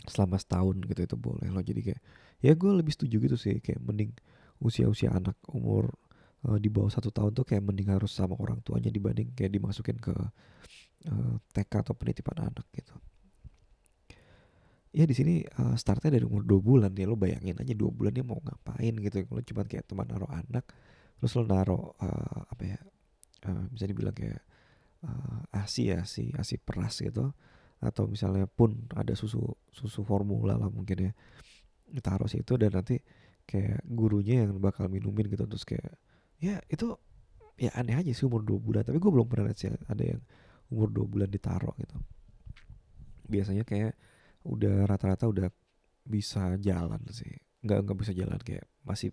Selama 0.02 0.34
setahun 0.34 0.82
gitu 0.82 1.00
itu 1.06 1.16
boleh 1.16 1.46
lo 1.48 1.62
jadi 1.62 1.80
kayak 1.80 2.00
ya 2.42 2.52
gue 2.58 2.70
lebih 2.74 2.92
setuju 2.92 3.16
gitu 3.22 3.36
sih 3.38 3.62
kayak 3.62 3.78
mending 3.78 4.10
usia-usia 4.58 5.14
anak 5.14 5.38
umur 5.46 5.94
uh, 6.46 6.58
di 6.58 6.66
bawah 6.70 6.90
satu 6.90 7.14
tahun 7.14 7.34
tuh 7.38 7.46
kayak 7.46 7.62
mending 7.62 7.94
harus 7.94 8.10
sama 8.10 8.34
orang 8.38 8.58
tuanya 8.66 8.90
dibanding 8.90 9.30
kayak 9.34 9.54
dimasukin 9.54 9.98
ke 9.98 10.10
uh, 10.10 10.28
eh, 11.06 11.34
TK 11.54 11.72
atau 11.86 11.94
penitipan 11.94 12.50
anak 12.50 12.66
gitu. 12.74 12.94
Ya 14.92 15.08
di 15.08 15.14
sini 15.16 15.40
uh, 15.56 15.78
startnya 15.78 16.18
dari 16.18 16.26
umur 16.26 16.44
dua 16.44 16.60
bulan 16.60 16.92
ya 16.92 17.08
lo 17.08 17.16
bayangin 17.16 17.56
aja 17.56 17.72
dua 17.72 17.88
bulan 17.94 18.12
dia 18.12 18.26
mau 18.26 18.38
ngapain 18.42 18.94
gitu. 18.98 19.22
Lo 19.30 19.40
cuma 19.46 19.62
kayak 19.64 19.86
teman 19.86 20.06
naruh 20.10 20.30
anak 20.30 20.66
terus 21.22 21.38
lo 21.38 21.46
naruh 21.46 21.94
uh, 22.02 22.40
apa 22.50 22.62
ya 22.66 22.78
uh, 23.46 23.64
bisa 23.70 23.86
dibilang 23.86 24.14
kayak 24.14 24.42
uh, 25.06 25.40
asi 25.54 25.90
ya 25.90 26.02
asi 26.06 26.30
asi 26.38 26.58
peras 26.58 27.02
gitu. 27.02 27.30
Atau 27.82 28.06
misalnya 28.06 28.46
pun 28.46 28.86
ada 28.94 29.12
susu 29.18 29.42
susu 29.74 30.06
formula 30.06 30.54
lah 30.54 30.70
mungkin 30.70 31.10
ya. 31.10 31.12
Taruh 31.98 32.30
situ 32.30 32.56
dan 32.56 32.72
nanti 32.72 33.02
kayak 33.44 33.84
gurunya 33.84 34.46
yang 34.46 34.56
bakal 34.62 34.86
minumin 34.86 35.26
gitu. 35.28 35.44
Terus 35.44 35.66
kayak 35.66 35.92
ya 36.38 36.62
itu 36.70 36.94
ya 37.58 37.74
aneh 37.78 37.98
aja 37.98 38.10
sih 38.14 38.24
umur 38.24 38.46
dua 38.46 38.58
bulan. 38.62 38.82
Tapi 38.86 38.98
gue 39.02 39.10
belum 39.10 39.26
pernah 39.26 39.50
lihat 39.50 39.58
sih 39.58 39.70
ada 39.70 40.02
yang 40.02 40.22
umur 40.72 40.88
dua 40.88 41.06
bulan 41.10 41.28
ditaruh 41.28 41.74
gitu. 41.76 41.98
Biasanya 43.28 43.66
kayak 43.66 43.98
udah 44.46 44.86
rata-rata 44.86 45.26
udah 45.28 45.48
bisa 46.06 46.54
jalan 46.62 47.02
sih. 47.10 47.30
Nggak 47.62 47.78
nggak 47.86 47.98
bisa 47.98 48.12
jalan 48.14 48.40
kayak 48.42 48.66
masih 48.86 49.10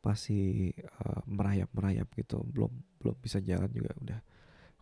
masih 0.00 0.74
uh, 1.00 1.22
merayap 1.30 1.70
merayap 1.72 2.10
gitu. 2.18 2.42
Belum 2.42 2.74
belum 2.98 3.16
bisa 3.22 3.38
jalan 3.40 3.70
juga 3.70 3.94
udah 4.02 4.20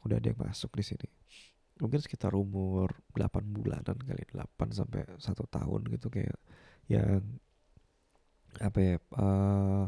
udah 0.06 0.16
ada 0.18 0.28
yang 0.30 0.40
masuk 0.40 0.70
di 0.76 0.84
sini. 0.84 1.08
Mungkin 1.78 2.02
sekitar 2.02 2.34
umur 2.34 2.90
8 3.14 3.54
bulanan 3.54 3.94
kali 3.94 4.26
8 4.34 4.74
sampai 4.74 5.06
satu 5.22 5.46
tahun 5.46 5.86
gitu 5.94 6.10
kayak 6.10 6.38
yang 6.90 7.22
apa 8.58 8.78
ya 8.80 8.96
uh, 9.14 9.86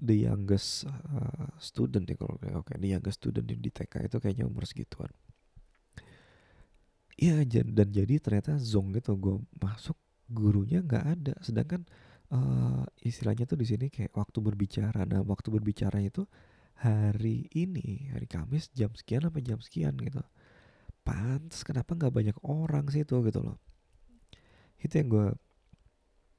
the 0.00 0.24
youngest 0.24 0.88
uh, 0.88 1.50
student 1.60 2.08
ya 2.08 2.16
kalau 2.16 2.36
oke 2.36 2.64
okay, 2.64 2.76
the 2.80 2.96
youngest 2.96 3.20
student 3.20 3.44
di 3.44 3.70
TK 3.72 4.08
itu 4.08 4.16
kayaknya 4.20 4.44
umur 4.48 4.64
segituan. 4.64 5.12
Iya 7.16 7.44
dan 7.48 7.88
jadi 7.88 8.20
ternyata 8.20 8.60
zong 8.60 8.92
gitu 8.92 9.16
gue 9.16 9.36
masuk 9.56 9.96
gurunya 10.28 10.84
nggak 10.84 11.04
ada. 11.04 11.34
Sedangkan 11.40 11.84
uh, 12.28 12.84
istilahnya 13.00 13.48
tuh 13.48 13.56
di 13.56 13.66
sini 13.68 13.86
kayak 13.88 14.12
waktu 14.12 14.38
berbicara. 14.44 15.08
Nah 15.08 15.24
waktu 15.24 15.48
berbicara 15.48 16.00
itu 16.04 16.28
hari 16.76 17.48
ini 17.56 18.12
hari 18.12 18.28
Kamis 18.28 18.68
jam 18.76 18.92
sekian 18.92 19.24
apa 19.24 19.40
jam 19.40 19.56
sekian 19.60 19.96
gitu. 19.96 20.20
Pantas 21.00 21.64
kenapa 21.64 21.96
nggak 21.96 22.12
banyak 22.12 22.36
orang 22.44 22.86
sih 22.92 23.06
itu 23.06 23.16
gitu 23.24 23.40
loh. 23.40 23.56
Itu 24.76 25.00
yang 25.00 25.08
gue 25.08 25.28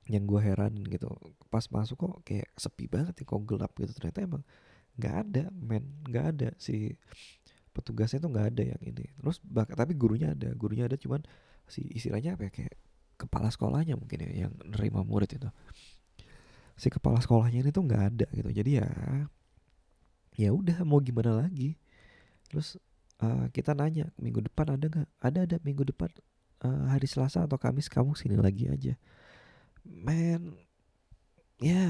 yang 0.07 0.23
gue 0.29 0.39
heran 0.39 0.73
gitu. 0.85 1.09
Pas 1.49 1.65
masuk 1.73 1.97
kok 1.97 2.15
kayak 2.27 2.47
sepi 2.53 2.85
banget 2.85 3.17
ya 3.17 3.25
kok 3.25 3.41
gelap 3.47 3.73
gitu. 3.79 3.91
Ternyata 3.97 4.19
emang 4.23 4.43
nggak 4.99 5.15
ada 5.25 5.43
men. 5.55 5.83
Nggak 6.05 6.25
ada. 6.37 6.49
Si 6.61 6.93
petugasnya 7.73 8.21
tuh 8.21 8.29
nggak 8.29 8.47
ada 8.53 8.63
yang 8.77 8.81
ini. 8.85 9.05
Terus 9.17 9.41
bak 9.41 9.73
tapi 9.73 9.97
gurunya 9.97 10.37
ada. 10.37 10.53
Gurunya 10.53 10.85
ada 10.85 10.99
cuman 10.99 11.25
si 11.67 11.83
istilahnya 11.91 12.37
apa 12.37 12.47
ya 12.47 12.51
kayak 12.53 12.75
kepala 13.17 13.49
sekolahnya 13.49 13.97
mungkin 13.97 14.21
ya 14.21 14.47
yang 14.47 14.53
nerima 14.63 15.01
murid 15.01 15.33
itu. 15.33 15.49
Si 16.77 16.93
kepala 16.93 17.17
sekolahnya 17.17 17.65
ini 17.65 17.71
tuh 17.73 17.83
nggak 17.87 18.03
ada 18.13 18.27
gitu. 18.29 18.49
Jadi 18.53 18.71
ya 18.77 18.87
ya 20.37 20.53
udah 20.53 20.85
mau 20.85 21.01
gimana 21.01 21.33
lagi? 21.33 21.73
Terus 22.47 22.77
uh, 23.19 23.49
kita 23.49 23.73
nanya 23.73 24.13
minggu 24.21 24.45
depan 24.45 24.77
ada 24.77 24.85
nggak? 24.85 25.09
Ada 25.19 25.39
ada. 25.49 25.57
Minggu 25.65 25.83
depan 25.83 26.13
uh, 26.61 26.93
hari 26.93 27.09
Selasa 27.09 27.43
atau 27.43 27.57
Kamis 27.57 27.89
kamu 27.89 28.13
sini 28.13 28.37
lagi 28.37 28.69
aja. 28.69 28.93
Men 29.81 30.53
ya 31.57 31.89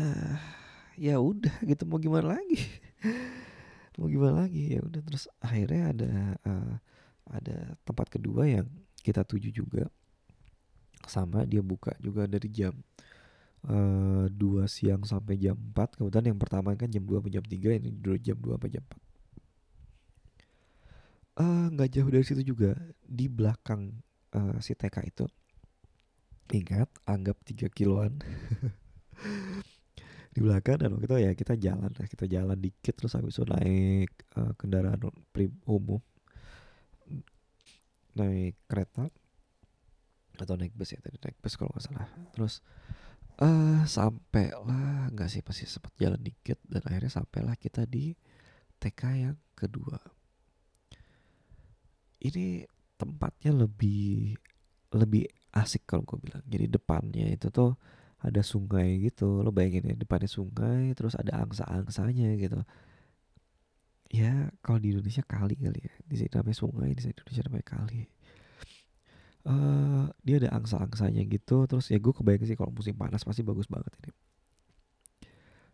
ya 0.96 1.20
udah 1.20 1.54
gitu. 1.70 1.84
Mau 1.84 2.00
gimana 2.00 2.40
lagi? 2.40 2.64
Mau 4.00 4.08
gimana 4.08 4.48
lagi? 4.48 4.80
Ya 4.80 4.82
udah 4.82 5.04
terus 5.04 5.28
akhirnya 5.44 5.92
ada 5.92 6.12
uh, 6.48 6.74
ada 7.28 7.76
tempat 7.84 8.08
kedua 8.08 8.48
yang 8.48 8.66
kita 9.04 9.28
tuju 9.28 9.52
juga. 9.52 9.92
Sama 11.04 11.44
dia 11.44 11.60
buka 11.60 11.94
juga 12.00 12.26
dari 12.26 12.48
jam 12.48 12.74
uh, 13.66 14.68
siang 14.70 15.02
sampai 15.08 15.42
jam 15.42 15.58
4 15.58 15.98
kemudian 15.98 16.30
yang 16.30 16.38
pertama 16.38 16.76
kan 16.78 16.92
jam 16.92 17.02
2 17.02 17.18
sampai 17.18 17.34
jam 17.34 17.46
3 17.46 17.80
ini 17.82 17.90
dulu 17.98 18.18
jam 18.22 18.38
2 18.38 18.54
sampai 18.54 18.70
jam 18.70 18.84
4 18.86 18.94
eh, 21.38 21.66
nggak 21.74 21.90
uh, 21.90 21.94
jauh 21.94 22.10
dari 22.10 22.26
situ 22.26 22.42
juga 22.54 22.78
di 23.06 23.30
belakang 23.30 23.94
uh, 24.34 24.58
si 24.58 24.74
TK 24.74 24.98
itu. 25.06 25.26
Ingat 26.50 26.90
anggap 27.06 27.38
3 27.44 27.68
kiloan. 27.70 28.18
Di 30.38 30.46
belakang 30.46 30.78
dan 30.78 30.94
itu 31.02 31.18
ya 31.18 31.34
kita 31.34 31.58
jalan 31.58 31.90
kita 31.98 32.30
jalan 32.30 32.54
dikit 32.62 32.94
terus 32.94 33.18
habis 33.18 33.34
itu 33.34 33.46
naik 33.50 34.14
uh, 34.38 34.54
kendaraan 34.54 35.02
umum. 35.66 35.98
Naik 38.14 38.54
kereta 38.70 39.10
atau 40.38 40.54
naik 40.54 40.78
bus 40.78 40.94
ya 40.94 41.02
tadi 41.02 41.18
naik 41.18 41.42
bus 41.42 41.58
kalau 41.58 41.74
nggak 41.74 41.86
salah. 41.90 42.06
Terus 42.38 42.62
uh, 43.42 43.82
sampailah 43.86 45.14
nggak 45.14 45.30
sih 45.30 45.42
pasti 45.46 45.70
sempat 45.70 45.94
jalan 45.98 46.22
dikit 46.22 46.58
dan 46.66 46.82
akhirnya 46.86 47.12
sampailah 47.14 47.56
kita 47.58 47.86
di 47.86 48.14
TK 48.78 49.02
yang 49.18 49.38
kedua. 49.58 49.98
Ini 52.18 52.66
tempatnya 52.98 53.54
lebih 53.54 54.38
lebih 54.94 55.30
asik 55.54 55.86
kalau 55.86 56.06
gue 56.06 56.18
bilang. 56.22 56.44
Jadi 56.50 56.66
depannya 56.70 57.26
itu 57.30 57.50
tuh 57.54 57.78
ada 58.22 58.42
sungai 58.42 59.02
gitu. 59.06 59.46
Lo 59.46 59.54
bayangin 59.54 59.94
ya 59.94 59.96
depannya 59.98 60.30
sungai 60.30 60.94
terus 60.98 61.14
ada 61.14 61.38
angsa-angsanya 61.42 62.34
gitu. 62.42 62.62
Ya 64.10 64.50
kalau 64.66 64.82
di 64.82 64.94
Indonesia 64.98 65.22
kali 65.26 65.58
kali 65.58 65.80
ya. 65.86 65.94
Di 66.06 66.16
sini 66.18 66.30
namanya 66.34 66.58
sungai 66.58 66.90
di 66.98 67.02
Indonesia 67.06 67.44
namanya 67.46 67.68
kali 67.70 68.17
uh, 69.48 70.06
dia 70.22 70.36
ada 70.44 70.52
angsa-angsanya 70.60 71.24
gitu 71.26 71.66
terus 71.66 71.88
ya 71.88 71.98
gue 71.98 72.12
kebayang 72.12 72.44
sih 72.44 72.60
kalau 72.60 72.70
musim 72.76 72.94
panas 72.94 73.24
pasti 73.24 73.42
bagus 73.42 73.66
banget 73.72 73.92
ini. 74.04 74.12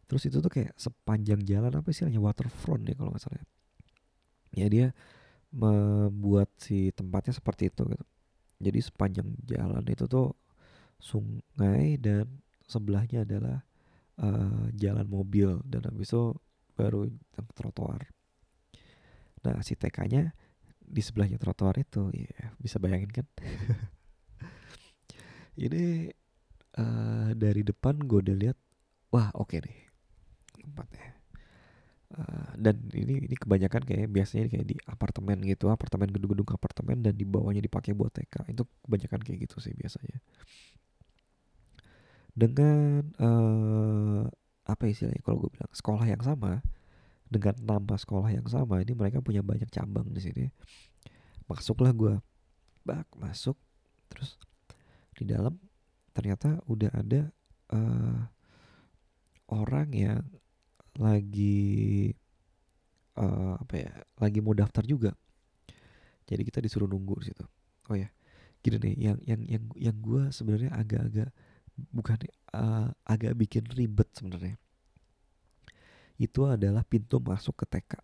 Terus 0.05 0.29
itu 0.29 0.37
tuh 0.39 0.51
kayak 0.51 0.77
sepanjang 0.77 1.41
jalan 1.41 1.73
apa 1.73 1.89
sih 1.89 2.05
hanya 2.05 2.21
waterfront 2.21 2.85
ya 2.85 2.93
kalau 2.93 3.09
nggak 3.09 3.23
salah 3.23 3.41
ya. 3.41 3.45
ya 4.53 4.67
dia 4.69 4.87
membuat 5.53 6.53
si 6.61 6.93
tempatnya 6.93 7.33
seperti 7.33 7.73
itu 7.73 7.85
gitu. 7.89 8.05
Jadi 8.63 8.79
sepanjang 8.79 9.27
jalan 9.43 9.83
itu 9.89 10.05
tuh 10.05 10.37
sungai 11.01 11.97
dan 11.99 12.29
sebelahnya 12.63 13.27
adalah 13.27 13.65
uh, 14.21 14.69
jalan 14.77 15.05
mobil 15.09 15.59
dan 15.67 15.83
habis 15.89 16.13
itu 16.13 16.37
baru 16.77 17.09
trotoar. 17.53 18.07
Nah 19.43 19.59
si 19.65 19.75
TK-nya 19.75 20.31
di 20.93 21.01
sebelahnya 21.01 21.41
trotoar 21.41 21.81
itu 21.81 22.13
ya 22.13 22.53
bisa 22.61 22.77
bayangin 22.77 23.09
kan? 23.09 23.25
Ini 25.65 26.09
uh, 26.77 27.29
dari 27.33 27.61
depan 27.65 27.97
gue 28.01 28.19
udah 28.21 28.37
lihat 28.37 28.57
wah 29.13 29.29
oke 29.33 29.53
okay 29.53 29.59
nih 29.61 29.77
tempatnya. 30.63 31.07
Uh, 32.13 32.53
dan 32.61 32.77
ini 32.93 33.25
ini 33.25 33.33
kebanyakan 33.33 33.89
kayak 33.89 34.05
biasanya 34.05 34.45
kayak 34.45 34.69
di 34.69 34.77
apartemen 34.85 35.41
gitu 35.41 35.73
apartemen 35.73 36.13
gedung-gedung 36.13 36.45
apartemen 36.53 37.01
dan 37.01 37.17
di 37.17 37.25
bawahnya 37.25 37.57
dipakai 37.57 37.97
buat 37.97 38.13
TK 38.13 38.53
itu 38.53 38.61
kebanyakan 38.85 39.19
kayak 39.25 39.49
gitu 39.49 39.57
sih 39.57 39.73
biasanya. 39.73 40.21
Dengan 42.33 43.01
uh, 43.17 44.29
apa 44.65 44.83
istilahnya 44.89 45.21
kalau 45.25 45.41
gue 45.41 45.57
bilang 45.57 45.73
sekolah 45.73 46.05
yang 46.05 46.21
sama 46.21 46.61
dengan 47.33 47.57
nama 47.57 47.95
sekolah 47.97 48.29
yang 48.29 48.45
sama 48.45 48.77
ini 48.85 48.93
mereka 48.93 49.19
punya 49.19 49.41
banyak 49.41 49.67
cabang 49.73 50.05
di 50.13 50.21
sini. 50.21 50.45
Masuklah 51.49 51.89
gue 51.89 52.15
bak 52.85 53.09
masuk. 53.17 53.57
Terus 54.13 54.37
di 55.17 55.25
dalam 55.25 55.57
ternyata 56.13 56.61
udah 56.69 56.93
ada 56.93 57.33
uh, 57.73 58.21
orang 59.49 59.89
yang 59.91 60.21
lagi 61.01 62.13
uh, 63.17 63.57
apa 63.57 63.75
ya 63.81 63.91
lagi 64.21 64.39
mau 64.45 64.53
daftar 64.53 64.85
juga. 64.85 65.11
Jadi 66.29 66.41
kita 66.45 66.61
disuruh 66.61 66.85
nunggu 66.85 67.25
di 67.25 67.25
situ. 67.33 67.45
Oh 67.89 67.97
ya 67.97 68.13
gini 68.63 68.79
nih 68.79 68.95
yang 69.11 69.17
yang 69.27 69.41
yang 69.43 69.63
yang 69.75 69.97
gue 69.99 70.31
sebenarnya 70.31 70.71
agak-agak 70.71 71.29
bukan 71.91 72.15
uh, 72.55 72.95
agak 73.03 73.35
bikin 73.35 73.67
ribet 73.75 74.07
sebenarnya 74.15 74.55
itu 76.21 76.45
adalah 76.45 76.85
pintu 76.85 77.17
masuk 77.19 77.63
ke 77.63 77.65
TK 77.77 78.01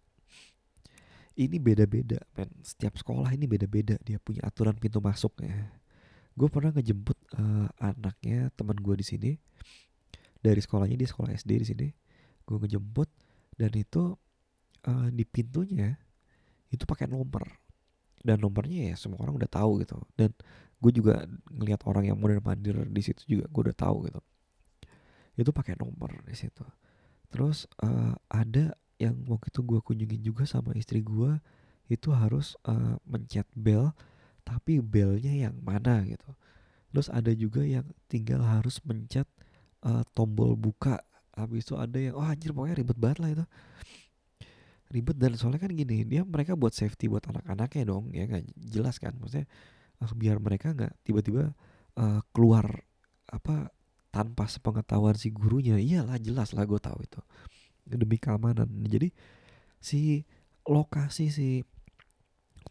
ini 1.40 1.56
beda-beda 1.56 2.20
men. 2.36 2.52
Setiap 2.60 3.00
sekolah 3.00 3.32
ini 3.32 3.48
beda-beda 3.48 3.96
dia 4.04 4.20
punya 4.20 4.44
aturan 4.44 4.76
pintu 4.76 5.00
masuknya. 5.00 5.72
Gue 6.36 6.52
pernah 6.52 6.76
ngejemput 6.76 7.16
uh, 7.40 7.72
anaknya 7.80 8.52
teman 8.60 8.76
gue 8.76 8.96
di 9.00 9.06
sini. 9.08 9.32
Dari 10.40 10.60
sekolahnya 10.60 11.00
di 11.00 11.08
sekolah 11.08 11.32
SD 11.32 11.52
di 11.64 11.68
sini. 11.68 11.88
Gue 12.44 12.60
ngejemput 12.60 13.08
dan 13.56 13.72
itu 13.72 14.20
uh, 14.84 15.08
di 15.12 15.24
pintunya 15.24 15.96
itu 16.76 16.84
pakai 16.84 17.08
nomor. 17.08 17.48
Dan 18.20 18.44
nomornya 18.44 18.92
ya 18.92 18.96
semua 19.00 19.24
orang 19.24 19.40
udah 19.40 19.48
tahu 19.48 19.80
gitu. 19.80 19.96
Dan 20.20 20.36
gue 20.80 20.92
juga 20.92 21.24
ngelihat 21.56 21.88
orang 21.88 22.12
yang 22.12 22.20
modern 22.20 22.44
mandir 22.44 22.84
di 22.84 23.00
situ 23.00 23.24
juga 23.40 23.48
gue 23.48 23.62
udah 23.72 23.78
tahu 23.80 24.12
gitu. 24.12 24.20
Itu 25.40 25.56
pakai 25.56 25.80
nomor 25.80 26.20
di 26.28 26.36
situ 26.36 26.68
terus 27.30 27.70
uh, 27.82 28.14
ada 28.30 28.74
yang 29.00 29.16
waktu 29.32 29.48
itu 29.50 29.62
gue 29.64 29.80
kunjungin 29.80 30.22
juga 30.22 30.44
sama 30.44 30.76
istri 30.76 31.00
gue 31.00 31.40
itu 31.90 32.14
harus 32.14 32.54
uh, 32.68 33.00
mencet 33.08 33.48
bel 33.58 33.96
tapi 34.46 34.82
belnya 34.82 35.50
yang 35.50 35.56
mana 35.62 36.02
gitu. 36.06 36.30
Terus 36.90 37.08
ada 37.14 37.30
juga 37.34 37.62
yang 37.62 37.86
tinggal 38.10 38.42
harus 38.42 38.82
mencet 38.82 39.26
uh, 39.86 40.02
tombol 40.18 40.58
buka. 40.58 41.02
Habis 41.38 41.70
itu 41.70 41.76
ada 41.78 41.98
yang 41.98 42.18
oh 42.18 42.26
anjir 42.26 42.52
pokoknya 42.52 42.76
ribet 42.82 42.98
banget 42.98 43.18
lah 43.22 43.30
itu. 43.32 43.46
Ribet 44.90 45.18
dan 45.22 45.38
soalnya 45.38 45.62
kan 45.62 45.72
gini 45.72 46.02
dia 46.02 46.26
mereka 46.26 46.58
buat 46.58 46.74
safety 46.74 47.06
buat 47.06 47.22
anak-anaknya 47.30 47.84
dong 47.86 48.10
ya 48.10 48.26
nggak 48.26 48.46
jelas 48.58 48.98
kan? 48.98 49.14
Maksudnya 49.22 49.46
biar 50.18 50.42
mereka 50.42 50.74
nggak 50.74 50.94
tiba-tiba 51.06 51.54
uh, 51.98 52.22
keluar 52.34 52.66
apa 53.30 53.70
tanpa 54.10 54.50
sepengetahuan 54.50 55.14
si 55.14 55.30
gurunya 55.30 55.78
iyalah 55.78 56.18
jelas 56.18 56.54
lah 56.58 56.66
gue 56.66 56.80
tahu 56.82 57.00
itu. 57.06 57.22
Demi 57.86 58.18
keamanan. 58.18 58.70
Jadi 58.86 59.14
si 59.82 60.26
lokasi 60.66 61.34
si 61.34 61.50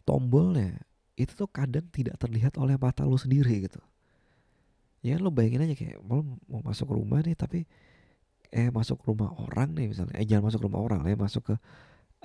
tombolnya 0.07 0.78
itu 1.18 1.34
tuh 1.34 1.51
kadang 1.51 1.86
tidak 1.91 2.14
terlihat 2.22 2.55
oleh 2.62 2.78
mata 2.78 3.03
lu 3.03 3.18
sendiri 3.18 3.66
gitu. 3.66 3.82
Ya 5.03 5.18
lo 5.18 5.30
bayangin 5.30 5.66
aja 5.66 5.74
kayak 5.74 5.99
mau 6.03 6.22
mau 6.47 6.62
masuk 6.62 6.95
rumah 6.95 7.22
nih 7.22 7.34
tapi 7.34 7.66
eh 8.51 8.70
masuk 8.70 9.03
rumah 9.07 9.34
orang 9.34 9.74
nih 9.74 9.91
misalnya. 9.91 10.14
Eh 10.18 10.26
jangan 10.26 10.51
masuk 10.51 10.62
rumah 10.66 10.80
orang 10.82 11.03
lah 11.03 11.11
ya 11.11 11.18
masuk 11.18 11.55
ke 11.55 11.57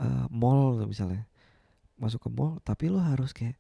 uh, 0.02 0.26
mall 0.30 0.78
misalnya. 0.86 1.26
Masuk 1.98 2.26
ke 2.26 2.30
mall 2.30 2.62
tapi 2.62 2.90
lo 2.90 3.02
harus 3.02 3.34
kayak 3.34 3.58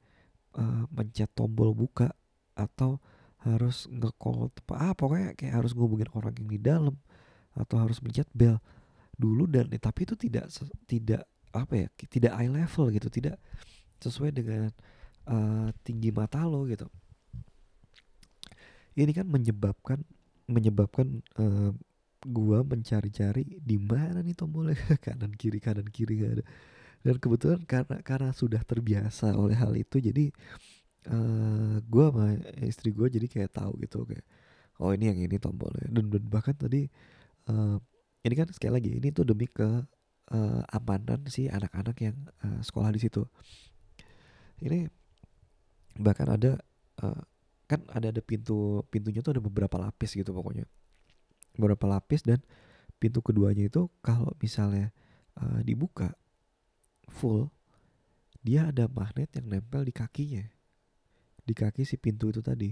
uh, 0.57 0.85
mencet 0.93 1.29
tombol 1.33 1.73
buka 1.73 2.13
atau 2.53 3.01
harus 3.43 3.91
nge-call 3.91 4.51
ah 4.79 4.95
pokoknya 4.95 5.35
kayak 5.35 5.63
harus 5.63 5.75
ngubungin 5.75 6.07
orang 6.15 6.31
yang 6.39 6.47
di 6.47 6.59
dalam 6.59 6.95
atau 7.53 7.77
harus 7.77 7.99
mencet 7.99 8.27
bel 8.31 8.57
dulu 9.13 9.45
dan 9.45 9.69
eh, 9.69 9.81
tapi 9.81 10.07
itu 10.07 10.15
tidak 10.17 10.49
tidak 10.89 11.21
apa 11.53 11.85
ya 11.85 11.87
tidak 12.09 12.33
eye 12.33 12.49
level 12.49 12.89
gitu 12.89 13.07
tidak 13.13 13.37
sesuai 14.01 14.33
dengan 14.33 14.73
uh, 15.29 15.69
tinggi 15.85 16.11
mata 16.11 16.43
lo 16.43 16.67
gitu. 16.67 16.89
Ini 18.93 19.09
kan 19.15 19.25
menyebabkan 19.25 20.03
menyebabkan 20.45 21.23
uh, 21.39 21.71
gua 22.23 22.61
mencari-cari 22.67 23.59
di 23.63 23.77
mana 23.79 24.19
nih 24.21 24.35
tombolnya 24.35 24.75
kanan 25.05 25.33
kiri 25.33 25.63
kanan 25.63 25.87
kiri 25.87 26.19
gak 26.19 26.31
ada. 26.41 26.45
Dan 27.03 27.15
kebetulan 27.19 27.61
karena 27.67 27.99
karena 27.99 28.31
sudah 28.31 28.63
terbiasa 28.63 29.35
oleh 29.35 29.55
hal 29.59 29.75
itu 29.75 29.99
jadi 29.99 30.31
gua 31.89 32.05
sama 32.11 32.25
istri 32.63 32.95
gua 32.95 33.11
jadi 33.11 33.27
kayak 33.27 33.51
tahu 33.51 33.75
gitu 33.83 34.07
kayak 34.07 34.23
oh 34.81 34.91
ini 34.95 35.11
yang 35.11 35.19
ini 35.19 35.37
tombolnya. 35.37 35.85
Dan, 35.91 36.09
dan 36.09 36.23
bahkan 36.27 36.55
tadi 36.57 36.89
uh, 37.51 37.77
ini 38.23 38.33
kan 38.33 38.47
sekali 38.49 38.71
lagi 38.79 38.91
ini 38.97 39.11
tuh 39.11 39.27
demi 39.27 39.45
ke 39.45 39.67
uh, 40.33 40.61
amanan 40.71 41.27
si 41.27 41.51
anak-anak 41.51 41.97
yang 42.01 42.17
uh, 42.41 42.61
sekolah 42.63 42.89
di 42.95 42.99
situ. 43.03 43.27
Ini 44.63 44.87
bahkan 45.99 46.31
ada 46.31 46.57
uh, 47.03 47.21
kan 47.67 47.83
ada 47.91 48.09
ada 48.09 48.21
pintu 48.23 48.81
pintunya 48.89 49.19
tuh 49.21 49.37
ada 49.37 49.43
beberapa 49.43 49.75
lapis 49.77 50.15
gitu 50.15 50.31
pokoknya. 50.31 50.65
Beberapa 51.53 51.85
lapis 51.85 52.25
dan 52.25 52.41
pintu 52.97 53.19
keduanya 53.19 53.67
itu 53.67 53.91
kalau 54.01 54.31
misalnya 54.39 54.89
uh, 55.37 55.59
dibuka 55.61 56.15
full 57.11 57.51
dia 58.43 58.71
ada 58.71 58.87
magnet 58.91 59.31
yang 59.35 59.59
nempel 59.59 59.87
di 59.87 59.93
kakinya 59.95 60.43
di 61.43 61.53
kaki 61.53 61.83
si 61.83 61.99
pintu 61.99 62.31
itu 62.31 62.39
tadi. 62.39 62.71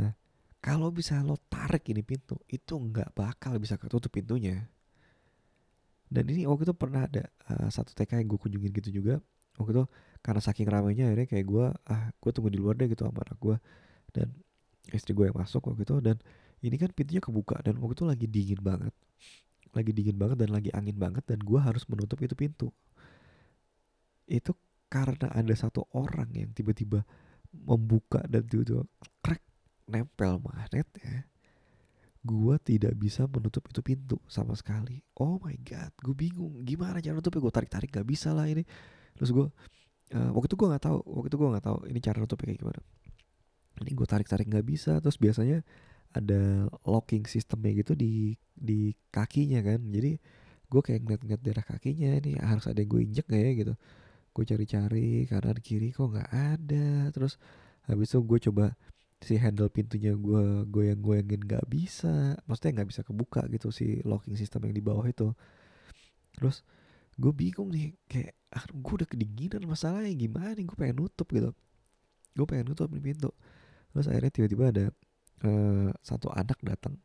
Nah 0.00 0.12
kalau 0.60 0.92
bisa 0.92 1.16
lo 1.24 1.40
tarik 1.48 1.88
ini 1.88 2.04
pintu 2.04 2.36
itu 2.52 2.76
nggak 2.76 3.16
bakal 3.16 3.56
bisa 3.56 3.80
ketutup 3.80 4.12
pintunya. 4.12 4.68
Dan 6.10 6.28
ini 6.28 6.44
waktu 6.44 6.68
itu 6.68 6.74
pernah 6.76 7.06
ada 7.06 7.24
uh, 7.48 7.70
satu 7.72 7.96
TK 7.96 8.20
yang 8.20 8.28
gue 8.28 8.40
kunjungin 8.40 8.72
gitu 8.76 9.00
juga. 9.00 9.24
Waktu 9.56 9.72
itu 9.72 9.84
karena 10.20 10.40
saking 10.42 10.68
ramainya 10.68 11.08
akhirnya 11.08 11.28
kayak 11.30 11.46
gue 11.48 11.66
ah 11.88 12.12
gue 12.12 12.30
tunggu 12.34 12.50
di 12.52 12.60
luar 12.60 12.76
deh 12.76 12.92
gitu 12.92 13.08
sama 13.08 13.24
anak 13.24 13.38
gue. 13.40 13.56
Dan 14.12 14.28
istri 14.92 15.16
gue 15.16 15.30
yang 15.32 15.38
masuk 15.38 15.64
waktu 15.70 15.86
itu. 15.86 15.96
Dan 16.04 16.20
ini 16.60 16.76
kan 16.76 16.92
pintunya 16.92 17.24
kebuka 17.24 17.56
dan 17.64 17.80
waktu 17.80 17.94
itu 17.96 18.04
lagi 18.04 18.26
dingin 18.28 18.60
banget. 18.60 18.92
Lagi 19.70 19.90
dingin 19.96 20.18
banget 20.18 20.36
dan 20.44 20.50
lagi 20.52 20.68
angin 20.76 20.98
banget 20.98 21.24
dan 21.24 21.40
gue 21.40 21.60
harus 21.62 21.88
menutup 21.88 22.20
itu 22.20 22.36
pintu. 22.36 22.68
Itu 24.28 24.52
karena 24.90 25.30
ada 25.30 25.54
satu 25.54 25.86
orang 25.94 26.28
yang 26.34 26.50
tiba-tiba 26.50 27.06
membuka 27.50 28.22
dan 28.30 28.46
tiba-tiba 28.46 28.86
crack 29.22 29.42
nempel 29.90 30.38
magnet 30.38 30.86
ya 31.02 31.26
gue 32.20 32.54
tidak 32.60 32.92
bisa 33.00 33.24
menutup 33.24 33.64
itu 33.72 33.80
pintu 33.80 34.20
sama 34.28 34.52
sekali. 34.52 35.00
Oh 35.16 35.40
my 35.40 35.56
god 35.64 35.92
gue 36.04 36.12
bingung. 36.12 36.60
Gimana 36.68 37.00
cara 37.00 37.16
nutupnya? 37.16 37.40
Gue 37.40 37.54
tarik 37.54 37.72
tarik 37.72 37.88
gak 37.88 38.04
bisa 38.04 38.36
lah 38.36 38.44
ini. 38.44 38.60
Terus 39.16 39.32
gue 39.32 39.46
uh, 40.16 40.30
waktu 40.36 40.52
itu 40.52 40.56
gue 40.60 40.68
nggak 40.68 40.84
tahu 40.84 40.96
waktu 41.00 41.28
itu 41.32 41.38
gue 41.40 41.48
nggak 41.48 41.64
tahu 41.64 41.78
ini 41.88 41.98
cara 42.04 42.16
nutupnya 42.20 42.46
kayak 42.52 42.60
gimana. 42.60 42.80
Ini 43.80 43.90
gue 43.96 44.06
tarik 44.08 44.28
tarik 44.28 44.46
nggak 44.52 44.66
bisa 44.68 44.92
terus 45.00 45.16
biasanya 45.16 45.64
ada 46.12 46.68
locking 46.84 47.24
sistemnya 47.24 47.72
gitu 47.80 47.96
di 47.96 48.36
di 48.52 48.92
kakinya 49.08 49.64
kan. 49.64 49.80
Jadi 49.88 50.20
gue 50.70 50.80
kayak 50.84 51.00
ngeliat-ngeliat 51.02 51.40
darah 51.40 51.66
kakinya 51.66 52.10
ini 52.20 52.36
harus 52.36 52.68
ada 52.68 52.78
yang 52.78 52.90
gue 52.92 53.00
injek 53.02 53.26
gak 53.26 53.42
ya 53.42 53.52
gitu 53.58 53.74
gue 54.40 54.48
cari-cari 54.48 55.28
kanan 55.28 55.60
kiri 55.60 55.92
kok 55.92 56.16
nggak 56.16 56.32
ada? 56.32 57.12
Terus 57.12 57.36
habis 57.84 58.08
itu 58.08 58.24
gue 58.24 58.38
coba 58.48 58.72
si 59.20 59.36
handle 59.36 59.68
pintunya 59.68 60.16
gue 60.16 60.64
goyang-goyangin 60.64 61.44
nggak 61.44 61.68
bisa. 61.68 62.40
Maksudnya 62.48 62.80
nggak 62.80 62.88
bisa 62.88 63.04
kebuka 63.04 63.44
gitu 63.52 63.68
si 63.68 64.00
locking 64.00 64.40
system 64.40 64.64
yang 64.64 64.72
di 64.72 64.80
bawah 64.80 65.04
itu. 65.04 65.28
Terus 66.32 66.64
gue 67.20 67.32
bingung 67.36 67.68
nih 67.68 67.92
kayak 68.08 68.32
ah 68.56 68.64
gue 68.64 68.94
udah 69.04 69.08
kedinginan 69.12 69.60
masalahnya 69.68 70.16
gimana 70.16 70.56
nih? 70.56 70.64
Gue 70.64 70.76
pengen 70.80 71.04
nutup 71.04 71.28
gitu. 71.28 71.52
Gue 72.32 72.46
pengen 72.48 72.72
nutup 72.72 72.88
nih 72.88 73.04
pintu. 73.12 73.28
Terus 73.92 74.08
akhirnya 74.08 74.32
tiba-tiba 74.32 74.64
ada 74.72 74.84
uh, 75.44 75.92
satu 76.00 76.32
anak 76.32 76.56
datang. 76.64 76.96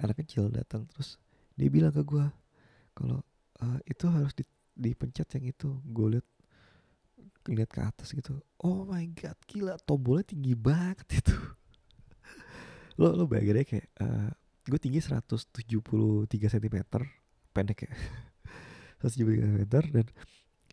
Anak 0.00 0.24
kecil 0.24 0.48
datang 0.48 0.88
terus 0.88 1.20
dia 1.60 1.68
bilang 1.68 1.92
ke 1.92 2.00
gue 2.00 2.24
kalau 2.96 3.20
uh, 3.60 3.78
itu 3.84 4.08
harus 4.08 4.32
di, 4.32 4.48
dipencet 4.76 5.28
yang 5.38 5.52
itu. 5.52 5.70
Gue 5.88 6.18
lihat 6.18 6.26
lihat 7.50 7.70
ke 7.70 7.80
atas 7.82 8.14
gitu. 8.14 8.38
Oh 8.62 8.86
my 8.86 9.02
god 9.18 9.38
gila 9.50 9.74
tombolnya 9.82 10.30
tinggi 10.30 10.54
banget 10.54 11.22
itu. 11.22 11.34
Lo 13.00 13.16
lo 13.16 13.24
bayangin 13.26 13.62
aja 13.62 13.66
kayak 13.66 13.88
uh, 13.98 14.30
gue 14.68 14.78
tinggi 14.78 15.00
173 15.02 15.42
cm 16.28 16.76
pendek 17.50 17.78
ya. 17.88 17.90
173 19.02 19.42
cm 19.42 19.64
dan 19.90 20.06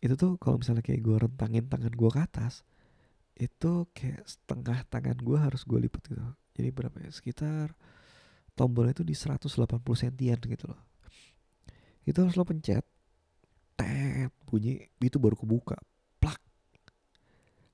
itu 0.00 0.14
tuh 0.16 0.38
kalau 0.40 0.56
misalnya 0.62 0.80
kayak 0.80 1.00
gue 1.02 1.16
rentangin 1.16 1.66
tangan 1.68 1.92
gue 1.92 2.10
ke 2.10 2.20
atas 2.20 2.64
itu 3.40 3.88
kayak 3.96 4.24
setengah 4.28 4.84
tangan 4.92 5.16
gue 5.16 5.38
harus 5.40 5.64
gue 5.64 5.80
lipat 5.80 6.12
gitu. 6.12 6.24
Jadi 6.56 6.68
berapa 6.70 6.96
ya? 7.00 7.08
Sekitar 7.08 7.72
tombolnya 8.52 8.92
itu 8.92 9.04
di 9.04 9.16
180 9.16 9.48
sentian 9.96 10.36
gitu 10.36 10.64
loh. 10.68 10.80
Itu 12.04 12.20
harus 12.20 12.36
lo 12.36 12.44
pencet 12.44 12.84
bunyi 14.50 14.90
itu 14.98 15.22
baru 15.22 15.38
kebuka. 15.38 15.78
Plak. 16.18 16.42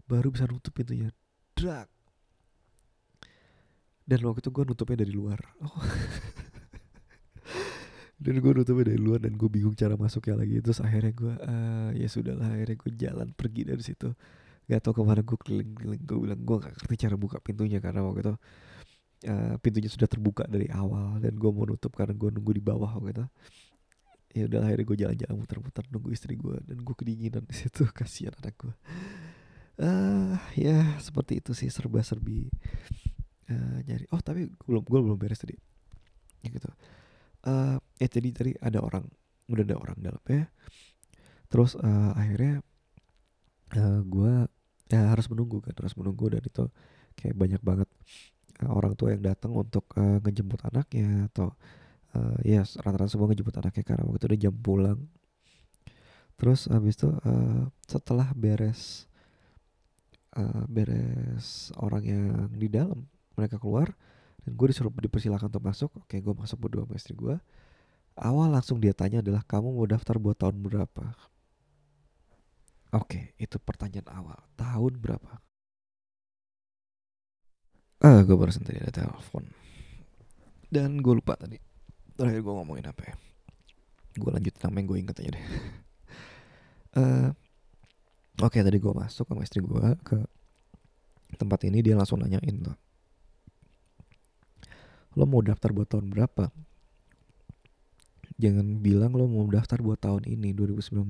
Baru 0.04 0.28
bisa 0.28 0.44
nutup 0.44 0.76
pintunya. 0.76 1.08
Drak. 1.56 1.88
Dan 4.06 4.22
waktu 4.28 4.44
itu 4.44 4.52
gue 4.52 4.64
nutupnya 4.68 5.02
dari 5.02 5.12
luar. 5.16 5.40
Oh. 5.64 5.72
dan 8.22 8.34
gue 8.38 8.52
nutupnya 8.52 8.92
dari 8.92 9.00
luar 9.00 9.24
dan 9.24 9.34
gue 9.34 9.48
bingung 9.48 9.72
cara 9.72 9.96
masuknya 9.96 10.44
lagi. 10.44 10.60
Terus 10.60 10.84
akhirnya 10.84 11.12
gue 11.16 11.34
uh, 11.40 11.90
ya 11.96 12.06
sudahlah 12.06 12.52
akhirnya 12.52 12.76
gue 12.76 12.92
jalan 12.94 13.28
pergi 13.32 13.62
dari 13.64 13.82
situ. 13.82 14.12
Gak 14.68 14.84
tau 14.84 14.92
ke 14.92 15.00
mana 15.00 15.24
gue 15.24 15.38
keliling-keliling. 15.40 16.04
Gue 16.04 16.18
bilang 16.28 16.40
gue 16.44 16.56
gak 16.60 16.76
ngerti 16.76 16.94
cara 17.08 17.16
buka 17.16 17.40
pintunya 17.40 17.80
karena 17.80 18.04
waktu 18.04 18.20
itu 18.20 18.34
uh, 19.24 19.54
pintunya 19.58 19.90
sudah 19.90 20.06
terbuka 20.06 20.44
dari 20.46 20.68
awal 20.70 21.18
dan 21.18 21.34
gue 21.34 21.50
mau 21.50 21.64
nutup 21.64 21.90
karena 21.96 22.12
gue 22.12 22.28
nunggu 22.30 22.52
di 22.52 22.62
bawah 22.62 23.00
waktu 23.00 23.16
itu 23.16 23.24
ya 24.36 24.44
udah 24.44 24.60
akhirnya 24.68 24.84
gue 24.84 24.98
jalan-jalan 25.00 25.36
muter-muter 25.40 25.84
nunggu 25.88 26.12
istri 26.12 26.36
gue 26.36 26.60
dan 26.60 26.76
gue 26.84 26.94
kedinginan 26.94 27.44
di 27.48 27.56
situ. 27.56 27.88
Kasihan 27.96 28.36
anak 28.36 28.54
gue 28.60 28.74
uh, 29.80 30.36
ya 30.56 30.96
seperti 31.00 31.40
itu 31.40 31.52
sih 31.52 31.68
serba-serbi 31.68 32.48
uh, 33.52 33.78
nyari. 33.84 34.08
Oh 34.12 34.20
tapi 34.20 34.48
gue 34.48 34.66
belum 34.68 34.84
gue 34.84 35.00
belum 35.00 35.18
beres 35.18 35.40
tadi. 35.40 35.56
Ya 36.44 36.48
gitu. 36.52 36.68
Uh, 37.46 37.78
ya 38.00 38.08
jadi 38.08 38.28
tadi 38.32 38.52
ada 38.60 38.80
orang. 38.80 39.04
Udah 39.46 39.64
ada 39.64 39.76
orang 39.78 39.98
dalam 40.00 40.22
ya. 40.26 40.48
Terus 41.46 41.78
uh, 41.78 42.12
akhirnya 42.16 42.60
uh, 43.76 44.00
gue 44.02 44.32
ya 44.86 45.10
harus 45.10 45.26
menunggu 45.26 45.58
kan 45.62 45.74
harus 45.74 45.94
menunggu 45.98 46.30
dan 46.30 46.42
itu 46.46 46.64
kayak 47.18 47.34
banyak 47.34 47.58
banget 47.58 47.90
orang 48.62 48.94
tua 48.94 49.12
yang 49.12 49.22
datang 49.26 49.52
untuk 49.52 49.90
uh, 49.98 50.22
ngejemput 50.22 50.62
anaknya 50.70 51.26
atau 51.28 51.52
uh, 52.16 52.36
ya 52.40 52.64
rata-rata 52.64 53.12
semua 53.12 53.28
ngejemput 53.28 53.60
anaknya 53.60 53.84
karena 53.84 54.02
waktu 54.08 54.16
itu 54.16 54.26
udah 54.32 54.40
jam 54.48 54.54
pulang. 54.56 55.00
Terus 56.40 56.68
habis 56.72 56.96
itu 56.96 57.12
uh, 57.12 57.68
setelah 57.84 58.32
beres 58.32 59.04
uh, 60.36 60.64
beres 60.68 61.72
orang 61.76 62.02
yang 62.04 62.24
di 62.56 62.68
dalam 62.72 63.04
mereka 63.36 63.60
keluar 63.60 63.92
dan 64.44 64.52
gue 64.56 64.66
disuruh 64.72 64.92
dipersilakan 64.92 65.48
untuk 65.50 65.64
masuk 65.64 65.90
oke 65.96 66.16
gue 66.16 66.34
masuk 66.36 66.56
berdua 66.60 66.86
sama 66.86 66.94
istri 66.96 67.14
gue 67.18 67.36
awal 68.16 68.48
langsung 68.48 68.80
dia 68.80 68.96
tanya 68.96 69.20
adalah 69.20 69.44
kamu 69.44 69.76
mau 69.76 69.84
daftar 69.84 70.16
buat 70.16 70.40
tahun 70.40 70.60
berapa? 70.64 71.04
Oke 72.96 73.36
itu 73.36 73.60
pertanyaan 73.60 74.08
awal. 74.08 74.38
Tahun 74.56 74.92
berapa? 74.96 75.32
Ah 78.00 78.20
gue 78.24 78.36
baru 78.36 78.52
tadi 78.52 78.80
ada 78.80 78.92
telepon. 78.92 79.44
Dan 80.72 81.00
gue 81.00 81.14
lupa 81.16 81.36
tadi 81.36 81.60
terakhir 82.16 82.40
gue 82.40 82.54
ngomongin 82.56 82.88
apa 82.88 83.02
ya? 83.04 83.14
Gue 84.16 84.30
lanjut 84.32 84.54
nama 84.64 84.76
yang 84.80 84.86
gue 84.88 84.98
inget 84.98 85.16
aja 85.20 85.30
deh. 85.36 85.44
Uh, 86.96 87.28
oke 88.44 88.56
okay, 88.56 88.64
tadi 88.64 88.80
gue 88.80 88.92
masuk 88.92 89.28
sama 89.28 89.44
istri 89.44 89.60
gue 89.60 89.86
ke 90.00 90.18
tempat 91.36 91.60
ini 91.68 91.84
dia 91.84 91.94
langsung 91.94 92.24
nanyain 92.24 92.56
tuh. 92.64 92.76
Lo 95.16 95.28
mau 95.28 95.44
daftar 95.44 95.72
buat 95.72 95.88
tahun 95.92 96.12
berapa? 96.12 96.48
Jangan 98.36 98.84
bilang 98.84 99.16
lo 99.16 99.28
mau 99.28 99.44
daftar 99.48 99.80
buat 99.80 100.00
tahun 100.00 100.28
ini 100.28 100.52
2019 100.52 101.04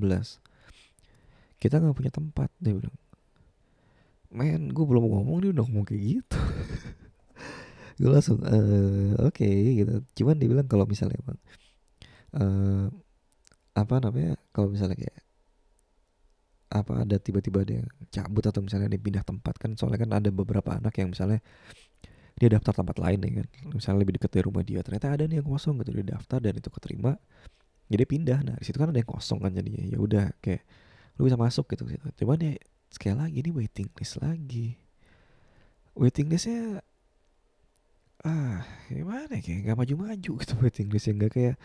kita 1.56 1.80
nggak 1.80 1.96
punya 1.96 2.12
tempat 2.12 2.52
dia 2.60 2.76
bilang. 2.76 2.94
Men 4.30 4.70
gue 4.74 4.84
belum 4.84 5.06
ngomong 5.06 5.38
dia 5.42 5.50
udah 5.54 5.64
ngomong 5.64 5.86
kayak 5.86 6.02
gitu 6.02 6.38
gue 7.96 8.10
langsung 8.12 8.38
uh, 8.44 9.12
oke 9.24 9.40
okay, 9.40 9.82
gitu. 9.84 9.92
Cuman 10.22 10.36
dia 10.36 10.48
bilang 10.52 10.68
kalau 10.68 10.84
misalnya 10.84 11.16
emang 11.20 11.38
uh, 12.36 12.86
apa 13.76 13.94
namanya 14.00 14.36
kalau 14.52 14.68
misalnya 14.72 14.96
kayak 14.96 15.16
apa 16.66 17.06
ada 17.06 17.16
tiba-tiba 17.22 17.62
ada 17.62 17.72
yang 17.80 17.88
cabut 18.10 18.44
atau 18.44 18.60
misalnya 18.60 18.90
dia 18.90 19.00
pindah 19.00 19.22
tempat 19.22 19.54
kan 19.56 19.78
soalnya 19.78 20.02
kan 20.02 20.10
ada 20.18 20.28
beberapa 20.34 20.74
anak 20.74 20.98
yang 20.98 21.14
misalnya 21.14 21.40
dia 22.36 22.52
daftar 22.52 22.84
tempat 22.84 22.96
lain 23.00 23.18
ya 23.24 23.30
kan. 23.40 23.46
Misalnya 23.72 23.98
lebih 24.04 24.20
dekat 24.20 24.30
dari 24.36 24.44
rumah 24.44 24.64
dia 24.66 24.84
ternyata 24.84 25.08
ada 25.16 25.24
nih 25.24 25.40
yang 25.40 25.48
kosong 25.48 25.80
gitu 25.80 25.96
dia 25.96 26.16
daftar 26.16 26.38
dan 26.42 26.52
itu 26.58 26.68
keterima 26.68 27.16
jadi 27.88 28.04
pindah. 28.04 28.38
Nah 28.44 28.56
di 28.60 28.64
situ 28.66 28.76
kan 28.76 28.92
ada 28.92 29.00
yang 29.00 29.08
kosong 29.08 29.40
kan 29.40 29.50
jadinya. 29.54 29.82
Ya 29.86 29.98
udah 30.02 30.24
kayak 30.44 30.66
lu 31.16 31.30
bisa 31.30 31.38
masuk 31.40 31.64
gitu 31.72 31.88
gitu. 31.88 32.04
Cuman 32.24 32.36
ya 32.44 32.52
sekali 32.92 33.14
lagi 33.16 33.36
ini 33.40 33.50
waiting 33.56 33.88
list 33.96 34.20
lagi. 34.20 34.76
Waiting 35.96 36.28
listnya 36.28 36.84
ah 38.26 38.66
gimana 38.90 39.38
ya 39.38 39.42
kayak 39.42 39.60
nggak 39.70 39.78
maju-maju 39.78 40.32
gitu 40.42 40.54
waiting 40.62 40.90
list 40.90 41.06
yang 41.06 41.16
nggak 41.22 41.32
kayak 41.32 41.56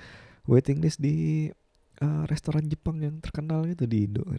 waiting 0.45 0.77
list 0.77 1.01
di 1.01 1.49
uh, 2.01 2.23
restoran 2.27 2.65
Jepang 2.67 2.99
yang 2.99 3.21
terkenal 3.21 3.63
gitu 3.69 3.85
di 3.85 4.09
Indo. 4.09 4.25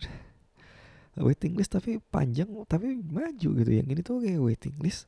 Waiting 1.12 1.60
list 1.60 1.76
tapi 1.76 2.00
panjang 2.00 2.48
tapi 2.64 2.96
maju 3.04 3.48
gitu. 3.60 3.70
Yang 3.70 3.88
ini 3.92 4.00
tuh 4.00 4.24
kayak 4.24 4.40
waiting 4.40 4.76
list 4.80 5.04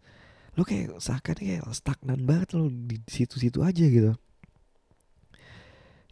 lo 0.54 0.62
kayak 0.62 1.02
seakan 1.02 1.34
kayak 1.34 1.66
stagnan 1.74 2.20
banget 2.22 2.54
lo 2.54 2.70
di 2.70 3.00
situ-situ 3.08 3.64
aja 3.64 3.84
gitu. 3.88 4.12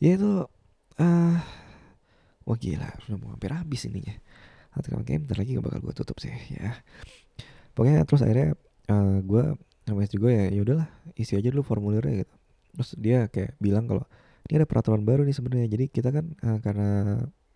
Ya 0.02 0.18
itu 0.18 0.48
ah 0.98 1.04
uh, 1.04 1.36
wah 2.48 2.58
gila 2.58 2.88
udah 3.06 3.16
mau 3.20 3.36
hampir 3.36 3.52
habis 3.52 3.86
ininya. 3.86 4.16
Nanti 4.72 4.88
kalau 4.88 5.04
game 5.04 5.28
bentar 5.28 5.38
lagi 5.38 5.60
gak 5.60 5.64
bakal 5.68 5.80
gue 5.84 5.94
tutup 5.94 6.16
sih 6.18 6.32
ya. 6.56 6.72
Pokoknya 7.76 8.08
terus 8.08 8.24
akhirnya 8.24 8.56
uh, 8.88 8.96
eh, 8.96 9.16
gue 9.22 9.44
istri 10.00 10.16
gue 10.16 10.32
ya 10.32 10.46
ya 10.48 10.60
udahlah 10.64 10.88
isi 11.18 11.36
aja 11.36 11.52
dulu 11.52 11.60
formulirnya 11.60 12.24
gitu. 12.24 12.34
Terus 12.72 12.90
dia 12.96 13.18
kayak 13.28 13.60
bilang 13.60 13.84
kalau 13.84 14.04
ini 14.48 14.62
ada 14.62 14.66
peraturan 14.68 15.04
baru 15.04 15.28
nih 15.28 15.36
sebenarnya. 15.36 15.68
Jadi 15.68 15.84
kita 15.92 16.08
kan 16.08 16.24
uh, 16.40 16.58
karena 16.64 16.88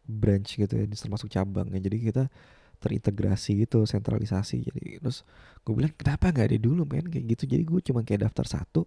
branch 0.07 0.61
gitu 0.61 0.75
ya 0.77 0.85
termasuk 0.87 1.33
cabang 1.33 1.67
ya 1.75 1.81
jadi 1.83 1.97
kita 1.99 2.25
terintegrasi 2.83 3.65
gitu 3.65 3.89
sentralisasi. 3.89 4.69
Jadi 4.69 5.01
terus 5.01 5.25
gue 5.65 5.73
bilang 5.73 5.93
kenapa 5.97 6.29
nggak 6.29 6.47
ada 6.53 6.59
dulu 6.61 6.85
men? 6.85 7.09
Kayak 7.09 7.25
gitu. 7.39 7.45
Jadi 7.57 7.63
gue 7.65 7.81
cuma 7.81 8.05
kayak 8.05 8.29
daftar 8.29 8.61
satu 8.61 8.85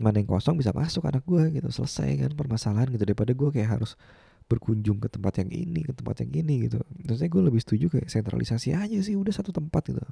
mana 0.00 0.16
yang 0.16 0.32
kosong 0.32 0.56
bisa 0.56 0.72
masuk 0.72 1.04
anak 1.04 1.22
gue 1.28 1.60
gitu 1.60 1.68
selesai 1.68 2.24
kan 2.24 2.32
permasalahan 2.32 2.88
gitu 2.88 3.04
daripada 3.04 3.36
gue 3.36 3.52
kayak 3.52 3.76
harus 3.76 4.00
berkunjung 4.48 4.96
ke 4.96 5.12
tempat 5.12 5.44
yang 5.44 5.50
ini 5.52 5.84
ke 5.86 5.92
tempat 5.94 6.24
yang 6.24 6.32
ini 6.42 6.66
gitu. 6.66 6.80
Terusnya 7.06 7.28
gue 7.30 7.42
lebih 7.46 7.60
setuju 7.62 7.86
kayak 7.92 8.08
sentralisasi 8.08 8.74
aja 8.74 8.98
sih 9.04 9.14
udah 9.14 9.30
satu 9.30 9.54
tempat 9.54 9.94
gitu. 9.94 10.02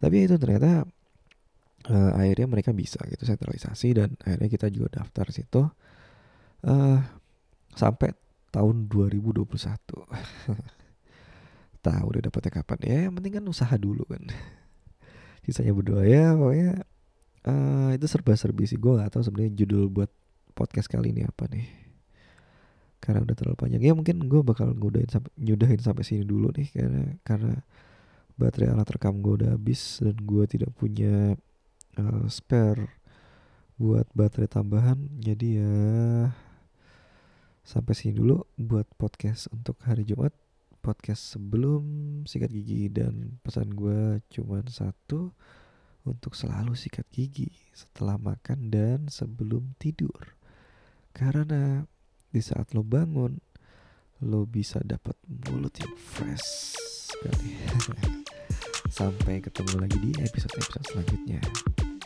Tapi 0.00 0.16
itu 0.24 0.38
ternyata 0.40 0.88
uh, 1.90 2.12
akhirnya 2.16 2.46
mereka 2.48 2.70
bisa 2.72 3.00
gitu 3.08 3.24
sentralisasi 3.24 3.88
dan 3.96 4.16
akhirnya 4.22 4.48
kita 4.48 4.66
juga 4.72 5.02
daftar 5.02 5.26
situ 5.32 5.62
uh, 6.64 6.98
sampai 7.74 8.12
tahun 8.54 8.86
2021 8.86 9.44
tahu 11.84 12.04
udah 12.16 12.22
dapetnya 12.24 12.52
kapan. 12.64 12.78
Ya 12.80 12.98
yang 13.08 13.14
penting 13.20 13.36
kan 13.36 13.44
usaha 13.44 13.74
dulu 13.76 14.08
kan. 14.08 14.24
Sisanya 15.44 15.76
berdoa 15.76 16.08
ya 16.08 16.32
pokoknya 16.32 16.70
uh, 17.44 17.90
itu 17.92 18.06
serba-serbi 18.08 18.64
sih. 18.64 18.80
Gue 18.80 18.96
gak 18.96 19.12
tahu 19.12 19.22
sebenarnya 19.28 19.52
judul 19.52 19.92
buat 19.92 20.08
podcast 20.56 20.88
kali 20.88 21.12
ini 21.12 21.28
apa 21.28 21.44
nih. 21.52 21.68
Karena 23.04 23.20
udah 23.20 23.36
terlalu 23.36 23.56
panjang. 23.60 23.84
Ya 23.84 23.92
mungkin 23.92 24.24
gue 24.24 24.40
bakal 24.40 24.72
ngudahin 24.72 25.12
sampai 25.12 25.30
nyudahin 25.36 25.80
sampai 25.84 26.02
sini 26.08 26.24
dulu 26.24 26.48
nih 26.56 26.72
karena 26.72 27.02
karena 27.20 27.54
baterai 28.40 28.72
alat 28.72 28.88
rekam 28.88 29.20
gue 29.20 29.44
udah 29.44 29.50
habis 29.54 30.00
dan 30.00 30.16
gue 30.16 30.44
tidak 30.48 30.72
punya 30.74 31.36
uh, 31.98 32.26
spare 32.30 33.04
buat 33.74 34.06
baterai 34.14 34.46
tambahan. 34.46 34.98
Jadi 35.18 35.58
ya 35.58 35.74
sampai 37.64 37.94
sini 37.96 38.20
dulu 38.20 38.44
buat 38.58 38.86
podcast 38.98 39.50
untuk 39.50 39.78
hari 39.82 40.06
Jumat. 40.06 40.34
Podcast 40.84 41.32
sebelum 41.32 41.82
sikat 42.28 42.52
gigi 42.52 42.92
dan 42.92 43.40
pesan 43.40 43.72
gue 43.72 44.20
cuma 44.28 44.60
satu 44.68 45.32
untuk 46.04 46.36
selalu 46.36 46.76
sikat 46.76 47.08
gigi 47.08 47.48
setelah 47.72 48.20
makan 48.20 48.68
dan 48.68 49.08
sebelum 49.08 49.72
tidur. 49.80 50.36
Karena 51.16 51.80
di 52.28 52.40
saat 52.44 52.76
lo 52.76 52.84
bangun 52.84 53.40
lo 54.28 54.44
bisa 54.44 54.84
dapat 54.84 55.16
mulut 55.24 55.72
yang 55.80 55.94
fresh 55.96 56.76
sekali. 57.08 57.56
Sampai 58.94 59.40
ketemu 59.40 59.74
lagi 59.80 59.98
di 59.98 60.12
episode-episode 60.20 60.84
selanjutnya 60.92 61.40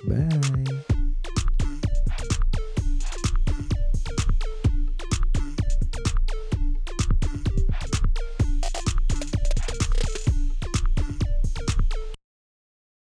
Bye. 0.04 0.87